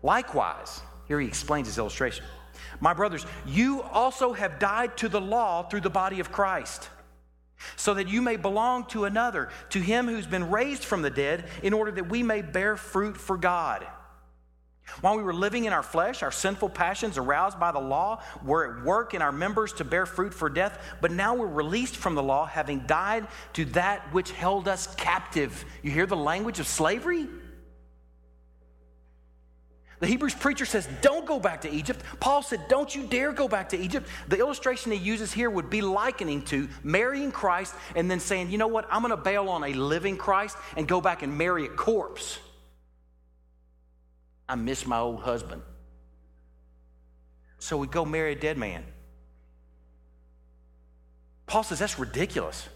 Likewise, 0.02 0.80
here 1.06 1.20
he 1.20 1.26
explains 1.26 1.66
his 1.66 1.76
illustration. 1.76 2.24
My 2.80 2.94
brothers, 2.94 3.26
you 3.44 3.82
also 3.82 4.32
have 4.32 4.58
died 4.58 4.96
to 4.98 5.08
the 5.08 5.20
law 5.20 5.62
through 5.64 5.82
the 5.82 5.90
body 5.90 6.20
of 6.20 6.32
Christ, 6.32 6.88
so 7.76 7.92
that 7.94 8.08
you 8.08 8.22
may 8.22 8.36
belong 8.36 8.86
to 8.86 9.04
another, 9.04 9.50
to 9.70 9.80
him 9.80 10.06
who's 10.06 10.26
been 10.26 10.50
raised 10.50 10.84
from 10.84 11.02
the 11.02 11.10
dead, 11.10 11.44
in 11.62 11.74
order 11.74 11.90
that 11.90 12.08
we 12.08 12.22
may 12.22 12.40
bear 12.40 12.76
fruit 12.76 13.16
for 13.16 13.36
God. 13.36 13.86
While 15.00 15.16
we 15.16 15.22
were 15.22 15.34
living 15.34 15.64
in 15.64 15.72
our 15.72 15.82
flesh, 15.82 16.22
our 16.22 16.30
sinful 16.30 16.70
passions 16.70 17.18
aroused 17.18 17.58
by 17.58 17.72
the 17.72 17.80
law 17.80 18.22
were 18.44 18.78
at 18.78 18.84
work 18.84 19.14
in 19.14 19.22
our 19.22 19.32
members 19.32 19.72
to 19.74 19.84
bear 19.84 20.06
fruit 20.06 20.34
for 20.34 20.48
death, 20.48 20.78
but 21.00 21.10
now 21.10 21.34
we're 21.34 21.46
released 21.46 21.96
from 21.96 22.14
the 22.14 22.22
law, 22.22 22.46
having 22.46 22.80
died 22.80 23.26
to 23.54 23.64
that 23.66 24.12
which 24.12 24.30
held 24.30 24.68
us 24.68 24.94
captive. 24.96 25.64
You 25.82 25.90
hear 25.90 26.06
the 26.06 26.16
language 26.16 26.60
of 26.60 26.66
slavery? 26.66 27.28
The 30.00 30.06
Hebrews 30.06 30.34
preacher 30.34 30.64
says, 30.64 30.88
Don't 31.02 31.26
go 31.26 31.38
back 31.38 31.60
to 31.60 31.70
Egypt. 31.70 32.00
Paul 32.20 32.42
said, 32.42 32.60
Don't 32.68 32.94
you 32.94 33.06
dare 33.06 33.32
go 33.32 33.48
back 33.48 33.68
to 33.70 33.78
Egypt. 33.78 34.08
The 34.28 34.38
illustration 34.38 34.92
he 34.92 34.98
uses 34.98 35.30
here 35.30 35.50
would 35.50 35.68
be 35.68 35.82
likening 35.82 36.42
to 36.46 36.68
marrying 36.82 37.30
Christ 37.30 37.74
and 37.94 38.10
then 38.10 38.18
saying, 38.18 38.50
You 38.50 38.56
know 38.56 38.66
what? 38.66 38.88
I'm 38.90 39.02
going 39.02 39.10
to 39.10 39.22
bail 39.22 39.50
on 39.50 39.62
a 39.62 39.74
living 39.74 40.16
Christ 40.16 40.56
and 40.76 40.88
go 40.88 41.02
back 41.02 41.22
and 41.22 41.36
marry 41.36 41.66
a 41.66 41.68
corpse. 41.68 42.38
I 44.50 44.56
miss 44.56 44.84
my 44.84 44.98
old 44.98 45.20
husband. 45.20 45.62
So 47.60 47.76
we 47.76 47.86
go 47.86 48.04
marry 48.04 48.32
a 48.32 48.34
dead 48.34 48.58
man. 48.58 48.84
Paul 51.46 51.62
says 51.62 51.78
that's 51.78 52.00
ridiculous. 52.00 52.68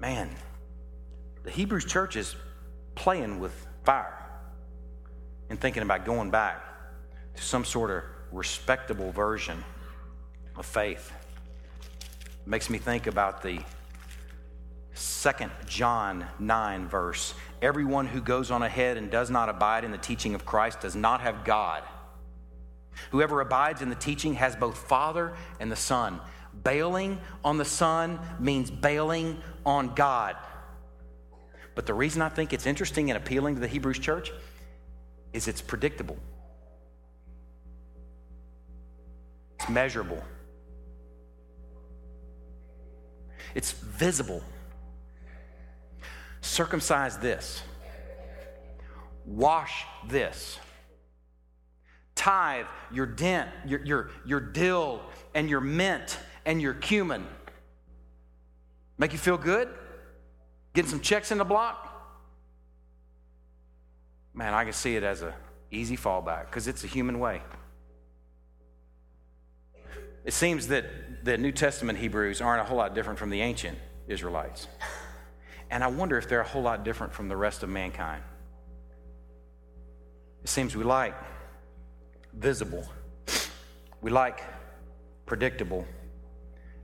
Man, 0.00 0.30
the 1.44 1.50
Hebrews 1.50 1.84
church 1.84 2.16
is 2.16 2.34
playing 2.96 3.38
with 3.38 3.54
fire 3.84 4.18
and 5.48 5.60
thinking 5.60 5.84
about 5.84 6.04
going 6.04 6.30
back 6.30 6.64
to 7.36 7.42
some 7.42 7.64
sort 7.64 7.92
of 7.92 8.02
respectable 8.32 9.12
version 9.12 9.62
of 10.56 10.66
faith. 10.66 11.12
It 12.10 12.48
makes 12.48 12.68
me 12.68 12.78
think 12.78 13.06
about 13.06 13.42
the 13.42 13.60
Second 14.94 15.52
John 15.66 16.26
9 16.40 16.88
verse. 16.88 17.34
Everyone 17.62 18.06
who 18.06 18.20
goes 18.20 18.50
on 18.50 18.62
ahead 18.62 18.96
and 18.96 19.10
does 19.10 19.30
not 19.30 19.48
abide 19.48 19.84
in 19.84 19.90
the 19.90 19.98
teaching 19.98 20.34
of 20.34 20.46
Christ 20.46 20.80
does 20.80 20.96
not 20.96 21.20
have 21.20 21.44
God. 21.44 21.82
Whoever 23.10 23.40
abides 23.40 23.82
in 23.82 23.90
the 23.90 23.94
teaching 23.94 24.34
has 24.34 24.56
both 24.56 24.78
Father 24.78 25.34
and 25.58 25.70
the 25.70 25.76
Son. 25.76 26.20
Bailing 26.64 27.20
on 27.44 27.58
the 27.58 27.64
Son 27.64 28.18
means 28.38 28.70
bailing 28.70 29.40
on 29.64 29.94
God. 29.94 30.36
But 31.74 31.86
the 31.86 31.94
reason 31.94 32.22
I 32.22 32.28
think 32.28 32.52
it's 32.52 32.66
interesting 32.66 33.10
and 33.10 33.16
appealing 33.16 33.54
to 33.54 33.60
the 33.60 33.68
Hebrews 33.68 33.98
church 33.98 34.32
is 35.32 35.46
it's 35.46 35.62
predictable. 35.62 36.18
It's 39.58 39.68
measurable. 39.68 40.22
It's 43.54 43.72
visible 43.72 44.42
circumcise 46.40 47.18
this, 47.18 47.62
wash 49.26 49.84
this, 50.08 50.58
tithe 52.14 52.66
your 52.92 53.06
dent, 53.06 53.50
your, 53.66 53.84
your, 53.84 54.10
your 54.24 54.40
dill, 54.40 55.02
and 55.34 55.48
your 55.48 55.60
mint, 55.60 56.18
and 56.44 56.60
your 56.60 56.74
cumin. 56.74 57.26
Make 58.98 59.12
you 59.12 59.18
feel 59.18 59.38
good? 59.38 59.68
Getting 60.74 60.90
some 60.90 61.00
checks 61.00 61.32
in 61.32 61.38
the 61.38 61.44
block? 61.44 61.86
Man, 64.34 64.54
I 64.54 64.64
can 64.64 64.72
see 64.72 64.96
it 64.96 65.02
as 65.02 65.22
a 65.22 65.34
easy 65.70 65.96
fallback 65.96 66.46
because 66.46 66.68
it's 66.68 66.84
a 66.84 66.86
human 66.86 67.18
way. 67.18 67.42
It 70.24 70.32
seems 70.32 70.68
that 70.68 71.24
the 71.24 71.38
New 71.38 71.52
Testament 71.52 71.98
Hebrews 71.98 72.40
aren't 72.40 72.60
a 72.60 72.64
whole 72.64 72.76
lot 72.76 72.94
different 72.94 73.18
from 73.18 73.30
the 73.30 73.40
ancient 73.40 73.78
Israelites. 74.06 74.68
And 75.70 75.84
I 75.84 75.86
wonder 75.86 76.18
if 76.18 76.28
they're 76.28 76.40
a 76.40 76.46
whole 76.46 76.62
lot 76.62 76.84
different 76.84 77.12
from 77.12 77.28
the 77.28 77.36
rest 77.36 77.62
of 77.62 77.68
mankind. 77.68 78.22
It 80.42 80.48
seems 80.48 80.76
we 80.76 80.84
like 80.84 81.14
visible, 82.34 82.86
we 84.00 84.10
like 84.10 84.42
predictable, 85.26 85.86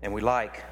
and 0.03 0.13
we 0.13 0.21
like 0.21 0.63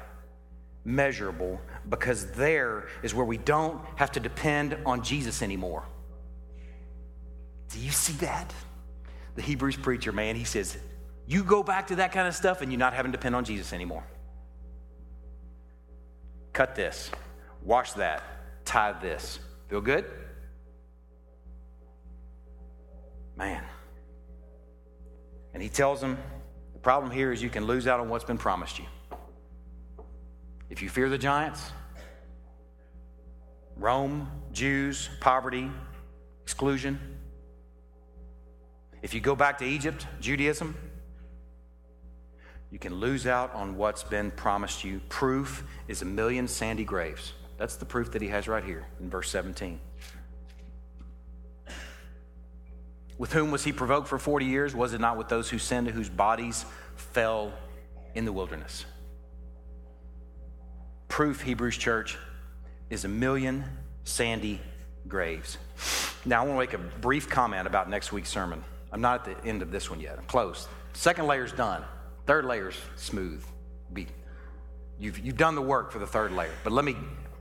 measurable 0.85 1.59
because 1.89 2.31
there 2.33 2.87
is 3.01 3.13
where 3.13 3.25
we 3.25 3.37
don't 3.37 3.83
have 3.95 4.11
to 4.13 4.19
depend 4.19 4.77
on 4.85 5.03
Jesus 5.03 5.41
anymore. 5.41 5.83
Do 7.69 7.79
you 7.79 7.91
see 7.91 8.13
that? 8.13 8.53
The 9.35 9.41
Hebrews 9.41 9.75
preacher, 9.75 10.11
man, 10.11 10.35
he 10.35 10.45
says, 10.45 10.77
You 11.27 11.43
go 11.43 11.63
back 11.63 11.87
to 11.87 11.97
that 11.97 12.11
kind 12.11 12.27
of 12.27 12.35
stuff 12.35 12.61
and 12.61 12.71
you're 12.71 12.79
not 12.79 12.93
having 12.93 13.11
to 13.11 13.17
depend 13.17 13.35
on 13.35 13.43
Jesus 13.43 13.73
anymore. 13.73 14.03
Cut 16.53 16.75
this. 16.75 17.11
Wash 17.65 17.93
that. 17.93 18.23
Tithe 18.63 19.01
this. 19.01 19.39
Feel 19.67 19.81
good? 19.81 20.05
Man. 23.35 23.63
And 25.53 25.61
he 25.61 25.67
tells 25.67 25.99
them 25.99 26.17
the 26.73 26.79
problem 26.79 27.11
here 27.11 27.31
is 27.31 27.41
you 27.41 27.49
can 27.49 27.65
lose 27.65 27.87
out 27.87 27.99
on 27.99 28.07
what's 28.07 28.23
been 28.23 28.37
promised 28.37 28.77
you. 28.77 28.85
If 30.69 30.81
you 30.81 30.89
fear 30.89 31.09
the 31.09 31.17
giants, 31.17 31.71
Rome, 33.75 34.29
Jews, 34.51 35.09
poverty, 35.19 35.69
exclusion. 36.43 36.99
If 39.01 39.13
you 39.13 39.19
go 39.19 39.35
back 39.35 39.57
to 39.59 39.65
Egypt, 39.65 40.07
Judaism, 40.21 40.75
you 42.71 42.79
can 42.79 42.95
lose 42.95 43.27
out 43.27 43.53
on 43.53 43.75
what's 43.75 44.03
been 44.03 44.31
promised 44.31 44.83
you. 44.83 45.01
Proof 45.09 45.63
is 45.87 46.01
a 46.01 46.05
million 46.05 46.47
sandy 46.47 46.83
graves. 46.83 47.33
That's 47.57 47.75
the 47.77 47.85
proof 47.85 48.11
that 48.11 48.21
he 48.21 48.27
has 48.29 48.47
right 48.47 48.63
here 48.63 48.85
in 48.99 49.09
verse 49.09 49.29
17. 49.29 49.79
With 53.17 53.31
whom 53.31 53.51
was 53.51 53.63
he 53.63 53.71
provoked 53.71 54.07
for 54.07 54.17
40 54.19 54.45
years? 54.45 54.75
Was 54.75 54.93
it 54.93 54.99
not 54.99 55.17
with 55.17 55.29
those 55.29 55.49
who 55.49 55.57
sinned, 55.57 55.87
whose 55.87 56.09
bodies 56.09 56.65
fell 56.95 57.53
in 58.13 58.25
the 58.25 58.33
wilderness? 58.33 58.85
Proof, 61.07 61.41
Hebrews 61.41 61.77
church, 61.77 62.17
is 62.89 63.05
a 63.05 63.07
million 63.07 63.63
sandy 64.03 64.59
graves. 65.07 65.57
Now, 66.25 66.41
I 66.41 66.45
want 66.45 66.69
to 66.69 66.77
make 66.77 66.87
a 66.87 66.99
brief 66.99 67.29
comment 67.29 67.67
about 67.67 67.89
next 67.89 68.11
week's 68.11 68.29
sermon. 68.29 68.63
I'm 68.91 69.01
not 69.01 69.27
at 69.27 69.41
the 69.41 69.47
end 69.47 69.61
of 69.61 69.71
this 69.71 69.89
one 69.89 70.01
yet. 70.01 70.17
I'm 70.17 70.25
close. 70.25 70.67
Second 70.93 71.27
layer's 71.27 71.53
done. 71.53 71.83
Third 72.25 72.45
layer's 72.45 72.75
smooth. 72.95 73.45
You've, 74.99 75.19
you've 75.19 75.37
done 75.37 75.55
the 75.55 75.61
work 75.61 75.91
for 75.91 75.99
the 75.99 76.07
third 76.07 76.31
layer. 76.31 76.53
But 76.63 76.73
let 76.73 76.85
me 76.85 76.95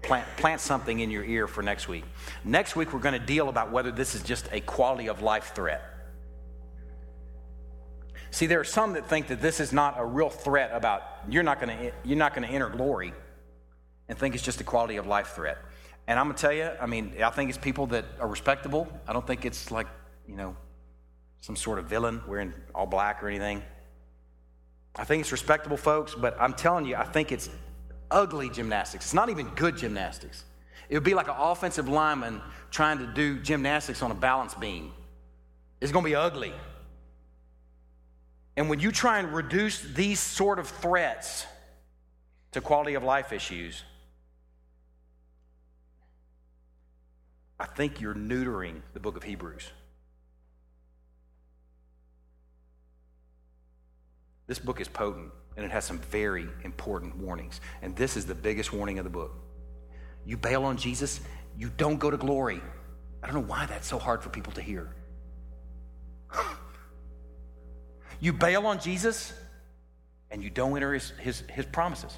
plant, 0.05 0.26
plant 0.36 0.61
something 0.61 1.00
in 1.00 1.11
your 1.11 1.24
ear 1.24 1.46
for 1.46 1.62
next 1.62 1.88
week. 1.88 2.05
Next 2.44 2.76
week, 2.76 2.92
we're 2.92 3.00
going 3.00 3.18
to 3.18 3.26
deal 3.26 3.48
about 3.48 3.72
whether 3.72 3.90
this 3.90 4.14
is 4.14 4.22
just 4.22 4.48
a 4.52 4.61
quality 4.61 5.09
of 5.09 5.22
life 5.22 5.52
threat. 5.55 5.82
See, 8.30 8.46
there 8.46 8.61
are 8.61 8.64
some 8.64 8.94
that 8.94 9.07
think 9.07 9.28
that 9.28 9.40
this 9.40 9.61
is 9.61 9.72
not 9.72 9.94
a 9.96 10.05
real 10.05 10.28
threat 10.28 10.70
about 10.72 11.02
you're 11.28 11.44
not 11.44 11.61
going 11.61 11.76
to 11.78 11.92
you're 12.05 12.18
not 12.18 12.34
going 12.34 12.46
to 12.46 12.52
enter 12.52 12.68
glory 12.68 13.12
and 14.09 14.18
think 14.18 14.34
it's 14.34 14.42
just 14.42 14.61
a 14.61 14.64
quality 14.64 14.96
of 14.96 15.07
life 15.07 15.28
threat. 15.34 15.59
And 16.07 16.18
I'm 16.18 16.26
going 16.26 16.36
to 16.36 16.40
tell 16.40 16.52
you, 16.52 16.70
I 16.80 16.86
mean, 16.86 17.14
I 17.22 17.30
think 17.30 17.48
it's 17.48 17.59
people 17.59 17.86
that 17.88 18.05
are 18.20 18.28
respectable. 18.28 18.88
I 19.09 19.12
don't 19.12 19.26
think 19.26 19.44
it's 19.44 19.70
like, 19.70 19.86
you 20.28 20.36
know, 20.36 20.57
some 21.40 21.57
sort 21.57 21.78
of 21.78 21.86
villain 21.86 22.22
wearing 22.26 22.52
all 22.74 22.86
black 22.86 23.22
or 23.22 23.28
anything. 23.28 23.62
I 24.96 25.05
think 25.05 25.22
it's 25.22 25.32
respectable 25.32 25.76
folks, 25.76 26.14
but 26.14 26.36
I'm 26.40 26.55
telling 26.55 26.86
you, 26.86 26.96
I 26.96 27.05
think 27.05 27.32
it's 27.32 27.48
ugly 28.15 28.49
gymnastics. 28.49 29.07
It's 29.07 29.15
not 29.15 29.29
even 29.29 29.49
good 29.57 29.77
gymnastics. 29.77 30.45
It 30.89 30.95
would 30.95 31.05
be 31.05 31.15
like 31.15 31.29
an 31.29 31.35
offensive 31.37 31.89
lineman 31.89 32.41
trying 32.71 32.99
to 32.99 33.07
do 33.07 33.41
gymnastics 33.41 34.03
on 34.03 34.11
a 34.11 34.15
balance 34.15 34.55
beam. 34.55 34.93
It's 35.81 35.93
going 35.93 36.05
to 36.05 36.11
be 36.11 36.15
ugly. 36.15 36.55
And 38.57 38.71
when 38.71 38.79
you 38.79 38.93
try 38.93 39.19
and 39.19 39.35
reduce 39.35 39.81
these 39.81 40.21
sort 40.21 40.59
of 40.61 40.69
threats 40.69 41.45
to 42.53 42.61
quality 42.61 42.95
of 42.95 43.03
life 43.03 43.33
issues, 43.33 43.83
I 47.59 47.67
think 47.67 48.01
you're 48.01 48.15
neutering 48.15 48.83
the 48.93 49.01
book 49.01 49.17
of 49.17 49.25
Hebrews. 49.25 49.69
This 54.47 54.59
book 54.59 54.81
is 54.81 54.89
potent 54.89 55.33
and 55.57 55.64
it 55.64 55.70
has 55.70 55.84
some 55.84 55.98
very 55.98 56.48
important 56.64 57.16
warnings. 57.16 57.61
And 57.82 57.94
this 57.96 58.16
is 58.16 58.26
the 58.26 58.34
biggest 58.34 58.72
warning 58.72 58.98
of 58.98 59.05
the 59.05 59.11
book. 59.11 59.32
You 60.24 60.36
bail 60.36 60.64
on 60.64 60.76
Jesus, 60.76 61.20
you 61.57 61.70
don't 61.76 61.98
go 61.98 62.11
to 62.11 62.16
glory. 62.16 62.61
I 63.22 63.26
don't 63.26 63.36
know 63.36 63.48
why 63.48 63.66
that's 63.66 63.86
so 63.86 63.98
hard 63.98 64.22
for 64.22 64.28
people 64.28 64.52
to 64.55 64.62
hear. 64.62 64.94
you 68.20 68.32
bail 68.32 68.66
on 68.66 68.80
Jesus 68.80 69.32
and 70.30 70.42
you 70.42 70.50
don't 70.50 70.74
enter 70.76 70.92
his, 70.92 71.11
his, 71.20 71.42
his 71.50 71.66
promises. 71.66 72.16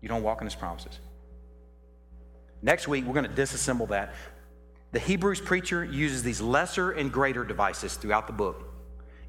You 0.00 0.08
don't 0.08 0.22
walk 0.22 0.40
in 0.40 0.46
his 0.46 0.54
promises. 0.54 0.98
Next 2.62 2.88
week, 2.88 3.04
we're 3.04 3.14
going 3.14 3.32
to 3.32 3.42
disassemble 3.42 3.88
that. 3.88 4.14
The 4.92 4.98
Hebrews 4.98 5.40
preacher 5.40 5.84
uses 5.84 6.22
these 6.22 6.40
lesser 6.40 6.92
and 6.92 7.12
greater 7.12 7.44
devices 7.44 7.94
throughout 7.94 8.26
the 8.26 8.32
book. 8.32 8.64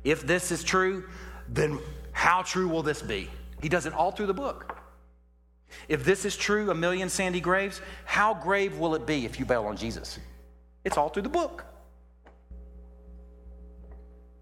If 0.03 0.25
this 0.25 0.51
is 0.51 0.63
true, 0.63 1.03
then 1.47 1.79
how 2.11 2.43
true 2.43 2.67
will 2.67 2.83
this 2.83 3.01
be? 3.01 3.29
He 3.61 3.69
does 3.69 3.85
it 3.85 3.93
all 3.93 4.11
through 4.11 4.27
the 4.27 4.33
book. 4.33 4.77
If 5.87 6.03
this 6.03 6.25
is 6.25 6.35
true, 6.35 6.71
a 6.71 6.75
million 6.75 7.09
sandy 7.09 7.41
graves, 7.41 7.81
how 8.05 8.33
grave 8.33 8.77
will 8.79 8.95
it 8.95 9.05
be 9.05 9.25
if 9.25 9.39
you 9.39 9.45
bail 9.45 9.65
on 9.65 9.77
Jesus? 9.77 10.19
It's 10.83 10.97
all 10.97 11.09
through 11.09 11.23
the 11.23 11.29
book. 11.29 11.65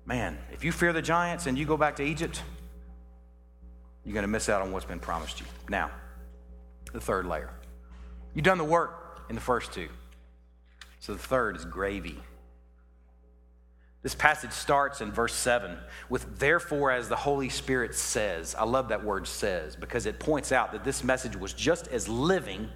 Man, 0.06 0.38
if 0.54 0.64
you 0.64 0.72
fear 0.72 0.94
the 0.94 1.02
giants 1.02 1.48
and 1.48 1.58
you 1.58 1.66
go 1.66 1.76
back 1.76 1.98
to 1.98 2.04
Egypt, 2.04 2.42
you're 4.06 4.14
going 4.14 4.24
to 4.24 4.30
miss 4.30 4.48
out 4.48 4.62
on 4.62 4.72
what's 4.72 4.86
been 4.86 5.00
promised 5.00 5.42
you. 5.42 5.46
Now, 5.68 5.92
the 6.94 7.02
third 7.02 7.26
layer. 7.26 7.50
You've 8.34 8.46
done 8.46 8.58
the 8.58 8.64
work 8.64 9.26
in 9.30 9.36
the 9.36 9.42
first 9.42 9.74
two. 9.74 9.90
So 11.00 11.14
the 11.14 11.20
third 11.20 11.58
is 11.58 11.66
gravy. 11.66 12.18
This 14.08 14.16
passage 14.16 14.54
starts 14.54 15.02
in 15.02 15.12
verse 15.12 15.34
7 15.34 15.78
with, 16.08 16.40
therefore, 16.40 16.92
as 16.92 17.10
the 17.10 17.18
Holy 17.18 17.50
Spirit 17.50 17.94
says. 17.94 18.56
I 18.56 18.64
love 18.64 18.88
that 18.88 19.04
word 19.04 19.28
says 19.28 19.76
because 19.76 20.06
it 20.06 20.18
points 20.18 20.54
out 20.54 20.72
that 20.72 20.86
this 20.86 21.04
message 21.04 21.36
was 21.36 21.52
just 21.52 21.90
as 21.90 22.08
living, 22.08 22.70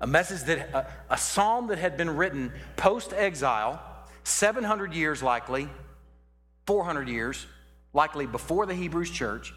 a 0.00 0.06
message 0.06 0.44
that, 0.44 0.70
a, 0.72 0.86
a 1.10 1.18
psalm 1.18 1.66
that 1.66 1.76
had 1.76 1.98
been 1.98 2.16
written 2.16 2.50
post 2.76 3.12
exile, 3.12 3.78
700 4.24 4.94
years 4.94 5.22
likely, 5.22 5.68
400 6.66 7.10
years, 7.10 7.44
likely 7.92 8.24
before 8.24 8.64
the 8.64 8.74
Hebrews 8.74 9.10
church 9.10 9.52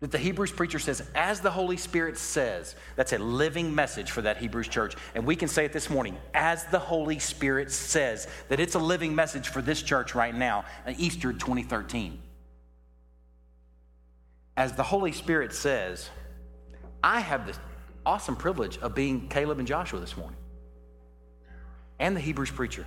that 0.00 0.10
the 0.10 0.18
Hebrews 0.18 0.52
preacher 0.52 0.78
says, 0.78 1.02
as 1.14 1.40
the 1.40 1.50
Holy 1.50 1.78
Spirit 1.78 2.18
says, 2.18 2.76
that's 2.96 3.14
a 3.14 3.18
living 3.18 3.74
message 3.74 4.10
for 4.10 4.20
that 4.22 4.36
Hebrews 4.36 4.68
church. 4.68 4.94
And 5.14 5.24
we 5.24 5.36
can 5.36 5.48
say 5.48 5.64
it 5.64 5.72
this 5.72 5.88
morning, 5.88 6.18
as 6.34 6.64
the 6.66 6.78
Holy 6.78 7.18
Spirit 7.18 7.72
says, 7.72 8.28
that 8.48 8.60
it's 8.60 8.74
a 8.74 8.78
living 8.78 9.14
message 9.14 9.48
for 9.48 9.62
this 9.62 9.80
church 9.80 10.14
right 10.14 10.34
now, 10.34 10.66
Easter 10.98 11.32
2013. 11.32 12.20
As 14.58 14.74
the 14.74 14.82
Holy 14.82 15.12
Spirit 15.12 15.54
says, 15.54 16.10
I 17.02 17.20
have 17.20 17.46
the 17.46 17.54
awesome 18.04 18.36
privilege 18.36 18.78
of 18.78 18.94
being 18.94 19.28
Caleb 19.28 19.58
and 19.58 19.66
Joshua 19.66 19.98
this 19.98 20.16
morning, 20.16 20.38
and 21.98 22.14
the 22.14 22.20
Hebrews 22.20 22.50
preacher. 22.50 22.84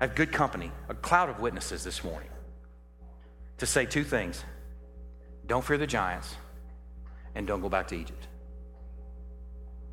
I 0.00 0.06
have 0.06 0.14
good 0.14 0.32
company, 0.32 0.72
a 0.88 0.94
cloud 0.94 1.28
of 1.28 1.38
witnesses 1.38 1.84
this 1.84 2.02
morning 2.02 2.30
to 3.58 3.66
say 3.66 3.84
two 3.84 4.04
things. 4.04 4.42
Don't 5.46 5.64
fear 5.64 5.78
the 5.78 5.86
giants 5.86 6.36
and 7.34 7.46
don't 7.46 7.60
go 7.60 7.68
back 7.68 7.88
to 7.88 7.96
Egypt. 7.96 8.28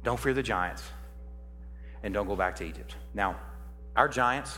Don't 0.04 0.20
fear 0.20 0.34
the 0.34 0.44
giants 0.44 0.84
and 2.04 2.14
don't 2.14 2.28
go 2.28 2.36
back 2.36 2.56
to 2.58 2.64
Egypt. 2.66 2.96
Now, 3.14 3.36
our 3.96 4.08
giants, 4.08 4.58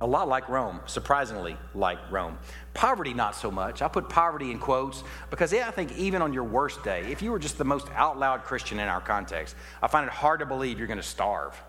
a 0.00 0.06
lot 0.06 0.28
like 0.28 0.48
Rome, 0.48 0.80
surprisingly 0.86 1.56
like 1.74 1.98
Rome. 2.10 2.38
Poverty, 2.74 3.14
not 3.14 3.34
so 3.34 3.50
much. 3.50 3.82
I 3.82 3.88
put 3.88 4.08
poverty 4.08 4.50
in 4.50 4.58
quotes 4.58 5.02
because 5.30 5.52
yeah, 5.52 5.66
I 5.66 5.70
think 5.70 5.96
even 5.96 6.22
on 6.22 6.32
your 6.32 6.44
worst 6.44 6.84
day, 6.84 7.00
if 7.10 7.22
you 7.22 7.30
were 7.30 7.38
just 7.38 7.58
the 7.58 7.64
most 7.64 7.88
out 7.94 8.18
loud 8.18 8.44
Christian 8.44 8.78
in 8.78 8.88
our 8.88 9.00
context, 9.00 9.56
I 9.82 9.88
find 9.88 10.06
it 10.06 10.12
hard 10.12 10.40
to 10.40 10.46
believe 10.46 10.78
you're 10.78 10.86
going 10.86 10.98
to 10.98 11.02
starve. 11.02 11.60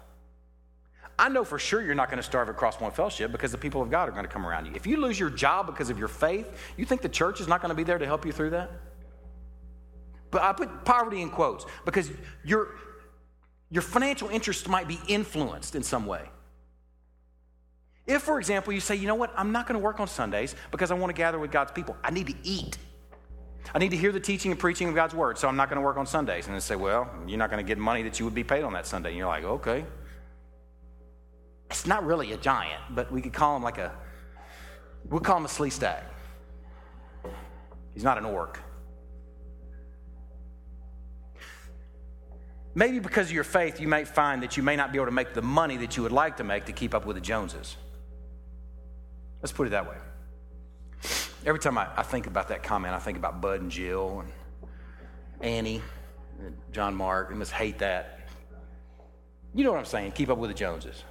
I 1.20 1.28
know 1.28 1.44
for 1.44 1.60
sure 1.60 1.82
you're 1.82 1.96
not 1.96 2.10
going 2.10 2.18
to 2.18 2.24
starve 2.24 2.48
at 2.48 2.56
Crosspoint 2.56 2.94
Fellowship 2.94 3.34
because 3.34 3.52
the 3.52 3.58
people 3.58 3.82
of 3.82 3.92
God 3.92 4.08
are 4.08 4.14
going 4.14 4.24
to 4.24 4.32
come 4.32 4.48
around 4.48 4.66
you. 4.66 4.72
If 4.74 4.88
you 4.88 4.96
lose 4.96 5.20
your 5.20 5.30
job 5.30 5.66
because 5.68 5.90
of 5.90 6.00
your 6.00 6.08
faith, 6.08 6.50
you 6.78 6.86
think 6.86 7.02
the 7.02 7.10
church 7.10 7.42
is 7.42 7.48
not 7.48 7.62
going 7.62 7.70
to 7.70 7.76
be 7.76 7.84
there 7.84 7.98
to 7.98 8.06
help 8.06 8.26
you 8.26 8.32
through 8.32 8.52
that? 8.52 8.72
But 10.32 10.44
I 10.44 10.54
put 10.54 10.86
poverty 10.86 11.22
in 11.22 11.30
quotes 11.30 11.66
because 11.84 12.10
your, 12.46 12.70
your 13.70 13.82
financial 13.82 14.30
interest 14.30 14.70
might 14.70 14.88
be 14.88 14.98
influenced 15.10 15.76
in 15.76 15.84
some 15.84 16.06
way. 16.06 16.22
If, 18.08 18.22
for 18.22 18.40
example, 18.40 18.72
you 18.72 18.80
say, 18.80 18.96
you 18.96 19.06
know 19.06 19.16
what, 19.16 19.34
I'm 19.36 19.52
not 19.52 19.68
going 19.68 19.78
to 19.78 19.84
work 19.84 20.00
on 20.00 20.08
Sundays 20.08 20.56
because 20.72 20.90
I 20.90 20.94
want 20.94 21.14
to 21.14 21.18
gather 21.18 21.38
with 21.38 21.52
God's 21.52 21.74
people, 21.74 21.98
I 22.02 22.12
need 22.12 22.28
to 22.28 22.36
eat. 22.44 22.78
I 23.76 23.80
need 23.80 23.92
to 23.92 23.98
hear 23.98 24.14
the 24.14 24.22
teaching 24.22 24.52
and 24.52 24.60
preaching 24.60 24.88
of 24.88 24.96
God's 24.96 25.14
word, 25.14 25.38
so 25.38 25.50
I'm 25.50 25.58
not 25.58 25.70
going 25.70 25.76
to 25.82 25.86
work 25.86 25.98
on 25.98 26.08
Sundays. 26.08 26.48
And 26.48 26.56
they 26.56 26.62
say, 26.62 26.78
well, 26.78 27.10
you're 27.28 27.38
not 27.38 27.52
going 27.52 27.64
to 27.64 27.68
get 27.68 27.78
money 27.78 28.04
that 28.04 28.20
you 28.20 28.26
would 28.26 28.34
be 28.34 28.46
paid 28.46 28.64
on 28.64 28.72
that 28.72 28.88
Sunday. 28.88 29.10
And 29.10 29.18
you're 29.18 29.28
like, 29.28 29.44
okay, 29.44 29.86
it's 31.70 31.86
not 31.86 32.06
really 32.06 32.32
a 32.34 32.38
giant, 32.38 32.82
but 32.92 33.12
we 33.12 33.22
could 33.22 33.34
call 33.34 33.56
him 33.56 33.64
like 33.64 33.78
a, 33.78 33.92
we'll 35.06 35.20
call 35.20 35.38
him 35.38 35.46
a 35.46 35.50
Sleestak. 35.50 36.02
He's 37.94 38.04
not 38.04 38.18
an 38.18 38.26
orc. 38.26 38.60
Maybe 42.76 43.00
because 43.00 43.28
of 43.28 43.34
your 43.34 43.44
faith, 43.44 43.82
you 43.82 43.88
may 43.88 44.06
find 44.06 44.44
that 44.44 44.56
you 44.56 44.64
may 44.64 44.76
not 44.76 44.92
be 44.92 44.98
able 44.98 45.08
to 45.08 45.12
make 45.12 45.34
the 45.34 45.42
money 45.42 45.78
that 45.78 45.98
you 45.98 46.04
would 46.04 46.12
like 46.12 46.38
to 46.38 46.44
make 46.44 46.66
to 46.66 46.72
keep 46.72 46.94
up 46.94 47.06
with 47.06 47.16
the 47.16 47.22
Joneses. 47.22 47.76
Let's 49.42 49.52
put 49.52 49.68
it 49.68 49.72
that 49.72 49.90
way. 49.90 49.98
Every 51.46 51.60
time 51.60 51.78
I, 51.78 51.88
I 51.96 52.04
think 52.04 52.28
about 52.28 52.50
that 52.50 52.64
comment, 52.64 52.94
I 52.94 53.00
think 53.00 53.18
about 53.18 53.42
Bud 53.42 53.62
and 53.62 53.72
Jill 53.72 54.22
and 54.22 54.32
Annie 55.42 55.82
and 56.40 56.56
John 56.72 56.96
Mark. 56.96 57.30
They 57.30 57.36
must 57.36 57.52
hate 57.52 57.80
that. 57.80 58.28
You 59.54 59.64
know 59.64 59.72
what 59.72 59.80
I'm 59.80 59.86
saying? 59.86 60.12
Keep 60.12 60.30
up 60.30 60.38
with 60.38 60.50
the 60.50 60.54
Joneses. 60.56 61.04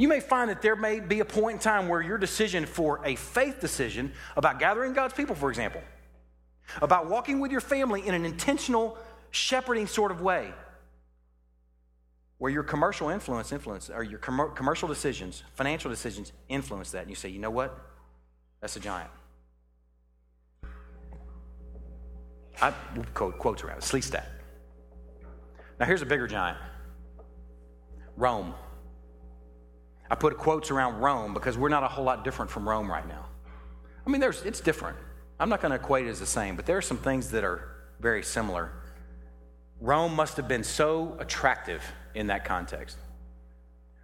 You 0.00 0.08
may 0.08 0.20
find 0.20 0.48
that 0.48 0.62
there 0.62 0.76
may 0.76 0.98
be 0.98 1.20
a 1.20 1.26
point 1.26 1.56
in 1.56 1.58
time 1.58 1.86
where 1.86 2.00
your 2.00 2.16
decision 2.16 2.64
for 2.64 3.02
a 3.04 3.16
faith 3.16 3.60
decision 3.60 4.14
about 4.34 4.58
gathering 4.58 4.94
God's 4.94 5.12
people, 5.12 5.34
for 5.34 5.50
example, 5.50 5.82
about 6.80 7.10
walking 7.10 7.38
with 7.38 7.52
your 7.52 7.60
family 7.60 8.06
in 8.06 8.14
an 8.14 8.24
intentional 8.24 8.96
shepherding 9.30 9.86
sort 9.86 10.10
of 10.10 10.22
way, 10.22 10.54
where 12.38 12.50
your 12.50 12.62
commercial 12.62 13.10
influence 13.10 13.52
influence 13.52 13.90
or 13.90 14.02
your 14.02 14.18
com- 14.18 14.52
commercial 14.54 14.88
decisions, 14.88 15.42
financial 15.52 15.90
decisions 15.90 16.32
influence 16.48 16.92
that, 16.92 17.02
and 17.02 17.10
you 17.10 17.14
say, 17.14 17.28
you 17.28 17.38
know 17.38 17.50
what, 17.50 17.78
that's 18.62 18.76
a 18.76 18.80
giant. 18.80 19.10
I 22.62 22.70
quote 23.12 23.38
quotes 23.38 23.62
around 23.62 23.76
it, 23.76 23.84
Sleestak. 23.84 24.24
Now 25.78 25.84
here's 25.84 26.00
a 26.00 26.06
bigger 26.06 26.26
giant. 26.26 26.56
Rome. 28.16 28.54
I 30.10 30.16
put 30.16 30.36
quotes 30.36 30.70
around 30.70 31.00
Rome 31.00 31.32
because 31.34 31.56
we're 31.56 31.68
not 31.68 31.84
a 31.84 31.88
whole 31.88 32.04
lot 32.04 32.24
different 32.24 32.50
from 32.50 32.68
Rome 32.68 32.90
right 32.90 33.06
now. 33.06 33.26
I 34.04 34.10
mean, 34.10 34.20
there's, 34.20 34.42
it's 34.42 34.60
different. 34.60 34.96
I'm 35.38 35.48
not 35.48 35.60
going 35.60 35.70
to 35.70 35.76
equate 35.76 36.06
it 36.06 36.10
as 36.10 36.18
the 36.18 36.26
same, 36.26 36.56
but 36.56 36.66
there 36.66 36.76
are 36.76 36.82
some 36.82 36.98
things 36.98 37.30
that 37.30 37.44
are 37.44 37.76
very 38.00 38.22
similar. 38.22 38.72
Rome 39.80 40.14
must 40.14 40.36
have 40.36 40.48
been 40.48 40.64
so 40.64 41.16
attractive 41.18 41.82
in 42.14 42.26
that 42.26 42.44
context. 42.44 42.96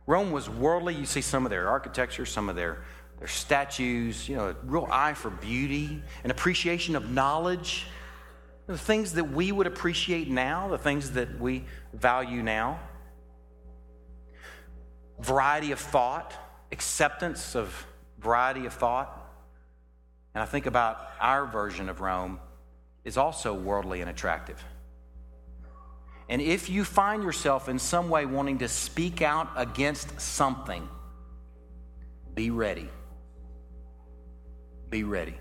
Rome 0.06 0.30
was 0.30 0.48
worldly. 0.48 0.94
You 0.94 1.06
see 1.06 1.20
some 1.20 1.44
of 1.44 1.50
their 1.50 1.68
architecture, 1.68 2.24
some 2.24 2.48
of 2.48 2.56
their, 2.56 2.84
their 3.18 3.28
statues, 3.28 4.28
you 4.28 4.36
know, 4.36 4.50
a 4.50 4.56
real 4.64 4.88
eye 4.90 5.14
for 5.14 5.30
beauty, 5.30 6.02
an 6.22 6.30
appreciation 6.30 6.94
of 6.94 7.10
knowledge, 7.10 7.86
the 8.66 8.78
things 8.78 9.12
that 9.14 9.24
we 9.24 9.52
would 9.52 9.66
appreciate 9.66 10.28
now, 10.28 10.68
the 10.68 10.78
things 10.78 11.12
that 11.12 11.40
we 11.40 11.64
value 11.92 12.42
now. 12.42 12.78
Variety 15.20 15.72
of 15.72 15.80
thought, 15.80 16.34
acceptance 16.72 17.54
of 17.54 17.86
variety 18.18 18.66
of 18.66 18.74
thought. 18.74 19.22
And 20.34 20.42
I 20.42 20.46
think 20.46 20.66
about 20.66 21.08
our 21.20 21.46
version 21.46 21.88
of 21.88 22.00
Rome 22.00 22.40
is 23.04 23.16
also 23.16 23.54
worldly 23.54 24.00
and 24.00 24.10
attractive. 24.10 24.62
And 26.28 26.42
if 26.42 26.68
you 26.68 26.84
find 26.84 27.22
yourself 27.22 27.68
in 27.68 27.78
some 27.78 28.08
way 28.08 28.26
wanting 28.26 28.58
to 28.58 28.68
speak 28.68 29.22
out 29.22 29.48
against 29.56 30.20
something, 30.20 30.88
be 32.34 32.50
ready. 32.50 32.88
Be 34.90 35.04
ready. 35.04 35.36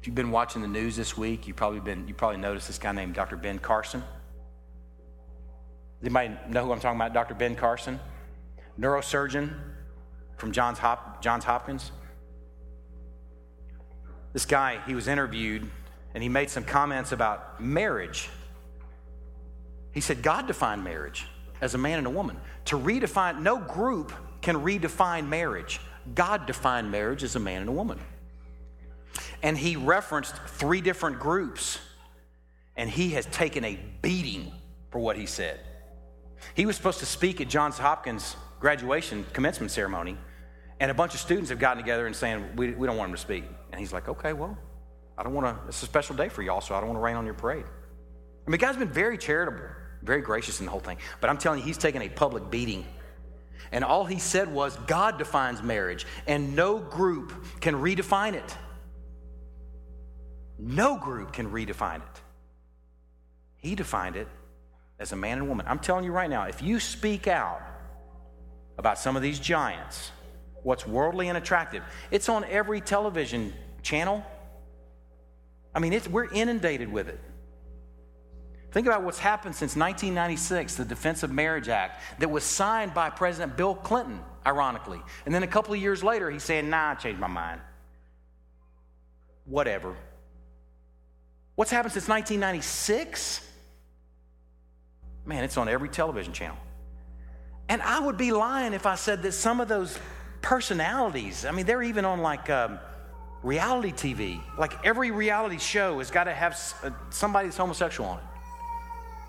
If 0.00 0.06
you've 0.06 0.16
been 0.16 0.30
watching 0.30 0.62
the 0.62 0.68
news 0.68 0.96
this 0.96 1.16
week, 1.16 1.46
you've 1.46 1.56
probably 1.56 1.80
been 1.80 2.08
you 2.08 2.14
probably 2.14 2.38
noticed 2.38 2.66
this 2.66 2.78
guy 2.78 2.92
named 2.92 3.14
Dr. 3.14 3.36
Ben 3.36 3.58
Carson. 3.58 4.00
Does 6.00 6.06
anybody 6.14 6.34
know 6.50 6.64
who 6.64 6.72
I'm 6.72 6.80
talking 6.80 6.98
about? 6.98 7.12
Dr. 7.12 7.34
Ben 7.34 7.54
Carson, 7.54 8.00
neurosurgeon 8.78 9.54
from 10.36 10.52
Johns, 10.52 10.78
Hop, 10.78 11.22
Johns 11.22 11.44
Hopkins. 11.44 11.92
This 14.32 14.46
guy, 14.46 14.80
he 14.86 14.94
was 14.94 15.08
interviewed 15.08 15.68
and 16.14 16.22
he 16.22 16.28
made 16.28 16.50
some 16.50 16.64
comments 16.64 17.12
about 17.12 17.60
marriage. 17.60 18.30
He 19.92 20.00
said, 20.00 20.22
God 20.22 20.46
defined 20.46 20.84
marriage 20.84 21.26
as 21.60 21.74
a 21.74 21.78
man 21.78 21.98
and 21.98 22.06
a 22.06 22.10
woman. 22.10 22.36
To 22.66 22.78
redefine, 22.78 23.40
no 23.40 23.58
group 23.58 24.12
can 24.40 24.56
redefine 24.56 25.28
marriage. 25.28 25.80
God 26.14 26.46
defined 26.46 26.90
marriage 26.90 27.22
as 27.22 27.36
a 27.36 27.40
man 27.40 27.62
and 27.62 27.68
a 27.68 27.72
woman. 27.72 27.98
And 29.42 29.56
he 29.56 29.76
referenced 29.76 30.36
three 30.46 30.80
different 30.80 31.18
groups, 31.18 31.78
and 32.76 32.88
he 32.88 33.10
has 33.10 33.26
taken 33.26 33.64
a 33.64 33.78
beating 34.02 34.52
for 34.90 34.98
what 35.00 35.16
he 35.16 35.26
said. 35.26 35.60
He 36.54 36.66
was 36.66 36.76
supposed 36.76 37.00
to 37.00 37.06
speak 37.06 37.40
at 37.40 37.48
Johns 37.48 37.78
Hopkins 37.78 38.36
graduation 38.60 39.24
commencement 39.32 39.72
ceremony, 39.72 40.16
and 40.78 40.90
a 40.90 40.94
bunch 40.94 41.14
of 41.14 41.20
students 41.20 41.50
have 41.50 41.58
gotten 41.58 41.82
together 41.82 42.06
and 42.06 42.14
saying, 42.14 42.44
We, 42.54 42.70
we 42.72 42.86
don't 42.86 42.96
want 42.96 43.08
him 43.08 43.16
to 43.16 43.20
speak. 43.20 43.44
And 43.72 43.80
he's 43.80 43.92
like, 43.92 44.08
Okay, 44.08 44.32
well, 44.32 44.56
I 45.18 45.24
don't 45.24 45.34
want 45.34 45.46
to, 45.46 45.68
it's 45.68 45.82
a 45.82 45.86
special 45.86 46.14
day 46.14 46.28
for 46.28 46.42
y'all, 46.42 46.60
so 46.60 46.74
I 46.74 46.80
don't 46.80 46.90
want 46.90 46.98
to 46.98 47.02
rain 47.02 47.16
on 47.16 47.24
your 47.24 47.34
parade. 47.34 47.64
I 48.46 48.50
mean, 48.50 48.58
guy's 48.58 48.76
been 48.76 48.88
very 48.88 49.18
charitable, 49.18 49.66
very 50.02 50.20
gracious 50.22 50.60
in 50.60 50.66
the 50.66 50.72
whole 50.72 50.80
thing, 50.80 50.98
but 51.20 51.28
I'm 51.28 51.38
telling 51.38 51.58
you, 51.58 51.64
he's 51.64 51.78
taken 51.78 52.02
a 52.02 52.08
public 52.08 52.50
beating. 52.50 52.86
And 53.72 53.84
all 53.84 54.04
he 54.04 54.18
said 54.18 54.52
was, 54.52 54.76
God 54.86 55.18
defines 55.18 55.62
marriage, 55.62 56.06
and 56.26 56.56
no 56.56 56.78
group 56.78 57.32
can 57.60 57.74
redefine 57.74 58.34
it. 58.34 58.56
No 60.58 60.96
group 60.96 61.32
can 61.32 61.50
redefine 61.50 61.98
it. 61.98 62.20
He 63.58 63.74
defined 63.74 64.16
it 64.16 64.28
as 64.98 65.12
a 65.12 65.16
man 65.16 65.38
and 65.38 65.48
woman. 65.48 65.66
I'm 65.68 65.78
telling 65.78 66.04
you 66.04 66.12
right 66.12 66.28
now, 66.28 66.44
if 66.44 66.62
you 66.62 66.80
speak 66.80 67.28
out 67.28 67.60
about 68.80 68.98
some 68.98 69.14
of 69.14 69.20
these 69.20 69.38
giants, 69.38 70.10
what's 70.62 70.86
worldly 70.86 71.28
and 71.28 71.36
attractive, 71.36 71.82
it's 72.10 72.30
on 72.30 72.44
every 72.44 72.80
television 72.80 73.52
channel. 73.82 74.24
I 75.74 75.80
mean, 75.80 76.00
we're 76.10 76.32
inundated 76.32 76.90
with 76.90 77.08
it. 77.08 77.20
Think 78.72 78.86
about 78.86 79.02
what's 79.02 79.18
happened 79.18 79.54
since 79.54 79.76
1996, 79.76 80.76
the 80.76 80.84
Defense 80.84 81.22
of 81.22 81.30
Marriage 81.30 81.68
Act, 81.68 82.00
that 82.20 82.30
was 82.30 82.42
signed 82.42 82.94
by 82.94 83.10
President 83.10 83.54
Bill 83.54 83.74
Clinton, 83.74 84.20
ironically. 84.46 85.02
And 85.26 85.34
then 85.34 85.42
a 85.42 85.46
couple 85.46 85.74
of 85.74 85.80
years 85.80 86.02
later, 86.02 86.30
he's 86.30 86.42
saying, 86.42 86.70
nah, 86.70 86.92
I 86.92 86.94
changed 86.94 87.20
my 87.20 87.26
mind. 87.26 87.60
Whatever. 89.44 89.94
What's 91.54 91.70
happened 91.70 91.92
since 91.92 92.08
1996? 92.08 93.46
Man, 95.26 95.44
it's 95.44 95.58
on 95.58 95.68
every 95.68 95.90
television 95.90 96.32
channel. 96.32 96.56
And 97.70 97.80
I 97.82 98.00
would 98.00 98.16
be 98.16 98.32
lying 98.32 98.72
if 98.72 98.84
I 98.84 98.96
said 98.96 99.22
that 99.22 99.30
some 99.30 99.60
of 99.60 99.68
those 99.68 99.96
personalities, 100.42 101.44
I 101.44 101.52
mean, 101.52 101.66
they're 101.66 101.84
even 101.84 102.04
on 102.04 102.20
like 102.20 102.50
um, 102.50 102.80
reality 103.44 103.92
TV. 103.92 104.42
Like 104.58 104.84
every 104.84 105.12
reality 105.12 105.58
show 105.58 105.98
has 106.00 106.10
got 106.10 106.24
to 106.24 106.34
have 106.34 106.60
uh, 106.82 106.90
somebody 107.10 107.46
that's 107.46 107.56
homosexual 107.56 108.10
on 108.10 108.18
it. 108.18 108.24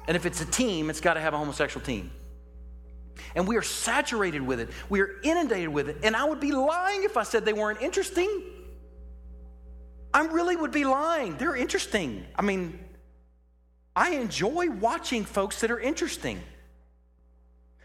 And 0.07 0.17
if 0.17 0.25
it's 0.25 0.41
a 0.41 0.45
team, 0.45 0.89
it's 0.89 1.01
got 1.01 1.13
to 1.13 1.21
have 1.21 1.35
a 1.35 1.37
homosexual 1.37 1.85
team. 1.85 2.09
And 3.35 3.47
we 3.47 3.57
are 3.57 3.61
saturated 3.61 4.41
with 4.41 4.59
it, 4.59 4.69
we 4.89 5.01
are 5.01 5.21
inundated 5.21 5.69
with 5.69 5.87
it. 5.87 5.97
And 6.01 6.15
I 6.15 6.23
would 6.23 6.39
be 6.39 6.51
lying 6.51 7.03
if 7.03 7.17
I 7.17 7.23
said 7.23 7.45
they 7.45 7.53
weren't 7.53 7.79
interesting. 7.79 8.41
I 10.15 10.25
really 10.25 10.55
would 10.55 10.71
be 10.71 10.83
lying. 10.83 11.37
They're 11.37 11.55
interesting. 11.55 12.25
I 12.35 12.41
mean, 12.41 12.79
I 13.95 14.15
enjoy 14.15 14.71
watching 14.71 15.25
folks 15.25 15.61
that 15.61 15.69
are 15.69 15.79
interesting. 15.79 16.41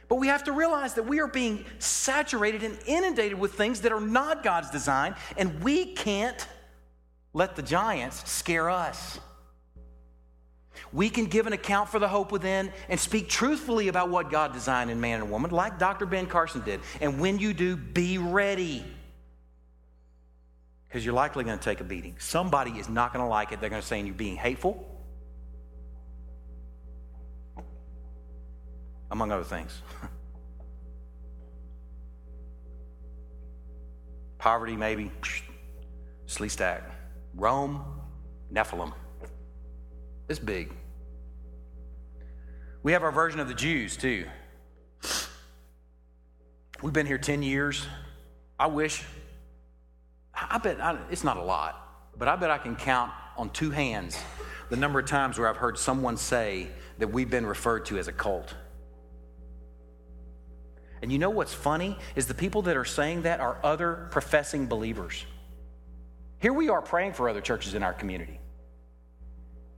But 0.09 0.17
we 0.17 0.29
have 0.29 0.45
to 0.45 0.53
realize 0.53 0.95
that 0.95 1.07
we 1.07 1.21
are 1.21 1.27
being 1.27 1.65
saturated 1.79 2.63
and 2.63 2.79
inundated 2.87 3.39
with 3.39 3.55
things 3.55 3.81
that 3.81 3.93
are 3.93 4.01
not 4.01 4.43
God's 4.43 4.71
design, 4.71 5.17
and 5.37 5.63
we 5.63 5.95
can't 5.95 6.47
let 7.33 7.57
the 7.57 7.63
giants 7.63 8.31
scare 8.31 8.71
us. 8.71 9.19
We 10.93 11.11
can 11.11 11.27
give 11.27 11.47
an 11.47 11.53
account 11.53 11.89
for 11.89 11.99
the 11.99 12.09
hope 12.09 12.31
within 12.31 12.73
and 12.89 12.99
speak 13.01 13.29
truthfully 13.29 13.89
about 13.89 14.11
what 14.11 14.31
God 14.31 14.53
designed 14.53 14.91
in 14.91 15.01
man 15.01 15.21
and 15.21 15.31
woman, 15.31 15.51
like 15.51 15.79
Dr. 15.79 16.07
Ben 16.07 16.27
Carson 16.27 16.63
did. 16.63 16.81
And 17.01 17.19
when 17.19 17.39
you 17.39 17.53
do, 17.53 17.77
be 17.77 18.19
ready 18.19 18.85
because 20.89 21.05
you're 21.05 21.15
likely 21.15 21.45
going 21.45 21.59
to 21.59 21.65
take 21.65 21.81
a 21.81 21.85
beating. 21.85 22.17
Somebody 22.19 22.73
is 22.73 22.89
not 22.89 23.13
going 23.13 23.25
to 23.25 23.29
like 23.29 23.53
it. 23.53 23.61
They're 23.61 23.69
going 23.71 23.83
to 23.83 23.87
say 23.87 24.01
you're 24.01 24.15
being 24.15 24.37
hateful, 24.37 24.96
among 29.11 29.33
other 29.33 29.45
things. 29.45 29.83
Poverty, 34.39 34.77
maybe. 34.77 35.11
Sleestak. 36.27 36.83
Rome, 37.35 37.83
Nephilim. 38.53 38.93
It's 40.29 40.39
big. 40.39 40.73
We 42.83 42.93
have 42.93 43.03
our 43.03 43.13
version 43.13 43.41
of 43.41 43.49
the 43.49 43.55
Jews, 43.55 43.97
too. 43.97 44.27
We've 46.83 46.93
been 46.93 47.07
here 47.07 47.19
10 47.19 47.43
years. 47.43 47.87
I 48.59 48.67
wish 48.67 49.05
I 50.37 50.59
bet 50.59 50.81
I, 50.81 50.99
it's 51.11 51.25
not 51.25 51.39
a 51.39 51.43
lot, 51.43 52.11
but 52.19 52.29
I 52.29 52.37
bet 52.37 52.51
I 52.51 52.59
can 52.59 52.77
count 52.77 53.11
on 53.37 53.51
two 53.51 53.71
hands 53.71 54.19
the 54.69 54.77
number 54.77 54.99
of 54.99 55.07
times 55.07 55.39
where 55.39 55.49
I've 55.49 55.57
heard 55.57 55.79
someone 55.79 56.17
say 56.17 56.69
that 56.99 57.09
we've 57.09 57.31
been 57.31 57.47
referred 57.47 57.87
to 57.87 57.99
as 57.99 58.09
a 58.09 58.13
cult. 58.13 58.55
And 61.03 61.13
you 61.13 61.19
know 61.19 61.31
what's 61.31 61.55
funny 61.55 61.99
is 62.15 62.27
the 62.27 62.35
people 62.35 62.63
that 62.63 62.77
are 62.77 62.85
saying 62.85 63.23
that 63.23 63.41
are 63.41 63.59
other 63.63 64.09
professing 64.11 64.67
believers. 64.67 65.25
Here 66.39 66.53
we 66.53 66.69
are 66.69 66.83
praying 66.83 67.13
for 67.15 67.29
other 67.29 67.41
churches 67.41 67.75
in 67.75 67.83
our 67.83 67.93
community. 67.93 68.41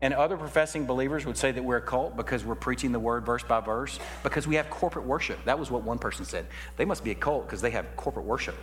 And 0.00 0.14
other 0.14 0.36
professing 0.36 0.86
believers 0.86 1.26
would 1.26 1.36
say 1.36 1.50
that 1.50 1.62
we're 1.62 1.78
a 1.78 1.82
cult 1.82 2.16
because 2.16 2.44
we're 2.44 2.54
preaching 2.54 2.92
the 2.92 3.00
word 3.00 3.26
verse 3.26 3.42
by 3.42 3.60
verse, 3.60 3.98
because 4.22 4.46
we 4.46 4.54
have 4.54 4.70
corporate 4.70 5.04
worship. 5.04 5.44
That 5.44 5.58
was 5.58 5.70
what 5.70 5.82
one 5.82 5.98
person 5.98 6.24
said. 6.24 6.46
They 6.76 6.84
must 6.84 7.02
be 7.02 7.10
a 7.10 7.16
cult 7.16 7.46
because 7.46 7.60
they 7.60 7.70
have 7.70 7.96
corporate 7.96 8.24
worship. 8.24 8.54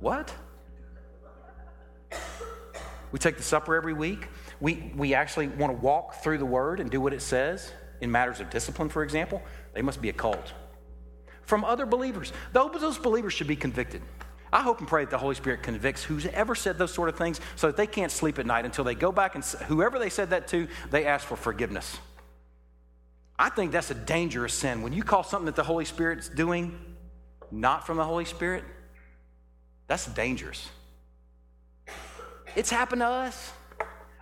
What? 0.00 0.34
We 3.12 3.18
take 3.18 3.36
the 3.36 3.42
supper 3.42 3.76
every 3.76 3.92
week. 3.92 4.28
We, 4.60 4.92
we 4.96 5.14
actually 5.14 5.48
want 5.48 5.76
to 5.76 5.78
walk 5.84 6.22
through 6.22 6.38
the 6.38 6.46
word 6.46 6.80
and 6.80 6.90
do 6.90 7.00
what 7.00 7.12
it 7.12 7.22
says 7.22 7.70
in 8.00 8.10
matters 8.10 8.40
of 8.40 8.48
discipline, 8.48 8.88
for 8.88 9.02
example. 9.02 9.42
They 9.74 9.82
must 9.82 10.00
be 10.00 10.08
a 10.08 10.12
cult. 10.14 10.52
From 11.46 11.64
other 11.64 11.86
believers. 11.86 12.32
Those 12.52 12.98
believers 12.98 13.32
should 13.32 13.46
be 13.46 13.56
convicted. 13.56 14.02
I 14.52 14.62
hope 14.62 14.78
and 14.78 14.88
pray 14.88 15.04
that 15.04 15.10
the 15.10 15.18
Holy 15.18 15.34
Spirit 15.34 15.62
convicts 15.62 16.04
who's 16.04 16.26
ever 16.26 16.54
said 16.54 16.78
those 16.78 16.92
sort 16.92 17.08
of 17.08 17.16
things 17.16 17.40
so 17.56 17.66
that 17.66 17.76
they 17.76 17.86
can't 17.86 18.12
sleep 18.12 18.38
at 18.38 18.46
night 18.46 18.64
until 18.64 18.84
they 18.84 18.94
go 18.94 19.10
back 19.10 19.34
and 19.34 19.44
whoever 19.44 19.98
they 19.98 20.08
said 20.08 20.30
that 20.30 20.48
to, 20.48 20.68
they 20.90 21.04
ask 21.04 21.26
for 21.26 21.36
forgiveness. 21.36 21.98
I 23.38 23.50
think 23.50 23.72
that's 23.72 23.90
a 23.90 23.94
dangerous 23.94 24.54
sin. 24.54 24.82
When 24.82 24.92
you 24.92 25.02
call 25.02 25.22
something 25.22 25.46
that 25.46 25.56
the 25.56 25.64
Holy 25.64 25.84
Spirit's 25.84 26.28
doing 26.28 26.78
not 27.50 27.86
from 27.86 27.96
the 27.96 28.04
Holy 28.04 28.24
Spirit, 28.24 28.64
that's 29.88 30.06
dangerous. 30.06 30.68
It's 32.54 32.70
happened 32.70 33.00
to 33.00 33.06
us. 33.06 33.52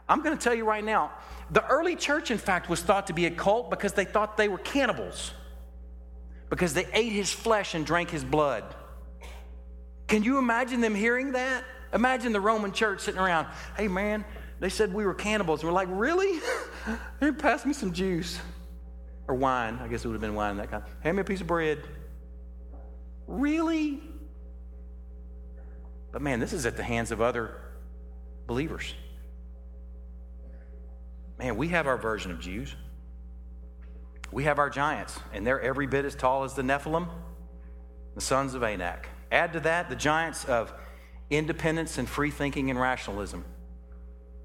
I'm 0.09 0.21
going 0.23 0.37
to 0.37 0.43
tell 0.43 0.55
you 0.55 0.65
right 0.65 0.85
now 0.85 1.13
the 1.51 1.65
early 1.67 1.95
church, 1.95 2.31
in 2.31 2.39
fact, 2.39 2.69
was 2.69 2.83
thought 2.83 3.07
to 3.07 3.13
be 3.13 3.27
a 3.27 3.31
cult 3.31 3.71
because 3.71 3.93
they 3.93 4.05
thought 4.05 4.37
they 4.37 4.49
were 4.49 4.59
cannibals, 4.59 5.33
because 6.51 6.75
they 6.75 6.87
ate 6.93 7.13
his 7.13 7.33
flesh 7.33 7.75
and 7.75 7.85
drank 7.87 8.11
his 8.11 8.25
blood. 8.25 8.65
Can 10.07 10.23
you 10.23 10.39
imagine 10.39 10.81
them 10.81 10.95
hearing 10.95 11.33
that? 11.33 11.65
Imagine 11.93 12.33
the 12.33 12.41
Roman 12.41 12.73
church 12.73 13.01
sitting 13.01 13.21
around, 13.21 13.47
hey 13.77 13.89
man, 13.89 14.25
they 14.61 14.69
said 14.69 14.93
we 14.93 15.05
were 15.05 15.15
cannibals. 15.15 15.61
And 15.61 15.69
we're 15.69 15.75
like, 15.75 15.89
really? 15.91 16.41
hey, 17.21 17.33
pass 17.33 17.65
me 17.65 17.73
some 17.73 17.93
juice. 17.93 18.39
Or 19.27 19.35
wine. 19.35 19.79
I 19.83 19.89
guess 19.89 20.05
it 20.05 20.09
would 20.09 20.15
have 20.15 20.21
been 20.21 20.35
wine, 20.35 20.57
that 20.59 20.71
kind. 20.71 20.83
Hand 21.01 21.17
me 21.17 21.23
a 21.23 21.25
piece 21.25 21.41
of 21.41 21.47
bread. 21.47 21.83
Really? 23.27 24.03
But 26.13 26.23
man, 26.23 26.41
this 26.41 26.53
is 26.53 26.67
at 26.67 26.77
the 26.77 26.83
hands 26.83 27.11
of 27.11 27.21
other 27.21 27.57
believers. 28.47 28.95
Man, 31.39 31.57
we 31.57 31.69
have 31.69 31.87
our 31.87 31.97
version 31.97 32.31
of 32.31 32.41
Jews. 32.41 32.75
We 34.35 34.45
have 34.45 34.59
our 34.59 34.69
giants, 34.69 35.17
and 35.33 35.47
they're 35.47 35.61
every 35.61 35.87
bit 35.87 36.05
as 36.05 36.17
tall 36.17 36.43
as 36.43 36.55
the 36.55 36.63
Nephilim, 36.63 37.07
the 38.17 38.21
sons 38.21 38.55
of 38.55 38.65
Anak. 38.65 39.09
Add 39.31 39.53
to 39.53 39.61
that 39.61 39.89
the 39.89 39.95
giants 39.95 40.45
of 40.45 40.75
independence 41.31 41.99
and 41.99 42.09
free 42.09 42.33
thinking 42.33 42.69
and 42.69 42.81
rationalism. 42.81 43.45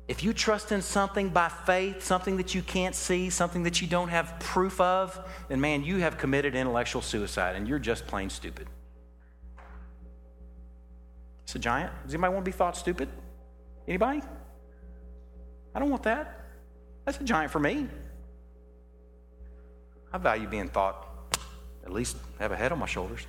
If 0.07 0.23
you 0.23 0.31
trust 0.31 0.71
in 0.71 0.83
something 0.83 1.29
by 1.29 1.49
faith, 1.49 2.03
something 2.03 2.37
that 2.37 2.53
you 2.53 2.61
can't 2.61 2.93
see, 2.93 3.31
something 3.31 3.63
that 3.63 3.81
you 3.81 3.87
don't 3.87 4.09
have 4.09 4.39
proof 4.39 4.79
of, 4.79 5.19
then 5.47 5.59
man, 5.59 5.83
you 5.83 5.97
have 5.97 6.19
committed 6.19 6.53
intellectual 6.53 7.01
suicide 7.01 7.55
and 7.55 7.67
you're 7.67 7.79
just 7.79 8.05
plain 8.05 8.29
stupid. 8.29 8.67
It's 11.45 11.55
a 11.55 11.59
giant. 11.59 11.91
Does 12.05 12.13
anybody 12.13 12.33
want 12.33 12.45
to 12.45 12.51
be 12.51 12.55
thought 12.55 12.77
stupid? 12.77 13.09
Anybody? 13.87 14.21
I 15.73 15.79
don't 15.79 15.89
want 15.89 16.03
that. 16.03 16.45
That's 17.05 17.19
a 17.19 17.23
giant 17.23 17.51
for 17.51 17.59
me. 17.59 17.87
I 20.11 20.17
value 20.17 20.47
being 20.47 20.69
thought, 20.69 21.07
at 21.83 21.91
least 21.91 22.17
have 22.39 22.51
a 22.51 22.55
head 22.55 22.71
on 22.71 22.79
my 22.79 22.85
shoulders. 22.85 23.25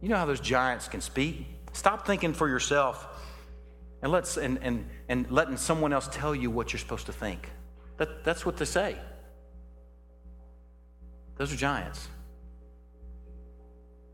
You 0.00 0.08
know 0.08 0.16
how 0.16 0.26
those 0.26 0.40
giants 0.40 0.88
can 0.88 1.00
speak? 1.00 1.46
Stop 1.72 2.06
thinking 2.06 2.32
for 2.32 2.48
yourself 2.48 3.06
and, 4.02 4.10
let's, 4.10 4.36
and, 4.36 4.58
and, 4.62 4.86
and 5.08 5.30
letting 5.30 5.56
someone 5.56 5.92
else 5.92 6.08
tell 6.10 6.34
you 6.34 6.50
what 6.50 6.72
you're 6.72 6.80
supposed 6.80 7.06
to 7.06 7.12
think. 7.12 7.50
That, 7.98 8.24
that's 8.24 8.46
what 8.46 8.56
they 8.56 8.64
say. 8.64 8.96
Those 11.36 11.52
are 11.52 11.56
giants. 11.56 12.08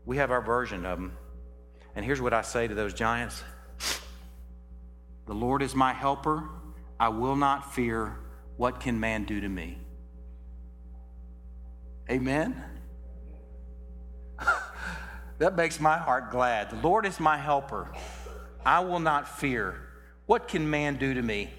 We 0.05 0.17
have 0.17 0.31
our 0.31 0.41
version 0.41 0.85
of 0.85 0.99
them. 0.99 1.17
And 1.95 2.05
here's 2.05 2.21
what 2.21 2.33
I 2.33 2.41
say 2.41 2.67
to 2.67 2.75
those 2.75 2.93
giants 2.93 3.43
The 5.25 5.33
Lord 5.33 5.61
is 5.61 5.73
my 5.73 5.93
helper. 5.93 6.43
I 6.99 7.09
will 7.09 7.35
not 7.35 7.73
fear. 7.73 8.17
What 8.57 8.79
can 8.79 8.99
man 8.99 9.23
do 9.23 9.39
to 9.39 9.47
me? 9.47 9.77
Amen. 12.09 12.63
that 15.39 15.55
makes 15.55 15.79
my 15.79 15.97
heart 15.97 16.31
glad. 16.31 16.69
The 16.69 16.77
Lord 16.77 17.05
is 17.05 17.19
my 17.19 17.37
helper. 17.37 17.91
I 18.65 18.79
will 18.81 18.99
not 18.99 19.39
fear. 19.39 19.81
What 20.25 20.47
can 20.47 20.69
man 20.69 20.97
do 20.97 21.13
to 21.13 21.21
me? 21.21 21.49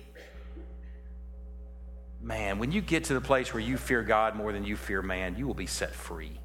Man, 2.21 2.59
when 2.59 2.73
you 2.73 2.81
get 2.81 3.05
to 3.05 3.15
the 3.15 3.21
place 3.21 3.55
where 3.55 3.63
you 3.63 3.77
fear 3.77 4.03
God 4.03 4.35
more 4.35 4.53
than 4.53 4.65
you 4.65 4.77
fear 4.77 5.03
man, 5.03 5.37
you 5.37 5.47
will 5.47 5.55
be 5.55 5.67
set 5.67 5.95
free. 5.95 6.39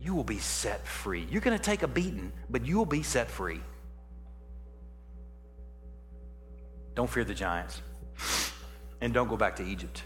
You 0.00 0.14
will 0.14 0.24
be 0.24 0.38
set 0.38 0.86
free. 0.86 1.26
You're 1.30 1.40
going 1.40 1.56
to 1.56 1.62
take 1.62 1.82
a 1.82 1.88
beating, 1.88 2.32
but 2.48 2.64
you 2.64 2.76
will 2.76 2.86
be 2.86 3.02
set 3.02 3.30
free. 3.30 3.60
Don't 6.94 7.10
fear 7.10 7.24
the 7.24 7.34
giants. 7.34 7.82
And 9.00 9.12
don't 9.12 9.28
go 9.28 9.36
back 9.36 9.56
to 9.56 9.64
Egypt. 9.64 10.02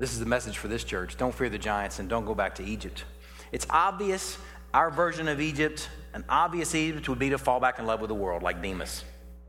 This 0.00 0.14
is 0.14 0.18
the 0.18 0.26
message 0.26 0.56
for 0.56 0.66
this 0.66 0.82
church. 0.82 1.18
Don't 1.18 1.34
fear 1.34 1.50
the 1.50 1.58
giants 1.58 1.98
and 1.98 2.08
don't 2.08 2.24
go 2.24 2.34
back 2.34 2.54
to 2.54 2.64
Egypt. 2.64 3.04
It's 3.52 3.66
obvious 3.68 4.38
our 4.72 4.90
version 4.90 5.28
of 5.28 5.42
Egypt, 5.42 5.90
an 6.14 6.24
obvious 6.26 6.74
Egypt, 6.74 7.06
would 7.10 7.18
be 7.18 7.28
to 7.30 7.38
fall 7.38 7.60
back 7.60 7.78
in 7.78 7.84
love 7.84 8.00
with 8.00 8.08
the 8.08 8.14
world, 8.14 8.42
like 8.42 8.62
Demas. 8.62 9.04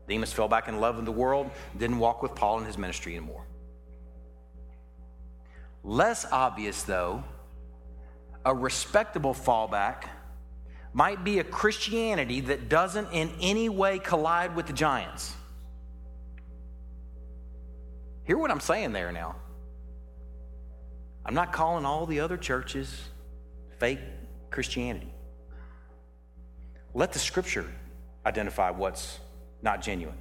Demas 0.08 0.30
fell 0.30 0.48
back 0.48 0.68
in 0.68 0.78
love 0.78 0.96
with 0.96 1.06
the 1.06 1.12
world, 1.12 1.50
didn't 1.78 1.98
walk 1.98 2.22
with 2.22 2.34
Paul 2.34 2.58
in 2.58 2.66
his 2.66 2.76
ministry 2.76 3.16
anymore. 3.16 3.46
Less 5.82 6.26
obvious, 6.30 6.82
though, 6.82 7.24
a 8.44 8.54
respectable 8.54 9.32
fallback 9.32 10.04
might 10.92 11.24
be 11.24 11.38
a 11.38 11.44
Christianity 11.44 12.40
that 12.42 12.68
doesn't 12.68 13.10
in 13.12 13.32
any 13.40 13.70
way 13.70 13.98
collide 13.98 14.54
with 14.54 14.66
the 14.66 14.74
giants. 14.74 15.34
Hear 18.24 18.36
what 18.36 18.50
I'm 18.50 18.60
saying 18.60 18.92
there 18.92 19.12
now. 19.12 19.36
I'm 21.24 21.34
not 21.34 21.52
calling 21.52 21.84
all 21.84 22.06
the 22.06 22.20
other 22.20 22.36
churches 22.36 23.00
fake 23.78 24.00
Christianity. 24.50 25.12
Let 26.94 27.12
the 27.12 27.18
scripture 27.18 27.66
identify 28.26 28.70
what's 28.70 29.18
not 29.62 29.82
genuine. 29.82 30.18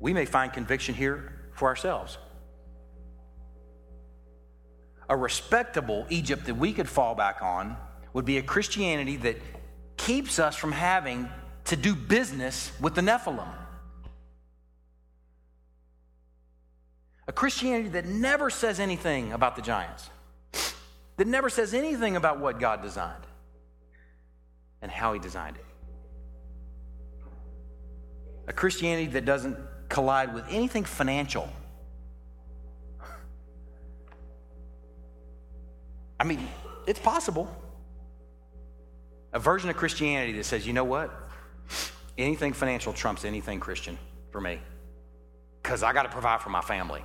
We 0.00 0.12
may 0.12 0.26
find 0.26 0.52
conviction 0.52 0.94
here 0.94 1.32
for 1.54 1.68
ourselves. 1.68 2.18
A 5.08 5.16
respectable 5.16 6.06
Egypt 6.10 6.46
that 6.46 6.54
we 6.54 6.72
could 6.72 6.88
fall 6.88 7.14
back 7.14 7.42
on 7.42 7.76
would 8.12 8.24
be 8.24 8.38
a 8.38 8.42
Christianity 8.42 9.16
that 9.16 9.40
keeps 9.96 10.38
us 10.38 10.54
from 10.54 10.72
having 10.72 11.28
to 11.64 11.76
do 11.76 11.94
business 11.94 12.70
with 12.80 12.94
the 12.94 13.00
Nephilim. 13.00 13.48
A 17.28 17.32
Christianity 17.32 17.90
that 17.90 18.06
never 18.06 18.48
says 18.48 18.80
anything 18.80 19.32
about 19.32 19.54
the 19.54 19.62
giants, 19.62 20.08
that 21.18 21.26
never 21.26 21.50
says 21.50 21.74
anything 21.74 22.16
about 22.16 22.40
what 22.40 22.58
God 22.58 22.80
designed 22.80 23.22
and 24.80 24.90
how 24.90 25.12
He 25.12 25.20
designed 25.20 25.56
it. 25.56 25.64
A 28.48 28.52
Christianity 28.52 29.08
that 29.08 29.26
doesn't 29.26 29.58
collide 29.90 30.32
with 30.32 30.44
anything 30.48 30.84
financial. 30.84 31.50
I 36.18 36.24
mean, 36.24 36.48
it's 36.86 36.98
possible. 36.98 37.54
A 39.34 39.38
version 39.38 39.68
of 39.68 39.76
Christianity 39.76 40.32
that 40.32 40.44
says, 40.44 40.66
you 40.66 40.72
know 40.72 40.84
what? 40.84 41.12
Anything 42.16 42.54
financial 42.54 42.94
trumps 42.94 43.26
anything 43.26 43.60
Christian 43.60 43.98
for 44.32 44.40
me 44.40 44.60
because 45.62 45.82
I 45.82 45.92
got 45.92 46.04
to 46.04 46.08
provide 46.08 46.40
for 46.40 46.48
my 46.48 46.62
family. 46.62 47.04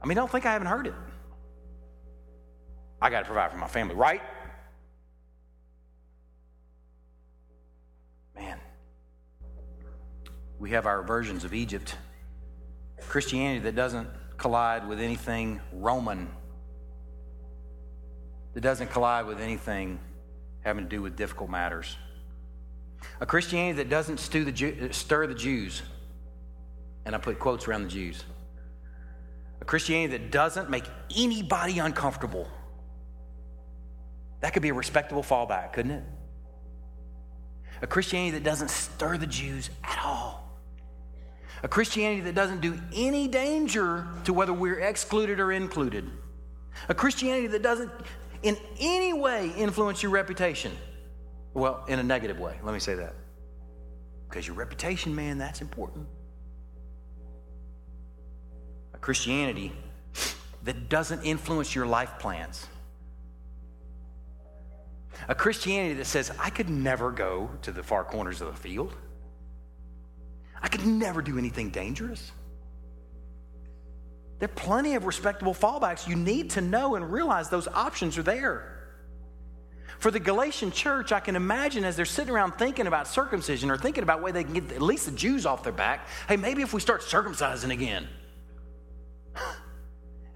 I 0.00 0.06
mean, 0.06 0.16
don't 0.16 0.30
think 0.30 0.46
I 0.46 0.52
haven't 0.52 0.68
heard 0.68 0.86
it. 0.86 0.94
I 3.00 3.10
got 3.10 3.20
to 3.20 3.26
provide 3.26 3.50
for 3.50 3.58
my 3.58 3.68
family, 3.68 3.94
right? 3.94 4.22
Man, 8.34 8.58
we 10.58 10.70
have 10.70 10.86
our 10.86 11.02
versions 11.02 11.44
of 11.44 11.54
Egypt. 11.54 11.96
Christianity 13.08 13.60
that 13.60 13.74
doesn't 13.74 14.08
collide 14.36 14.86
with 14.86 15.00
anything 15.00 15.60
Roman, 15.72 16.28
that 18.54 18.60
doesn't 18.60 18.90
collide 18.90 19.26
with 19.26 19.40
anything 19.40 19.98
having 20.60 20.84
to 20.84 20.88
do 20.88 21.00
with 21.00 21.16
difficult 21.16 21.50
matters. 21.50 21.96
A 23.20 23.26
Christianity 23.26 23.76
that 23.78 23.88
doesn't 23.88 24.18
the 24.44 24.92
stir 24.92 25.26
the 25.26 25.34
Jews, 25.34 25.82
and 27.04 27.14
I 27.14 27.18
put 27.18 27.38
quotes 27.38 27.68
around 27.68 27.84
the 27.84 27.88
Jews. 27.88 28.24
Christianity 29.68 30.16
that 30.16 30.30
doesn't 30.30 30.70
make 30.70 30.84
anybody 31.14 31.78
uncomfortable. 31.78 32.48
That 34.40 34.54
could 34.54 34.62
be 34.62 34.70
a 34.70 34.74
respectable 34.74 35.22
fallback, 35.22 35.74
couldn't 35.74 35.90
it? 35.90 36.04
A 37.82 37.86
Christianity 37.86 38.30
that 38.38 38.44
doesn't 38.44 38.70
stir 38.70 39.18
the 39.18 39.26
Jews 39.26 39.68
at 39.84 40.02
all. 40.02 40.58
A 41.62 41.68
Christianity 41.68 42.22
that 42.22 42.34
doesn't 42.34 42.62
do 42.62 42.80
any 42.94 43.28
danger 43.28 44.06
to 44.24 44.32
whether 44.32 44.54
we're 44.54 44.80
excluded 44.80 45.38
or 45.38 45.52
included. 45.52 46.10
A 46.88 46.94
Christianity 46.94 47.48
that 47.48 47.62
doesn't 47.62 47.90
in 48.42 48.56
any 48.80 49.12
way 49.12 49.52
influence 49.54 50.02
your 50.02 50.12
reputation. 50.12 50.72
Well, 51.52 51.84
in 51.88 51.98
a 51.98 52.02
negative 52.02 52.40
way, 52.40 52.58
let 52.62 52.72
me 52.72 52.80
say 52.80 52.94
that. 52.94 53.14
Because 54.30 54.46
your 54.46 54.56
reputation, 54.56 55.14
man, 55.14 55.36
that's 55.36 55.60
important. 55.60 56.06
A 58.98 59.00
Christianity 59.00 59.72
that 60.64 60.88
doesn't 60.88 61.22
influence 61.22 61.74
your 61.74 61.86
life 61.86 62.18
plans. 62.18 62.66
A 65.28 65.34
Christianity 65.34 65.94
that 65.94 66.06
says, 66.06 66.32
I 66.38 66.50
could 66.50 66.68
never 66.68 67.12
go 67.12 67.50
to 67.62 67.70
the 67.70 67.82
far 67.82 68.02
corners 68.02 68.40
of 68.40 68.48
the 68.48 68.60
field. 68.60 68.92
I 70.60 70.66
could 70.68 70.84
never 70.84 71.22
do 71.22 71.38
anything 71.38 71.70
dangerous. 71.70 72.32
There 74.40 74.48
are 74.48 74.52
plenty 74.52 74.94
of 74.94 75.04
respectable 75.04 75.54
fallbacks. 75.54 76.08
You 76.08 76.16
need 76.16 76.50
to 76.50 76.60
know 76.60 76.96
and 76.96 77.12
realize 77.12 77.48
those 77.48 77.68
options 77.68 78.18
are 78.18 78.22
there. 78.22 78.74
For 79.98 80.10
the 80.10 80.20
Galatian 80.20 80.70
church, 80.70 81.12
I 81.12 81.20
can 81.20 81.34
imagine 81.34 81.84
as 81.84 81.96
they're 81.96 82.04
sitting 82.04 82.32
around 82.32 82.52
thinking 82.52 82.86
about 82.86 83.08
circumcision 83.08 83.70
or 83.70 83.76
thinking 83.76 84.02
about 84.02 84.22
way 84.22 84.30
they 84.32 84.44
can 84.44 84.54
get 84.54 84.72
at 84.72 84.82
least 84.82 85.06
the 85.06 85.12
Jews 85.12 85.44
off 85.46 85.64
their 85.64 85.72
back, 85.72 86.06
hey, 86.28 86.36
maybe 86.36 86.62
if 86.62 86.72
we 86.72 86.80
start 86.80 87.02
circumcising 87.02 87.70
again. 87.70 88.06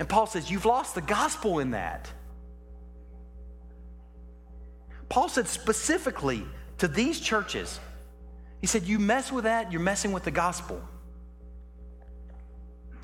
And 0.02 0.08
Paul 0.08 0.26
says, 0.26 0.50
You've 0.50 0.64
lost 0.64 0.96
the 0.96 1.00
gospel 1.00 1.60
in 1.60 1.70
that. 1.70 2.10
Paul 5.08 5.28
said 5.28 5.46
specifically 5.46 6.42
to 6.78 6.88
these 6.88 7.20
churches, 7.20 7.78
He 8.60 8.66
said, 8.66 8.82
You 8.82 8.98
mess 8.98 9.30
with 9.30 9.44
that, 9.44 9.70
you're 9.70 9.80
messing 9.80 10.10
with 10.10 10.24
the 10.24 10.32
gospel. 10.32 10.82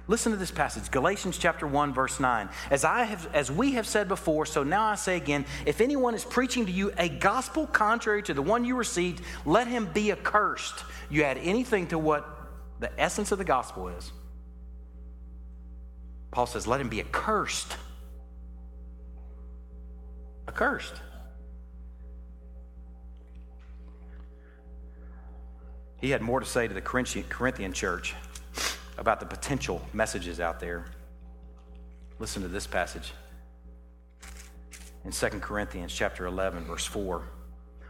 Listen 0.09 0.33
to 0.33 0.39
this 0.39 0.51
passage, 0.51 0.91
Galatians 0.91 1.39
chapter 1.39 1.69
1 1.69 1.95
verse 1.95 2.19
9. 2.19 2.49
As 2.69 2.85
I 2.85 3.05
have 3.05 3.33
as 3.33 3.49
we 3.49 3.75
have 3.75 3.87
said 3.87 4.09
before, 4.09 4.45
so 4.45 4.65
now 4.65 4.83
I 4.83 4.97
say 4.97 5.17
again, 5.17 5.47
if 5.67 5.81
anyone 5.81 6.17
is 6.17 6.25
preaching 6.25 6.67
to 6.67 6.73
you 6.73 6.91
a 6.99 7.09
gospel 7.09 7.69
contrary 7.69 8.25
to 8.25 8.35
the 8.35 8.43
one 8.43 8.65
you 8.65 8.75
received, 8.75 9.23
let 9.47 9.69
him 9.69 9.87
be 9.95 10.11
accursed. 10.11 10.83
You 11.11 11.23
add 11.23 11.39
anything 11.39 11.87
to 11.89 11.99
what 12.01 12.29
the 12.81 12.91
essence 13.01 13.31
of 13.31 13.39
the 13.39 13.45
gospel 13.45 13.87
is. 13.87 14.11
Paul 16.31 16.47
says, 16.47 16.67
let 16.67 16.81
him 16.81 16.89
be 16.89 17.01
accursed. 17.01 17.77
Accursed. 20.47 20.95
He 26.01 26.11
had 26.11 26.23
more 26.23 26.39
to 26.39 26.47
say 26.47 26.69
to 26.69 26.75
the 26.75 26.81
Corinthian 26.81 27.73
church 27.73 28.15
about 28.99 29.21
the 29.21 29.27
potential 29.27 29.85
messages 29.93 30.39
out 30.39 30.61
there. 30.61 30.87
Listen 32.19 32.43
to 32.43 32.49
this 32.49 32.67
passage 32.67 33.13
in 35.05 35.13
2 35.13 35.27
Corinthians 35.41 35.93
chapter 35.93 36.27
11 36.27 36.65
verse 36.65 36.85
4. 36.85 37.23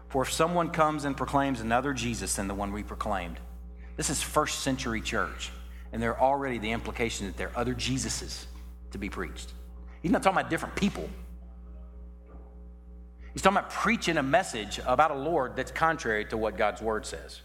For 0.08 0.22
if 0.22 0.32
someone 0.32 0.70
comes 0.70 1.04
and 1.04 1.16
proclaims 1.16 1.60
another 1.60 1.92
Jesus 1.92 2.34
than 2.36 2.48
the 2.48 2.54
one 2.54 2.72
we 2.72 2.82
proclaimed, 2.82 3.38
this 3.96 4.08
is 4.08 4.22
first 4.22 4.60
century 4.60 5.00
church, 5.00 5.50
and 5.92 6.02
there 6.02 6.16
are 6.16 6.20
already 6.20 6.58
the 6.58 6.70
implication 6.72 7.26
that 7.26 7.36
there 7.36 7.48
are 7.48 7.58
other 7.58 7.74
Jesuses 7.74 8.46
to 8.90 8.98
be 8.98 9.08
preached. 9.08 9.52
He's 10.02 10.12
not 10.12 10.22
talking 10.22 10.38
about 10.38 10.50
different 10.50 10.76
people. 10.76 11.08
He's 13.32 13.42
talking 13.42 13.58
about 13.58 13.70
preaching 13.70 14.16
a 14.16 14.22
message 14.22 14.80
about 14.86 15.10
a 15.10 15.14
Lord 15.14 15.56
that's 15.56 15.70
contrary 15.70 16.24
to 16.26 16.36
what 16.36 16.56
God's 16.56 16.80
word 16.80 17.06
says. 17.06 17.40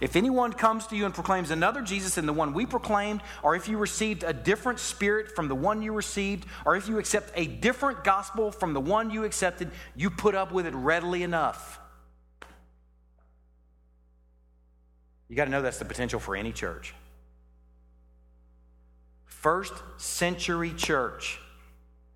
If 0.00 0.16
anyone 0.16 0.52
comes 0.52 0.86
to 0.88 0.96
you 0.96 1.04
and 1.04 1.12
proclaims 1.12 1.50
another 1.50 1.82
Jesus 1.82 2.14
than 2.14 2.24
the 2.24 2.32
one 2.32 2.54
we 2.54 2.64
proclaimed, 2.64 3.22
or 3.42 3.54
if 3.54 3.68
you 3.68 3.76
received 3.76 4.22
a 4.22 4.32
different 4.32 4.78
spirit 4.78 5.34
from 5.34 5.48
the 5.48 5.54
one 5.54 5.82
you 5.82 5.92
received, 5.92 6.46
or 6.64 6.76
if 6.76 6.88
you 6.88 6.98
accept 6.98 7.32
a 7.34 7.46
different 7.46 8.02
gospel 8.02 8.50
from 8.50 8.72
the 8.72 8.80
one 8.80 9.10
you 9.10 9.24
accepted, 9.24 9.70
you 9.94 10.08
put 10.08 10.34
up 10.34 10.52
with 10.52 10.66
it 10.66 10.74
readily 10.74 11.22
enough. 11.22 11.79
You 15.30 15.36
got 15.36 15.44
to 15.44 15.50
know 15.52 15.62
that's 15.62 15.78
the 15.78 15.84
potential 15.84 16.18
for 16.18 16.34
any 16.34 16.52
church. 16.52 16.92
First 19.26 19.72
century 19.96 20.74
church, 20.74 21.38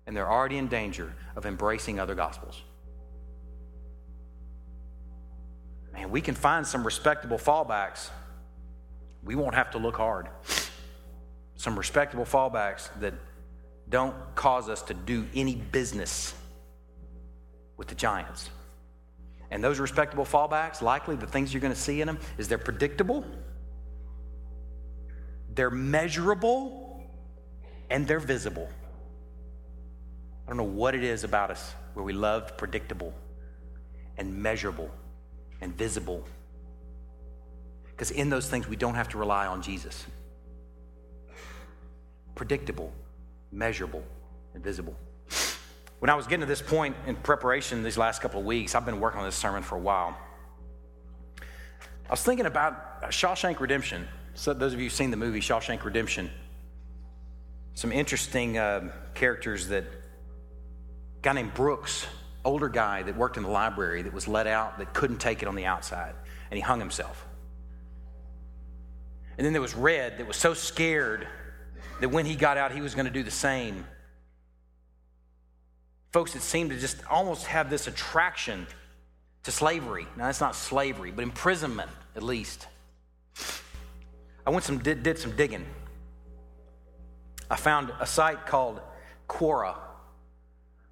and 0.05 0.15
they're 0.15 0.29
already 0.29 0.57
in 0.57 0.67
danger 0.67 1.13
of 1.37 1.45
embracing 1.45 1.97
other 1.97 2.13
gospels. 2.13 2.61
man, 5.93 6.11
we 6.11 6.19
can 6.19 6.35
find 6.35 6.67
some 6.67 6.83
respectable 6.83 7.37
fallbacks. 7.37 8.09
We 9.23 9.35
won't 9.35 9.55
have 9.55 9.71
to 9.71 9.77
look 9.77 9.95
hard. 9.95 10.27
Some 11.55 11.77
respectable 11.77 12.25
fallbacks 12.25 12.89
that 12.99 13.13
don't 13.87 14.13
cause 14.35 14.67
us 14.67 14.81
to 14.83 14.93
do 14.93 15.25
any 15.33 15.55
business 15.55 16.33
with 17.77 17.87
the 17.87 17.95
giants. 17.95 18.49
And 19.51 19.63
those 19.63 19.79
respectable 19.79 20.25
fallbacks, 20.25 20.81
likely 20.81 21.15
the 21.15 21.27
things 21.27 21.53
you're 21.53 21.61
going 21.61 21.73
to 21.73 21.79
see 21.79 22.01
in 22.01 22.07
them, 22.07 22.19
is 22.37 22.47
they're 22.47 22.57
predictable, 22.57 23.25
they're 25.53 25.69
measurable, 25.69 27.03
and 27.89 28.07
they're 28.07 28.19
visible. 28.19 28.69
I 30.45 30.49
don't 30.49 30.57
know 30.57 30.63
what 30.63 30.95
it 30.95 31.03
is 31.03 31.23
about 31.23 31.51
us 31.51 31.73
where 31.93 32.03
we 32.03 32.13
love 32.13 32.57
predictable 32.57 33.13
and 34.17 34.41
measurable 34.41 34.91
and 35.61 35.75
visible. 35.75 36.23
Because 37.85 38.11
in 38.11 38.29
those 38.29 38.49
things, 38.49 38.67
we 38.67 38.75
don't 38.75 38.95
have 38.95 39.09
to 39.09 39.17
rely 39.17 39.47
on 39.47 39.61
Jesus. 39.61 40.05
Predictable, 42.35 42.91
measurable, 43.51 44.03
and 44.53 44.63
visible. 44.63 44.95
When 45.99 46.09
I 46.09 46.15
was 46.15 46.27
getting 46.27 46.41
to 46.41 46.45
this 46.45 46.61
point 46.61 46.95
in 47.07 47.15
preparation 47.15 47.83
these 47.83 47.97
last 47.97 48.21
couple 48.21 48.39
of 48.39 48.45
weeks, 48.45 48.75
I've 48.75 48.85
been 48.85 48.99
working 48.99 49.19
on 49.19 49.25
this 49.25 49.35
sermon 49.35 49.63
for 49.63 49.75
a 49.75 49.79
while. 49.79 50.17
I 51.39 52.11
was 52.11 52.21
thinking 52.21 52.45
about 52.45 53.01
Shawshank 53.03 53.59
Redemption. 53.59 54.07
So, 54.35 54.53
those 54.53 54.73
of 54.73 54.79
you 54.79 54.85
who've 54.85 54.93
seen 54.93 55.11
the 55.11 55.17
movie 55.17 55.39
Shawshank 55.39 55.83
Redemption, 55.83 56.29
some 57.73 57.91
interesting 57.91 58.57
uh, 58.57 58.91
characters 59.13 59.69
that 59.69 59.85
guy 61.21 61.33
named 61.33 61.53
Brooks 61.53 62.05
older 62.45 62.69
guy 62.69 63.01
that 63.01 63.17
worked 63.17 63.37
in 63.37 63.43
the 63.43 63.49
library 63.49 64.03
that 64.03 64.13
was 64.13 64.27
let 64.27 64.45
out 64.45 64.77
that 64.77 64.93
couldn't 64.93 65.17
take 65.17 65.41
it 65.41 65.47
on 65.47 65.55
the 65.55 65.65
outside, 65.65 66.13
and 66.51 66.57
he 66.57 66.61
hung 66.61 66.79
himself. 66.79 67.25
And 69.37 69.45
then 69.45 69.51
there 69.51 69.61
was 69.61 69.75
Red 69.75 70.19
that 70.19 70.27
was 70.27 70.37
so 70.37 70.53
scared 70.53 71.27
that 71.99 72.09
when 72.09 72.25
he 72.25 72.35
got 72.35 72.57
out, 72.57 72.71
he 72.71 72.81
was 72.81 72.93
going 72.93 73.05
to 73.05 73.11
do 73.11 73.23
the 73.23 73.31
same. 73.31 73.85
Folks 76.15 76.31
that 76.31 76.43
seem 76.43 76.69
to 76.69 76.79
just 76.79 76.95
almost 77.09 77.45
have 77.47 77.69
this 77.69 77.87
attraction 77.87 78.67
to 79.43 79.51
slavery. 79.51 80.07
Now, 80.15 80.27
that's 80.27 80.39
not 80.39 80.55
slavery, 80.55 81.11
but 81.11 81.23
imprisonment, 81.23 81.91
at 82.15 82.23
least. 82.23 82.67
I 84.47 84.49
went 84.49 84.63
some 84.63 84.77
did, 84.77 85.03
did 85.03 85.19
some 85.19 85.35
digging. 85.35 85.65
I 87.51 87.57
found 87.57 87.91
a 87.99 88.05
site 88.05 88.45
called 88.45 88.79
Quora 89.27 89.75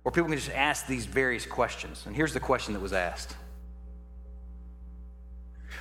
where 0.01 0.11
people 0.11 0.28
can 0.28 0.38
just 0.38 0.51
ask 0.51 0.88
these 0.88 1.05
various 1.05 1.45
questions. 1.45 2.03
And 2.05 2.13
here's 2.13 2.34
the 2.34 2.41
question 2.41 2.74
that 2.74 2.82
was 2.82 2.91
asked 2.91 3.34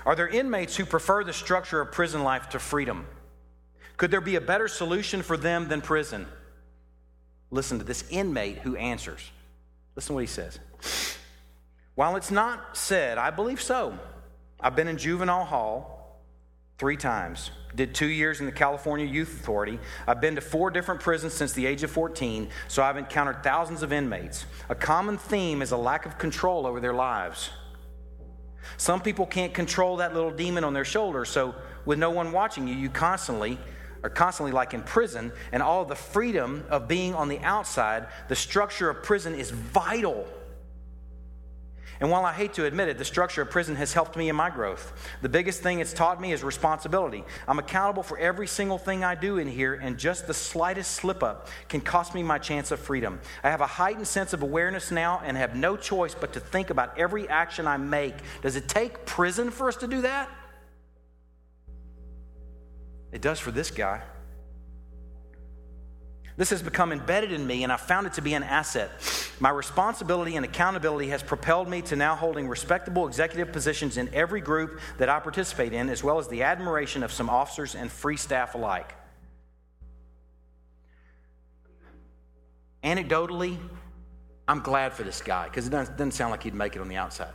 Are 0.06 0.14
there 0.14 0.28
inmates 0.28 0.76
who 0.76 0.86
prefer 0.86 1.24
the 1.24 1.32
structure 1.32 1.80
of 1.80 1.90
prison 1.90 2.22
life 2.22 2.50
to 2.50 2.60
freedom? 2.60 3.08
Could 3.96 4.12
there 4.12 4.20
be 4.20 4.36
a 4.36 4.40
better 4.40 4.68
solution 4.68 5.20
for 5.20 5.36
them 5.36 5.66
than 5.66 5.80
prison? 5.80 6.28
Listen 7.52 7.78
to 7.78 7.84
this 7.84 8.02
inmate 8.10 8.58
who 8.58 8.74
answers. 8.74 9.30
Listen 9.94 10.08
to 10.08 10.14
what 10.14 10.24
he 10.24 10.26
says. 10.26 10.58
While 11.94 12.16
it's 12.16 12.32
not 12.32 12.76
said, 12.76 13.18
I 13.18 13.30
believe 13.30 13.62
so. 13.62 13.96
I've 14.58 14.74
been 14.74 14.88
in 14.88 14.98
juvenile 14.98 15.44
hall 15.44 16.20
three 16.78 16.96
times 16.96 17.52
did 17.74 17.94
two 17.94 18.06
years 18.06 18.40
in 18.40 18.46
the 18.46 18.52
California 18.52 19.06
Youth 19.06 19.40
Authority. 19.40 19.78
I've 20.06 20.20
been 20.20 20.34
to 20.34 20.40
four 20.40 20.70
different 20.70 21.00
prisons 21.00 21.32
since 21.32 21.52
the 21.52 21.66
age 21.66 21.82
of 21.82 21.90
14, 21.90 22.48
so 22.68 22.82
I've 22.82 22.96
encountered 22.96 23.42
thousands 23.42 23.82
of 23.82 23.92
inmates. 23.92 24.44
A 24.68 24.74
common 24.74 25.16
theme 25.18 25.62
is 25.62 25.72
a 25.72 25.76
lack 25.76 26.06
of 26.06 26.18
control 26.18 26.66
over 26.66 26.80
their 26.80 26.92
lives. 26.92 27.50
Some 28.76 29.00
people 29.00 29.26
can't 29.26 29.52
control 29.54 29.96
that 29.98 30.14
little 30.14 30.30
demon 30.30 30.64
on 30.64 30.72
their 30.72 30.84
shoulder, 30.84 31.24
so 31.24 31.54
with 31.84 31.98
no 31.98 32.10
one 32.10 32.32
watching 32.32 32.68
you, 32.68 32.74
you 32.74 32.90
constantly 32.90 33.58
are 34.02 34.10
constantly 34.10 34.52
like 34.52 34.74
in 34.74 34.82
prison, 34.82 35.32
and 35.52 35.62
all 35.62 35.84
the 35.84 35.94
freedom 35.94 36.64
of 36.68 36.88
being 36.88 37.14
on 37.14 37.28
the 37.28 37.38
outside, 37.40 38.06
the 38.28 38.36
structure 38.36 38.90
of 38.90 39.02
prison 39.02 39.34
is 39.34 39.50
vital 39.50 40.26
and 42.02 42.10
while 42.10 42.24
I 42.24 42.32
hate 42.32 42.54
to 42.54 42.64
admit 42.64 42.88
it, 42.88 42.98
the 42.98 43.04
structure 43.04 43.42
of 43.42 43.50
prison 43.50 43.76
has 43.76 43.92
helped 43.92 44.16
me 44.16 44.28
in 44.28 44.34
my 44.34 44.50
growth. 44.50 44.92
The 45.22 45.28
biggest 45.28 45.62
thing 45.62 45.78
it's 45.78 45.92
taught 45.92 46.20
me 46.20 46.32
is 46.32 46.42
responsibility. 46.42 47.22
I'm 47.46 47.60
accountable 47.60 48.02
for 48.02 48.18
every 48.18 48.48
single 48.48 48.76
thing 48.76 49.04
I 49.04 49.14
do 49.14 49.38
in 49.38 49.46
here, 49.46 49.74
and 49.74 49.96
just 49.96 50.26
the 50.26 50.34
slightest 50.34 50.90
slip 50.90 51.22
up 51.22 51.46
can 51.68 51.80
cost 51.80 52.12
me 52.12 52.24
my 52.24 52.38
chance 52.38 52.72
of 52.72 52.80
freedom. 52.80 53.20
I 53.44 53.50
have 53.50 53.60
a 53.60 53.68
heightened 53.68 54.08
sense 54.08 54.32
of 54.32 54.42
awareness 54.42 54.90
now 54.90 55.22
and 55.24 55.36
have 55.36 55.54
no 55.54 55.76
choice 55.76 56.12
but 56.12 56.32
to 56.32 56.40
think 56.40 56.70
about 56.70 56.98
every 56.98 57.28
action 57.28 57.68
I 57.68 57.76
make. 57.76 58.16
Does 58.42 58.56
it 58.56 58.68
take 58.68 59.06
prison 59.06 59.52
for 59.52 59.68
us 59.68 59.76
to 59.76 59.86
do 59.86 60.00
that? 60.00 60.28
It 63.12 63.20
does 63.20 63.38
for 63.38 63.50
this 63.50 63.70
guy. 63.70 64.02
This 66.36 66.50
has 66.50 66.62
become 66.62 66.92
embedded 66.92 67.30
in 67.30 67.46
me, 67.46 67.62
and 67.62 67.70
I 67.70 67.76
found 67.76 68.06
it 68.06 68.14
to 68.14 68.22
be 68.22 68.32
an 68.32 68.42
asset. 68.42 68.90
My 69.38 69.50
responsibility 69.50 70.36
and 70.36 70.46
accountability 70.46 71.08
has 71.08 71.22
propelled 71.22 71.68
me 71.68 71.82
to 71.82 71.96
now 71.96 72.16
holding 72.16 72.48
respectable 72.48 73.06
executive 73.06 73.52
positions 73.52 73.98
in 73.98 74.08
every 74.14 74.40
group 74.40 74.80
that 74.96 75.10
I 75.10 75.20
participate 75.20 75.74
in, 75.74 75.90
as 75.90 76.02
well 76.02 76.18
as 76.18 76.28
the 76.28 76.42
admiration 76.42 77.02
of 77.02 77.12
some 77.12 77.28
officers 77.28 77.74
and 77.74 77.92
free 77.92 78.16
staff 78.16 78.54
alike. 78.54 78.94
Anecdotally, 82.82 83.58
I'm 84.48 84.60
glad 84.60 84.94
for 84.94 85.02
this 85.02 85.20
guy 85.20 85.44
because 85.44 85.66
it 85.66 85.70
doesn't 85.70 86.12
sound 86.12 86.30
like 86.30 86.42
he'd 86.42 86.54
make 86.54 86.76
it 86.76 86.80
on 86.80 86.88
the 86.88 86.96
outside. 86.96 87.32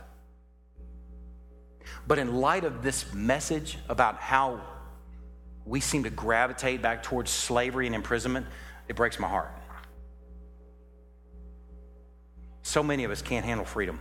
But 2.06 2.18
in 2.18 2.36
light 2.36 2.64
of 2.64 2.82
this 2.82 3.14
message 3.14 3.78
about 3.88 4.16
how 4.16 4.60
we 5.68 5.80
seem 5.80 6.04
to 6.04 6.10
gravitate 6.10 6.82
back 6.82 7.02
towards 7.02 7.30
slavery 7.30 7.86
and 7.86 7.94
imprisonment, 7.94 8.46
it 8.88 8.96
breaks 8.96 9.18
my 9.18 9.28
heart. 9.28 9.52
So 12.62 12.82
many 12.82 13.04
of 13.04 13.10
us 13.10 13.22
can't 13.22 13.44
handle 13.44 13.64
freedom. 13.64 14.00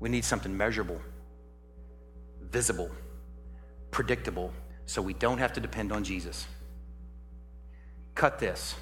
We 0.00 0.08
need 0.08 0.24
something 0.24 0.56
measurable, 0.56 1.00
visible, 2.40 2.90
predictable, 3.90 4.52
so 4.86 5.00
we 5.00 5.14
don't 5.14 5.38
have 5.38 5.52
to 5.52 5.60
depend 5.60 5.92
on 5.92 6.02
Jesus. 6.04 6.46
Cut 8.14 8.38
this, 8.38 8.74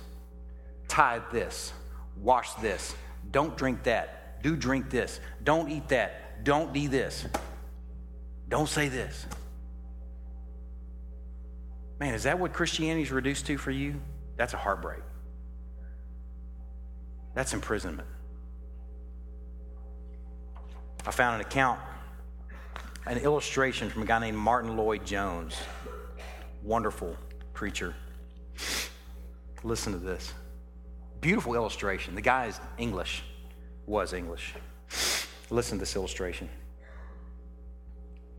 tithe 0.89 1.23
this, 1.31 1.73
wash 2.17 2.55
this, 2.55 2.95
don't 3.31 3.57
drink 3.57 3.83
that, 3.85 4.21
Do 4.43 4.57
drink 4.57 4.91
this. 4.91 5.21
Don't 5.45 5.71
eat 5.71 5.89
that. 5.89 6.45
Don't 6.45 6.73
do 6.73 6.89
this. 6.89 7.27
Don't 8.49 8.69
say 8.69 8.89
this. 8.89 9.27
Man, 12.01 12.15
is 12.15 12.23
that 12.23 12.39
what 12.39 12.55
Christianity 12.55 13.03
is 13.03 13.13
reduced 13.13 13.47
to 13.47 13.59
for 13.59 13.71
you? 13.71 14.01
That's 14.37 14.55
a 14.55 14.57
heartbreak. 14.57 15.01
That's 17.35 17.53
imprisonment. 17.53 18.09
I 21.07 21.11
found 21.11 21.37
an 21.37 21.41
account, 21.43 21.79
an 23.07 23.19
illustration 23.19 23.91
from 23.91 24.03
a 24.03 24.07
guy 24.07 24.19
named 24.19 24.39
Martyn 24.39 24.77
Lloyd-Jones. 24.77 25.57
Wonderful 26.63 27.17
preacher. 27.53 27.95
Listen 29.63 29.93
to 29.93 29.99
this. 29.99 30.33
Beautiful 31.21 31.55
illustration. 31.55 32.15
The 32.15 32.23
guy 32.23 32.47
is 32.47 32.59
English, 32.79 33.23
was 33.87 34.15
English. 34.15 34.55
Listen 35.51 35.77
to 35.77 35.83
this 35.83 35.97
illustration. 35.97 36.49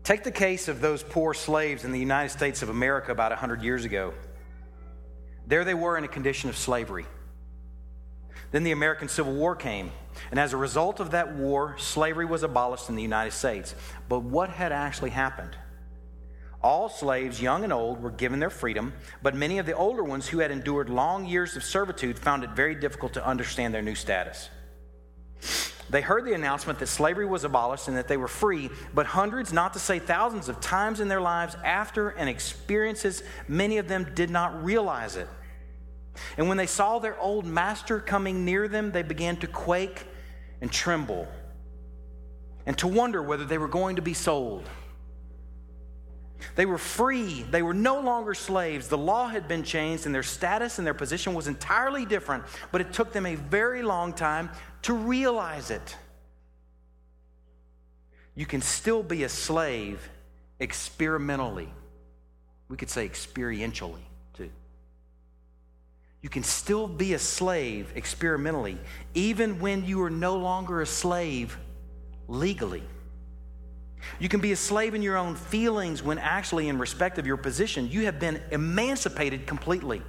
Take 0.04 0.24
the 0.24 0.32
case 0.32 0.66
of 0.66 0.80
those 0.80 1.02
poor 1.02 1.32
slaves 1.32 1.84
in 1.84 1.92
the 1.92 1.98
United 1.98 2.30
States 2.30 2.62
of 2.62 2.68
America 2.68 3.12
about 3.12 3.30
100 3.30 3.62
years 3.62 3.84
ago. 3.84 4.12
There 5.46 5.64
they 5.64 5.74
were 5.74 5.96
in 5.96 6.02
a 6.02 6.08
condition 6.08 6.50
of 6.50 6.56
slavery. 6.56 7.06
Then 8.50 8.64
the 8.64 8.72
American 8.72 9.08
Civil 9.08 9.32
War 9.32 9.54
came, 9.54 9.92
and 10.30 10.40
as 10.40 10.52
a 10.52 10.56
result 10.56 10.98
of 10.98 11.12
that 11.12 11.34
war, 11.34 11.76
slavery 11.78 12.26
was 12.26 12.42
abolished 12.42 12.88
in 12.88 12.96
the 12.96 13.02
United 13.02 13.30
States. 13.30 13.74
But 14.08 14.20
what 14.20 14.50
had 14.50 14.72
actually 14.72 15.10
happened? 15.10 15.56
All 16.62 16.88
slaves, 16.88 17.40
young 17.40 17.64
and 17.64 17.72
old, 17.72 18.02
were 18.02 18.10
given 18.10 18.40
their 18.40 18.50
freedom, 18.50 18.92
but 19.22 19.34
many 19.34 19.58
of 19.58 19.66
the 19.66 19.72
older 19.72 20.04
ones 20.04 20.28
who 20.28 20.40
had 20.40 20.50
endured 20.50 20.88
long 20.90 21.24
years 21.26 21.56
of 21.56 21.64
servitude 21.64 22.18
found 22.18 22.44
it 22.44 22.50
very 22.50 22.74
difficult 22.74 23.14
to 23.14 23.26
understand 23.26 23.72
their 23.72 23.82
new 23.82 23.94
status. 23.94 24.48
They 25.92 26.00
heard 26.00 26.24
the 26.24 26.32
announcement 26.32 26.78
that 26.78 26.86
slavery 26.86 27.26
was 27.26 27.44
abolished 27.44 27.86
and 27.86 27.98
that 27.98 28.08
they 28.08 28.16
were 28.16 28.26
free, 28.26 28.70
but 28.94 29.04
hundreds, 29.04 29.52
not 29.52 29.74
to 29.74 29.78
say 29.78 29.98
thousands, 29.98 30.48
of 30.48 30.58
times 30.58 31.00
in 31.00 31.08
their 31.08 31.20
lives 31.20 31.54
after 31.62 32.08
and 32.08 32.30
experiences, 32.30 33.22
many 33.46 33.76
of 33.76 33.88
them 33.88 34.10
did 34.14 34.30
not 34.30 34.64
realize 34.64 35.16
it. 35.16 35.28
And 36.38 36.48
when 36.48 36.56
they 36.56 36.66
saw 36.66 36.98
their 36.98 37.18
old 37.20 37.44
master 37.44 38.00
coming 38.00 38.42
near 38.42 38.68
them, 38.68 38.90
they 38.90 39.02
began 39.02 39.36
to 39.38 39.46
quake 39.46 40.06
and 40.62 40.72
tremble 40.72 41.28
and 42.64 42.78
to 42.78 42.88
wonder 42.88 43.22
whether 43.22 43.44
they 43.44 43.58
were 43.58 43.68
going 43.68 43.96
to 43.96 44.02
be 44.02 44.14
sold. 44.14 44.66
They 46.54 46.66
were 46.66 46.78
free. 46.78 47.42
They 47.42 47.62
were 47.62 47.74
no 47.74 48.00
longer 48.00 48.34
slaves. 48.34 48.88
The 48.88 48.98
law 48.98 49.28
had 49.28 49.48
been 49.48 49.62
changed, 49.62 50.06
and 50.06 50.14
their 50.14 50.22
status 50.22 50.78
and 50.78 50.86
their 50.86 50.94
position 50.94 51.34
was 51.34 51.46
entirely 51.46 52.04
different, 52.04 52.44
but 52.70 52.80
it 52.80 52.92
took 52.92 53.12
them 53.12 53.26
a 53.26 53.34
very 53.34 53.82
long 53.82 54.12
time 54.12 54.50
to 54.82 54.94
realize 54.94 55.70
it. 55.70 55.96
You 58.34 58.46
can 58.46 58.62
still 58.62 59.02
be 59.02 59.24
a 59.24 59.28
slave 59.28 60.08
experimentally. 60.58 61.68
We 62.68 62.76
could 62.76 62.90
say 62.90 63.06
experientially, 63.06 64.02
too. 64.34 64.50
You 66.22 66.28
can 66.28 66.42
still 66.42 66.86
be 66.86 67.14
a 67.14 67.18
slave 67.18 67.92
experimentally, 67.94 68.78
even 69.12 69.60
when 69.60 69.84
you 69.84 70.02
are 70.02 70.10
no 70.10 70.36
longer 70.36 70.80
a 70.80 70.86
slave 70.86 71.58
legally. 72.28 72.84
You 74.18 74.28
can 74.28 74.40
be 74.40 74.52
a 74.52 74.56
slave 74.56 74.94
in 74.94 75.02
your 75.02 75.16
own 75.16 75.34
feelings 75.34 76.02
when 76.02 76.18
actually, 76.18 76.68
in 76.68 76.78
respect 76.78 77.18
of 77.18 77.26
your 77.26 77.36
position, 77.36 77.90
you 77.90 78.04
have 78.04 78.18
been 78.18 78.42
emancipated 78.50 79.46
completely. 79.46 80.02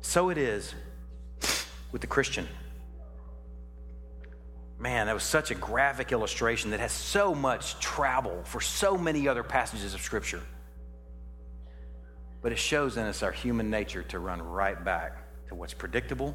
So 0.00 0.30
it 0.30 0.38
is 0.38 0.74
with 1.92 2.00
the 2.00 2.06
Christian. 2.06 2.48
Man, 4.78 5.06
that 5.06 5.12
was 5.12 5.24
such 5.24 5.50
a 5.50 5.54
graphic 5.54 6.10
illustration 6.10 6.70
that 6.70 6.80
has 6.80 6.92
so 6.92 7.34
much 7.34 7.78
travel 7.80 8.42
for 8.44 8.60
so 8.60 8.96
many 8.96 9.28
other 9.28 9.42
passages 9.42 9.92
of 9.92 10.00
Scripture. 10.00 10.40
But 12.40 12.52
it 12.52 12.58
shows 12.58 12.96
in 12.96 13.04
us 13.04 13.22
our 13.22 13.32
human 13.32 13.68
nature 13.68 14.02
to 14.04 14.18
run 14.18 14.40
right 14.40 14.82
back 14.82 15.48
to 15.48 15.54
what's 15.54 15.74
predictable, 15.74 16.34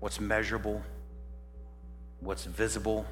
what's 0.00 0.18
measurable, 0.18 0.82
what's 2.20 2.44
visible 2.44 3.04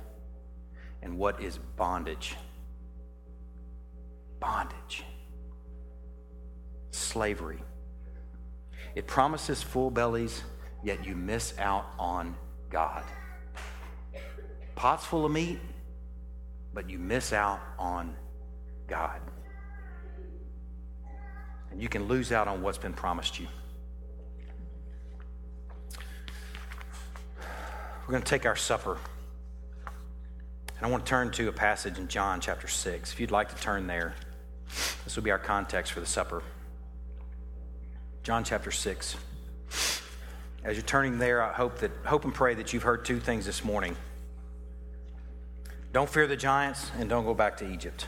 and 1.02 1.16
what 1.16 1.40
is 1.42 1.58
bondage? 1.76 2.36
Bondage. 4.38 5.04
Slavery. 6.90 7.62
It 8.94 9.06
promises 9.06 9.62
full 9.62 9.90
bellies, 9.90 10.42
yet 10.82 11.06
you 11.06 11.14
miss 11.14 11.54
out 11.58 11.86
on 11.98 12.34
God. 12.70 13.04
Pots 14.74 15.04
full 15.04 15.24
of 15.24 15.32
meat, 15.32 15.58
but 16.72 16.88
you 16.88 16.98
miss 16.98 17.32
out 17.32 17.60
on 17.78 18.16
God. 18.86 19.20
And 21.70 21.80
you 21.80 21.88
can 21.88 22.08
lose 22.08 22.32
out 22.32 22.48
on 22.48 22.62
what's 22.62 22.78
been 22.78 22.92
promised 22.92 23.38
you. 23.38 23.46
We're 28.06 28.12
going 28.12 28.22
to 28.22 28.28
take 28.28 28.44
our 28.44 28.56
supper. 28.56 28.98
And 30.80 30.86
I 30.86 30.90
want 30.90 31.04
to 31.04 31.10
turn 31.10 31.30
to 31.32 31.46
a 31.48 31.52
passage 31.52 31.98
in 31.98 32.08
John 32.08 32.40
chapter 32.40 32.66
6. 32.66 33.12
If 33.12 33.20
you'd 33.20 33.30
like 33.30 33.54
to 33.54 33.62
turn 33.62 33.86
there, 33.86 34.14
this 35.04 35.14
will 35.14 35.22
be 35.22 35.30
our 35.30 35.38
context 35.38 35.92
for 35.92 36.00
the 36.00 36.06
supper. 36.06 36.42
John 38.22 38.44
chapter 38.44 38.70
6. 38.70 39.14
As 40.64 40.76
you're 40.76 40.82
turning 40.82 41.18
there, 41.18 41.42
I 41.42 41.52
hope 41.52 41.80
that 41.80 41.90
hope 42.06 42.24
and 42.24 42.32
pray 42.32 42.54
that 42.54 42.72
you've 42.72 42.82
heard 42.82 43.04
two 43.04 43.20
things 43.20 43.44
this 43.44 43.62
morning. 43.62 43.94
Don't 45.92 46.08
fear 46.08 46.26
the 46.26 46.36
giants 46.36 46.90
and 46.98 47.10
don't 47.10 47.26
go 47.26 47.34
back 47.34 47.58
to 47.58 47.70
Egypt. 47.70 48.06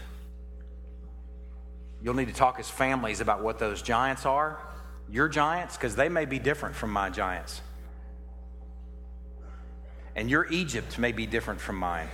You'll 2.00 2.14
need 2.14 2.28
to 2.28 2.34
talk 2.34 2.58
as 2.58 2.70
families 2.70 3.20
about 3.20 3.42
what 3.42 3.58
those 3.58 3.82
giants 3.82 4.24
are, 4.24 4.58
your 5.10 5.28
giants, 5.28 5.76
because 5.76 5.94
they 5.94 6.08
may 6.08 6.24
be 6.24 6.38
different 6.38 6.74
from 6.74 6.90
my 6.90 7.10
giants. 7.10 7.60
And 10.16 10.30
your 10.30 10.50
Egypt 10.50 10.98
may 10.98 11.12
be 11.12 11.26
different 11.26 11.60
from 11.60 11.76
mine 11.76 12.08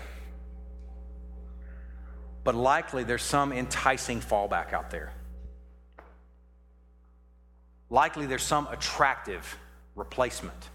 but 2.49 2.55
likely 2.55 3.05
there's 3.05 3.23
some 3.23 3.53
enticing 3.53 4.23
fallback 4.23 4.73
out 4.73 4.91
there. 4.91 5.13
Likely 7.91 8.25
there's 8.25 8.43
some 8.43 8.67
attractive 8.69 9.59
replacement 9.95 10.71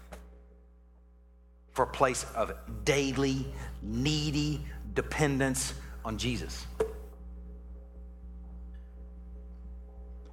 for 1.72 1.82
a 1.82 1.88
place 1.88 2.26
of 2.36 2.52
daily, 2.84 3.52
needy 3.82 4.64
dependence 4.94 5.74
on 6.04 6.16
Jesus. 6.16 6.64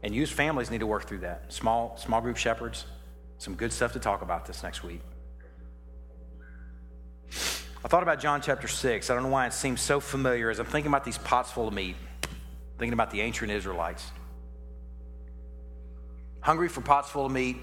And 0.03 0.13
you 0.13 0.21
as 0.21 0.29
families 0.29 0.69
need 0.69 0.81
to 0.81 0.85
work 0.85 1.07
through 1.07 1.21
that. 1.21 1.51
Small, 1.51 1.97
small 1.97 2.21
group 2.21 2.37
shepherds, 2.37 2.85
some 3.39 3.55
good 3.55 3.73
stuff 3.73 3.93
to 3.93 3.99
talk 3.99 4.21
about 4.21 4.45
this 4.45 4.61
next 4.61 4.83
week. 4.83 5.01
I 7.83 7.87
thought 7.87 8.03
about 8.03 8.19
John 8.19 8.41
chapter 8.41 8.67
6. 8.67 9.09
I 9.09 9.13
don't 9.13 9.23
know 9.23 9.29
why 9.29 9.47
it 9.47 9.53
seems 9.53 9.81
so 9.81 9.99
familiar 9.99 10.51
as 10.51 10.59
I'm 10.59 10.67
thinking 10.67 10.91
about 10.91 11.03
these 11.03 11.17
pots 11.17 11.51
full 11.51 11.67
of 11.67 11.73
meat, 11.73 11.95
thinking 12.77 12.93
about 12.93 13.09
the 13.09 13.21
ancient 13.21 13.49
Israelites. 13.49 14.11
Hungry 16.41 16.69
for 16.69 16.81
pots 16.81 17.09
full 17.09 17.25
of 17.25 17.31
meat, 17.31 17.57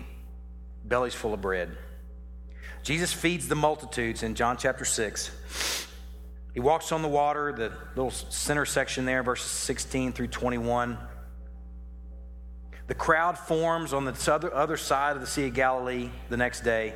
bellies 0.85 1.15
full 1.15 1.35
of 1.35 1.41
bread. 1.41 1.77
Jesus 2.83 3.13
feeds 3.13 3.47
the 3.47 3.55
multitudes 3.55 4.25
in 4.25 4.35
John 4.35 4.57
chapter 4.57 4.85
6. 4.85 5.87
He 6.53 6.61
walks 6.61 6.91
on 6.91 7.03
the 7.03 7.09
water, 7.09 7.53
the 7.53 7.73
little 7.95 8.11
center 8.11 8.65
section 8.65 9.05
there, 9.05 9.23
verses 9.23 9.49
16 9.49 10.13
through 10.13 10.29
21. 10.29 10.99
The 12.89 12.95
crowd 12.95 13.39
forms 13.39 13.93
on 13.93 14.05
the 14.05 14.51
other 14.53 14.77
side 14.77 15.15
of 15.15 15.21
the 15.21 15.29
Sea 15.29 15.47
of 15.47 15.55
Galilee 15.55 16.11
the 16.29 16.37
next 16.37 16.65
day. 16.65 16.95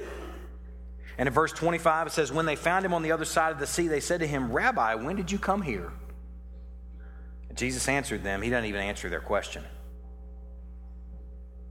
And 1.18 1.26
in 1.26 1.32
verse 1.32 1.52
25, 1.52 2.06
it 2.06 2.10
says, 2.10 2.32
When 2.32 2.46
they 2.46 2.56
found 2.56 2.84
him 2.84 2.94
on 2.94 3.02
the 3.02 3.12
other 3.12 3.24
side 3.24 3.52
of 3.52 3.58
the 3.58 3.66
sea, 3.66 3.88
they 3.88 4.00
said 4.00 4.20
to 4.20 4.26
him, 4.26 4.52
Rabbi, 4.52 4.94
when 4.96 5.16
did 5.16 5.30
you 5.30 5.38
come 5.38 5.62
here? 5.62 5.92
And 7.48 7.58
Jesus 7.58 7.86
answered 7.88 8.22
them. 8.22 8.40
He 8.40 8.50
doesn't 8.50 8.68
even 8.68 8.80
answer 8.80 9.10
their 9.10 9.20
question. 9.20 9.62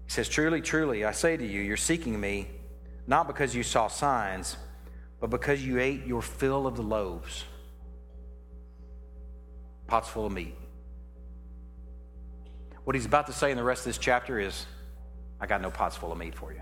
He 0.05 0.11
says, 0.11 0.29
Truly, 0.29 0.61
truly, 0.61 1.05
I 1.05 1.11
say 1.11 1.37
to 1.37 1.45
you, 1.45 1.61
you're 1.61 1.77
seeking 1.77 2.19
me 2.19 2.47
not 3.07 3.27
because 3.27 3.55
you 3.55 3.63
saw 3.63 3.87
signs, 3.87 4.57
but 5.19 5.29
because 5.29 5.65
you 5.65 5.79
ate 5.79 6.05
your 6.05 6.21
fill 6.21 6.67
of 6.67 6.75
the 6.75 6.83
loaves, 6.83 7.45
pots 9.87 10.07
full 10.07 10.25
of 10.25 10.31
meat. 10.31 10.55
What 12.83 12.95
he's 12.95 13.05
about 13.05 13.27
to 13.27 13.33
say 13.33 13.51
in 13.51 13.57
the 13.57 13.63
rest 13.63 13.81
of 13.81 13.85
this 13.85 13.97
chapter 13.97 14.39
is, 14.39 14.65
I 15.39 15.47
got 15.47 15.61
no 15.61 15.71
pots 15.71 15.95
full 15.95 16.11
of 16.11 16.17
meat 16.17 16.35
for 16.35 16.53
you. 16.53 16.61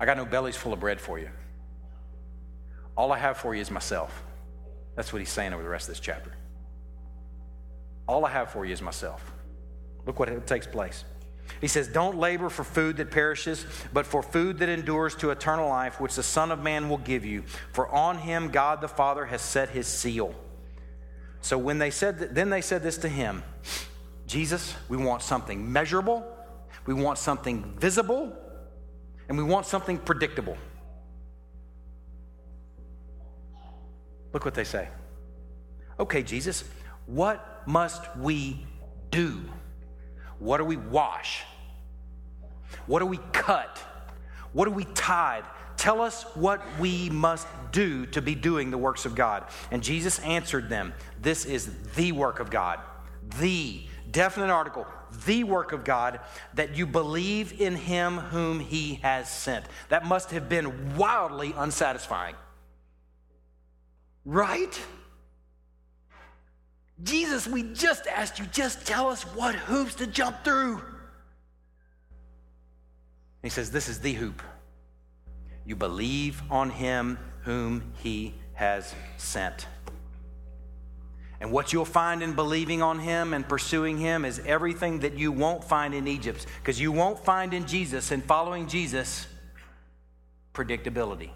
I 0.00 0.06
got 0.06 0.16
no 0.16 0.24
bellies 0.24 0.56
full 0.56 0.72
of 0.72 0.80
bread 0.80 1.00
for 1.00 1.18
you. 1.18 1.30
All 2.96 3.12
I 3.12 3.18
have 3.18 3.36
for 3.36 3.54
you 3.54 3.60
is 3.60 3.70
myself. 3.70 4.22
That's 4.96 5.12
what 5.12 5.20
he's 5.20 5.30
saying 5.30 5.52
over 5.52 5.62
the 5.62 5.68
rest 5.68 5.88
of 5.88 5.94
this 5.94 6.00
chapter. 6.00 6.32
All 8.06 8.24
I 8.24 8.30
have 8.30 8.50
for 8.50 8.64
you 8.64 8.72
is 8.72 8.82
myself. 8.82 9.32
Look 10.06 10.18
what 10.18 10.28
it 10.28 10.46
takes 10.46 10.66
place. 10.66 11.04
He 11.60 11.68
says, 11.68 11.88
Don't 11.88 12.18
labor 12.18 12.48
for 12.48 12.64
food 12.64 12.96
that 12.96 13.10
perishes, 13.10 13.64
but 13.92 14.06
for 14.06 14.22
food 14.22 14.58
that 14.58 14.68
endures 14.68 15.14
to 15.16 15.30
eternal 15.30 15.68
life, 15.68 16.00
which 16.00 16.14
the 16.14 16.22
Son 16.22 16.50
of 16.50 16.62
Man 16.62 16.88
will 16.88 16.98
give 16.98 17.24
you. 17.24 17.42
For 17.72 17.88
on 17.88 18.18
him 18.18 18.48
God 18.48 18.80
the 18.80 18.88
Father 18.88 19.26
has 19.26 19.42
set 19.42 19.70
his 19.70 19.86
seal. 19.86 20.34
So 21.40 21.56
when 21.56 21.78
they 21.78 21.90
said, 21.90 22.34
then 22.34 22.50
they 22.50 22.60
said 22.60 22.82
this 22.82 22.98
to 22.98 23.08
him 23.08 23.42
Jesus, 24.26 24.74
we 24.88 24.96
want 24.96 25.22
something 25.22 25.72
measurable, 25.72 26.26
we 26.86 26.94
want 26.94 27.18
something 27.18 27.74
visible, 27.78 28.36
and 29.28 29.36
we 29.36 29.44
want 29.44 29.66
something 29.66 29.98
predictable. 29.98 30.56
Look 34.32 34.44
what 34.44 34.54
they 34.54 34.64
say. 34.64 34.88
Okay, 36.00 36.22
Jesus, 36.22 36.64
what 37.06 37.62
must 37.66 38.16
we 38.16 38.66
do? 39.10 39.40
What 40.38 40.58
do 40.58 40.64
we 40.64 40.76
wash? 40.76 41.44
What 42.86 43.00
do 43.00 43.06
we 43.06 43.18
cut? 43.32 43.78
What 44.52 44.66
do 44.66 44.70
we 44.70 44.84
tithe? 44.84 45.44
Tell 45.76 46.00
us 46.00 46.24
what 46.34 46.62
we 46.78 47.10
must 47.10 47.46
do 47.72 48.06
to 48.06 48.22
be 48.22 48.34
doing 48.34 48.70
the 48.70 48.78
works 48.78 49.04
of 49.06 49.14
God. 49.14 49.44
And 49.70 49.82
Jesus 49.82 50.18
answered 50.20 50.68
them 50.68 50.92
This 51.20 51.44
is 51.44 51.72
the 51.94 52.12
work 52.12 52.40
of 52.40 52.50
God. 52.50 52.80
The 53.40 53.82
definite 54.10 54.50
article, 54.50 54.86
the 55.26 55.44
work 55.44 55.72
of 55.72 55.84
God, 55.84 56.20
that 56.54 56.76
you 56.76 56.86
believe 56.86 57.60
in 57.60 57.74
him 57.76 58.18
whom 58.18 58.60
he 58.60 58.94
has 58.96 59.30
sent. 59.30 59.64
That 59.88 60.04
must 60.04 60.30
have 60.30 60.48
been 60.48 60.96
wildly 60.96 61.54
unsatisfying. 61.56 62.34
Right? 64.24 64.80
Jesus, 67.02 67.46
we 67.46 67.62
just 67.62 68.06
asked 68.06 68.38
you, 68.38 68.46
just 68.46 68.86
tell 68.86 69.08
us 69.08 69.22
what 69.22 69.54
hoops 69.54 69.94
to 69.96 70.06
jump 70.06 70.44
through. 70.44 70.82
He 73.42 73.48
says, 73.48 73.70
This 73.70 73.88
is 73.88 74.00
the 74.00 74.14
hoop. 74.14 74.42
You 75.64 75.76
believe 75.76 76.42
on 76.50 76.70
him 76.70 77.18
whom 77.42 77.92
he 77.98 78.34
has 78.54 78.94
sent. 79.16 79.66
And 81.40 81.52
what 81.52 81.72
you'll 81.72 81.84
find 81.84 82.22
in 82.22 82.34
believing 82.34 82.82
on 82.82 82.98
him 82.98 83.32
and 83.32 83.48
pursuing 83.48 83.96
him 83.98 84.24
is 84.24 84.40
everything 84.44 85.00
that 85.00 85.16
you 85.16 85.30
won't 85.30 85.62
find 85.62 85.94
in 85.94 86.08
Egypt. 86.08 86.46
Because 86.60 86.80
you 86.80 86.90
won't 86.90 87.18
find 87.24 87.54
in 87.54 87.66
Jesus 87.66 88.10
and 88.10 88.24
following 88.24 88.66
Jesus 88.66 89.26
predictability. 90.52 91.30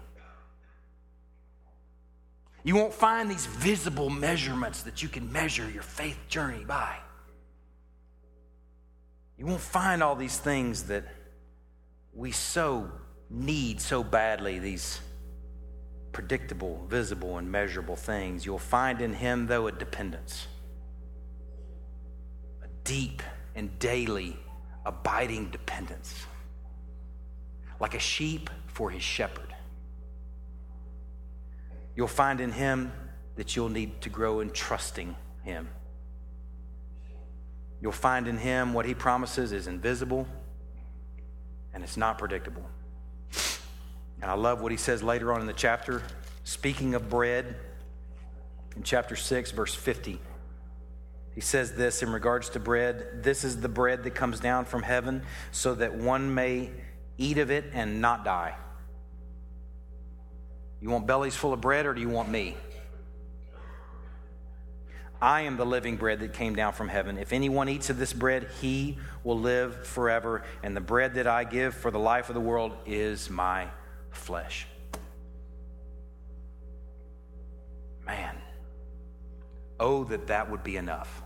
You 2.63 2.75
won't 2.75 2.93
find 2.93 3.29
these 3.29 3.45
visible 3.45 4.09
measurements 4.09 4.83
that 4.83 5.01
you 5.03 5.09
can 5.09 5.31
measure 5.31 5.69
your 5.69 5.83
faith 5.83 6.17
journey 6.27 6.63
by. 6.65 6.97
You 9.37 9.45
won't 9.45 9.61
find 9.61 10.03
all 10.03 10.15
these 10.15 10.37
things 10.37 10.83
that 10.83 11.03
we 12.13 12.31
so 12.31 12.89
need 13.29 13.81
so 13.81 14.03
badly, 14.03 14.59
these 14.59 14.99
predictable, 16.13 16.85
visible, 16.87 17.37
and 17.37 17.51
measurable 17.51 17.95
things. 17.95 18.45
You'll 18.45 18.59
find 18.59 19.01
in 19.01 19.13
Him, 19.13 19.47
though, 19.47 19.67
a 19.67 19.71
dependence, 19.71 20.47
a 22.63 22.67
deep 22.83 23.21
and 23.55 23.77
daily 23.79 24.37
abiding 24.85 25.49
dependence, 25.49 26.25
like 27.79 27.95
a 27.95 27.99
sheep 27.99 28.49
for 28.67 28.89
his 28.89 29.03
shepherd. 29.03 29.53
You'll 31.95 32.07
find 32.07 32.39
in 32.39 32.51
Him 32.51 32.91
that 33.35 33.55
you'll 33.55 33.69
need 33.69 34.01
to 34.01 34.09
grow 34.09 34.39
in 34.39 34.51
trusting 34.51 35.15
Him. 35.43 35.67
You'll 37.81 37.91
find 37.91 38.27
in 38.27 38.37
Him 38.37 38.73
what 38.73 38.85
He 38.85 38.93
promises 38.93 39.51
is 39.51 39.67
invisible 39.67 40.27
and 41.73 41.83
it's 41.83 41.97
not 41.97 42.17
predictable. 42.17 42.63
And 44.23 44.31
I 44.31 44.35
love 44.35 44.61
what 44.61 44.71
He 44.71 44.77
says 44.77 45.03
later 45.03 45.33
on 45.33 45.41
in 45.41 45.47
the 45.47 45.53
chapter, 45.53 46.01
speaking 46.45 46.95
of 46.95 47.09
bread, 47.09 47.57
in 48.73 48.81
chapter 48.81 49.17
6, 49.17 49.51
verse 49.51 49.75
50. 49.75 50.17
He 51.35 51.41
says 51.41 51.73
this 51.73 52.01
in 52.01 52.09
regards 52.09 52.47
to 52.51 52.59
bread 52.59 53.21
this 53.21 53.43
is 53.43 53.59
the 53.59 53.67
bread 53.67 54.03
that 54.03 54.15
comes 54.15 54.39
down 54.39 54.63
from 54.63 54.81
heaven 54.81 55.23
so 55.51 55.75
that 55.75 55.95
one 55.95 56.33
may 56.33 56.71
eat 57.17 57.37
of 57.37 57.51
it 57.51 57.71
and 57.73 57.99
not 57.99 58.23
die. 58.23 58.55
You 60.79 60.89
want 60.89 61.05
bellies 61.05 61.35
full 61.35 61.51
of 61.51 61.59
bread 61.59 61.85
or 61.85 61.93
do 61.93 61.99
you 61.99 62.09
want 62.09 62.29
me? 62.29 62.55
I 65.21 65.41
am 65.41 65.57
the 65.57 65.65
living 65.65 65.97
bread 65.97 66.21
that 66.21 66.33
came 66.33 66.55
down 66.55 66.71
from 66.71 66.87
heaven. 66.87 67.17
If 67.17 67.33
anyone 67.33 67.67
eats 67.67 67.89
of 67.89 67.97
this 67.97 68.13
bread, 68.13 68.47
he 68.61 68.99
will 69.25 69.39
live 69.39 69.85
forever. 69.85 70.43
And 70.61 70.77
the 70.77 70.81
bread 70.81 71.15
that 71.15 71.27
I 71.27 71.43
give 71.43 71.73
for 71.73 71.91
the 71.91 71.99
life 71.99 72.29
of 72.29 72.35
the 72.35 72.41
world 72.41 72.77
is 72.85 73.29
my 73.29 73.67
flesh. 74.15 74.67
Man, 78.05 78.35
oh, 79.79 80.03
that 80.05 80.27
that 80.27 80.49
would 80.51 80.63
be 80.63 80.77
enough. 80.77 81.23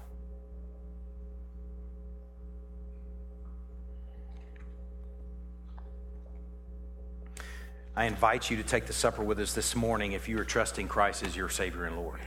I 7.96 8.06
invite 8.06 8.52
you 8.52 8.58
to 8.58 8.64
take 8.64 8.86
the 8.86 8.94
supper 8.94 9.24
with 9.24 9.40
us 9.40 9.54
this 9.54 9.76
morning 9.76 10.12
if 10.12 10.30
you 10.30 10.40
are 10.40 10.46
trusting 10.46 10.88
Christ 10.88 11.24
as 11.24 11.36
your 11.36 11.50
Savior 11.50 11.86
and 11.86 11.96
Lord. 11.96 12.20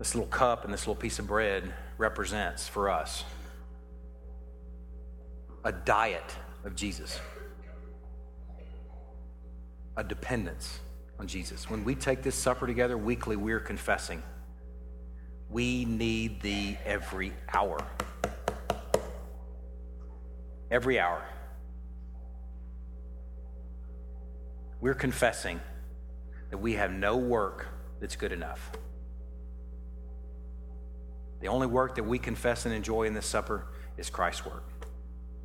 This 0.00 0.16
little 0.16 0.28
cup 0.28 0.64
and 0.64 0.74
this 0.74 0.80
little 0.80 1.00
piece 1.00 1.20
of 1.20 1.28
bread 1.28 1.72
represents 2.02 2.68
for 2.68 2.90
us 2.90 3.24
a 5.64 5.72
diet 5.72 6.36
of 6.64 6.74
Jesus, 6.76 7.20
a 9.96 10.04
dependence 10.04 10.80
on 11.18 11.26
Jesus. 11.26 11.70
When 11.70 11.84
we 11.84 11.94
take 11.94 12.22
this 12.22 12.34
supper 12.34 12.66
together 12.66 12.98
weekly, 12.98 13.36
we're 13.36 13.60
confessing 13.60 14.22
we 15.48 15.84
need 15.86 16.42
thee 16.42 16.76
every 16.84 17.32
hour 17.54 17.78
every 20.72 20.98
hour. 20.98 21.22
We're 24.80 24.94
confessing 24.94 25.60
that 26.50 26.56
we 26.56 26.72
have 26.72 26.90
no 26.90 27.16
work 27.18 27.68
that's 28.00 28.16
good 28.16 28.32
enough. 28.32 28.72
The 31.42 31.48
only 31.48 31.66
work 31.66 31.96
that 31.96 32.04
we 32.04 32.20
confess 32.20 32.66
and 32.66 32.74
enjoy 32.74 33.02
in 33.02 33.14
this 33.14 33.26
supper 33.26 33.66
is 33.96 34.08
Christ's 34.08 34.46
work, 34.46 34.62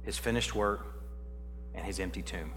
his 0.04 0.16
finished 0.16 0.54
work, 0.54 0.86
and 1.74 1.84
his 1.84 2.00
empty 2.00 2.22
tomb. 2.22 2.54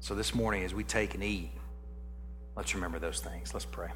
So 0.00 0.14
this 0.14 0.34
morning, 0.34 0.64
as 0.64 0.72
we 0.72 0.84
take 0.84 1.12
and 1.12 1.22
eat, 1.22 1.50
let's 2.56 2.74
remember 2.74 2.98
those 2.98 3.20
things. 3.20 3.52
Let's 3.52 3.66
pray. 3.66 3.90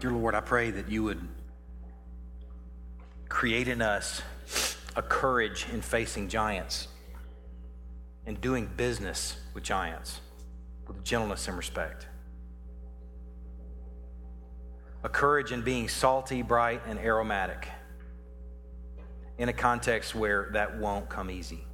Dear 0.00 0.10
Lord, 0.10 0.34
I 0.34 0.40
pray 0.40 0.72
that 0.72 0.90
you 0.90 1.04
would 1.04 1.20
create 3.28 3.68
in 3.68 3.80
us 3.80 4.22
a 4.96 5.02
courage 5.02 5.66
in 5.72 5.80
facing 5.80 6.28
giants 6.28 6.88
and 8.26 8.40
doing 8.40 8.68
business 8.76 9.36
with 9.54 9.62
giants 9.62 10.20
with 10.86 11.04
gentleness 11.04 11.48
and 11.48 11.56
respect. 11.56 12.06
A 15.04 15.08
courage 15.08 15.52
in 15.52 15.62
being 15.62 15.88
salty, 15.88 16.42
bright, 16.42 16.82
and 16.86 16.98
aromatic 16.98 17.68
in 19.38 19.48
a 19.48 19.52
context 19.52 20.14
where 20.14 20.48
that 20.52 20.78
won't 20.78 21.08
come 21.08 21.30
easy. 21.30 21.64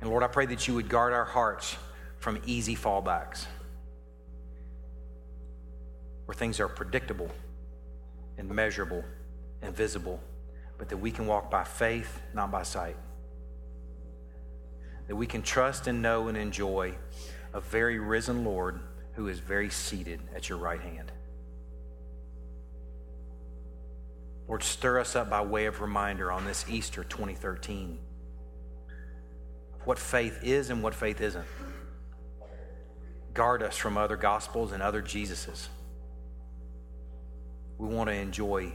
And 0.00 0.10
Lord, 0.10 0.22
I 0.22 0.26
pray 0.26 0.46
that 0.46 0.66
you 0.66 0.74
would 0.74 0.88
guard 0.88 1.12
our 1.12 1.24
hearts 1.24 1.76
from 2.18 2.40
easy 2.46 2.74
fallbacks 2.74 3.46
where 6.24 6.34
things 6.34 6.60
are 6.60 6.68
predictable 6.68 7.30
and 8.38 8.48
measurable 8.48 9.04
and 9.60 9.76
visible, 9.76 10.20
but 10.78 10.88
that 10.88 10.96
we 10.96 11.10
can 11.10 11.26
walk 11.26 11.50
by 11.50 11.62
faith, 11.62 12.20
not 12.34 12.50
by 12.50 12.62
sight. 12.62 12.96
That 15.08 15.16
we 15.16 15.26
can 15.26 15.42
trust 15.42 15.86
and 15.86 16.00
know 16.00 16.28
and 16.28 16.38
enjoy 16.38 16.96
a 17.54 17.60
very 17.60 17.98
risen 17.98 18.44
Lord 18.44 18.80
who 19.14 19.28
is 19.28 19.38
very 19.38 19.70
seated 19.70 20.20
at 20.34 20.48
your 20.48 20.58
right 20.58 20.80
hand. 20.80 21.12
Lord, 24.48 24.62
stir 24.62 24.98
us 24.98 25.16
up 25.16 25.30
by 25.30 25.42
way 25.42 25.66
of 25.66 25.80
reminder 25.80 26.32
on 26.32 26.44
this 26.44 26.64
Easter 26.68 27.04
2013 27.04 27.98
what 29.84 29.98
faith 29.98 30.38
is 30.42 30.70
and 30.70 30.82
what 30.82 30.94
faith 30.94 31.20
isn't. 31.20 31.44
Guard 33.34 33.62
us 33.62 33.76
from 33.76 33.96
other 33.96 34.16
gospels 34.16 34.72
and 34.72 34.82
other 34.82 35.02
Jesuses. 35.02 35.68
We 37.78 37.88
want 37.88 38.08
to 38.08 38.14
enjoy 38.14 38.72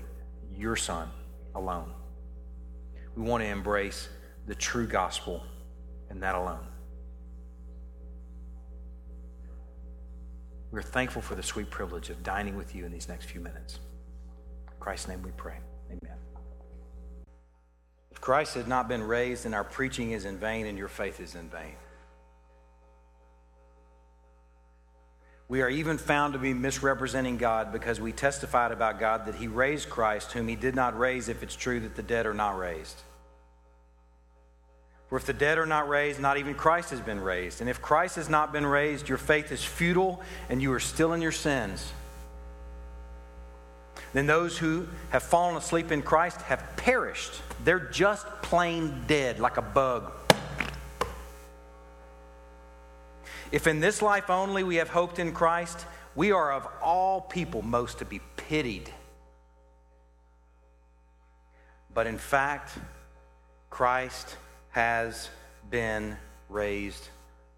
your 0.54 0.76
Son 0.76 1.10
alone. 1.56 1.94
We 3.16 3.24
want 3.24 3.44
to 3.44 3.48
embrace 3.48 4.10
the 4.48 4.56
true 4.56 4.88
gospel 4.88 5.44
and 6.10 6.22
that 6.24 6.36
alone. 6.36 6.68
We're 10.72 10.82
thankful 10.82 11.22
for 11.22 11.36
the 11.36 11.44
sweet 11.44 11.70
privilege 11.70 12.10
of 12.10 12.24
dining 12.24 12.58
with 12.58 12.76
you 12.76 12.86
in 12.86 12.92
these 12.92 13.08
next 13.08 13.26
few 13.26 13.40
minutes. 13.40 13.80
In 14.68 14.80
Christ's 14.80 15.08
name 15.08 15.22
we 15.22 15.32
pray. 15.32 15.58
Amen. 15.88 16.18
If 18.12 18.20
Christ 18.20 18.56
has 18.56 18.68
not 18.68 18.90
been 18.90 19.04
raised, 19.04 19.46
then 19.46 19.54
our 19.54 19.64
preaching 19.64 20.12
is 20.12 20.26
in 20.26 20.38
vain 20.38 20.66
and 20.66 20.78
your 20.78 20.88
faith 20.88 21.20
is 21.20 21.36
in 21.36 21.50
vain. 21.50 21.76
We 25.50 25.62
are 25.62 25.70
even 25.70 25.98
found 25.98 26.34
to 26.34 26.40
be 26.40 26.54
misrepresenting 26.54 27.38
God 27.38 27.72
because 27.72 28.02
we 28.02 28.12
testified 28.12 28.74
about 28.74 29.00
God 29.00 29.26
that 29.28 29.36
He 29.36 29.48
raised 29.48 29.90
Christ, 29.90 30.34
whom 30.34 30.50
He 30.50 30.58
did 30.58 30.76
not 30.76 30.98
raise, 31.00 31.30
if 31.30 31.42
it's 31.42 31.56
true 31.56 31.80
that 31.80 31.96
the 31.96 32.04
dead 32.04 32.26
are 32.26 32.34
not 32.34 32.58
raised. 32.58 33.02
For 35.10 35.18
if 35.18 35.26
the 35.26 35.34
dead 35.34 35.58
are 35.58 35.66
not 35.66 35.88
raised, 35.88 36.20
not 36.20 36.38
even 36.38 36.54
Christ 36.54 36.90
has 36.90 37.00
been 37.00 37.22
raised. 37.22 37.62
And 37.62 37.70
if 37.70 37.82
Christ 37.82 38.18
has 38.18 38.30
not 38.30 38.52
been 38.52 38.66
raised, 38.66 39.08
your 39.08 39.18
faith 39.18 39.52
is 39.52 39.64
futile 39.64 40.22
and 40.50 40.62
you 40.62 40.74
are 40.74 40.82
still 40.82 41.14
in 41.14 41.22
your 41.22 41.32
sins. 41.32 41.92
Then 44.14 44.26
those 44.26 44.58
who 44.58 44.88
have 45.10 45.24
fallen 45.24 45.56
asleep 45.56 45.92
in 45.92 46.02
Christ 46.02 46.42
have 46.42 46.64
perished. 46.76 47.42
They're 47.64 47.80
just 47.80 48.26
plain 48.42 49.04
dead, 49.08 49.40
like 49.40 49.58
a 49.58 49.62
bug. 49.62 50.12
If 53.52 53.66
in 53.68 53.80
this 53.80 54.02
life 54.02 54.30
only 54.30 54.64
we 54.64 54.76
have 54.76 54.90
hoped 54.90 55.20
in 55.20 55.32
Christ, 55.32 55.86
we 56.16 56.32
are 56.32 56.52
of 56.52 56.68
all 56.82 57.22
people 57.22 57.62
most 57.62 58.00
to 58.00 58.06
be 58.06 58.20
pitied. 58.36 58.92
But 61.94 62.08
in 62.08 62.18
fact, 62.18 62.72
Christ 63.70 64.36
has 64.78 65.32
been 65.72 66.16
raised 66.50 67.08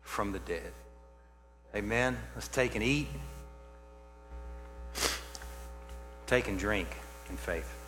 from 0.03 0.31
the 0.31 0.39
dead. 0.39 0.71
Amen. 1.75 2.17
Let's 2.33 2.47
take 2.47 2.75
and 2.75 2.83
eat. 2.83 3.07
Take 6.27 6.47
and 6.47 6.57
drink 6.57 6.87
in 7.29 7.35
faith. 7.35 7.78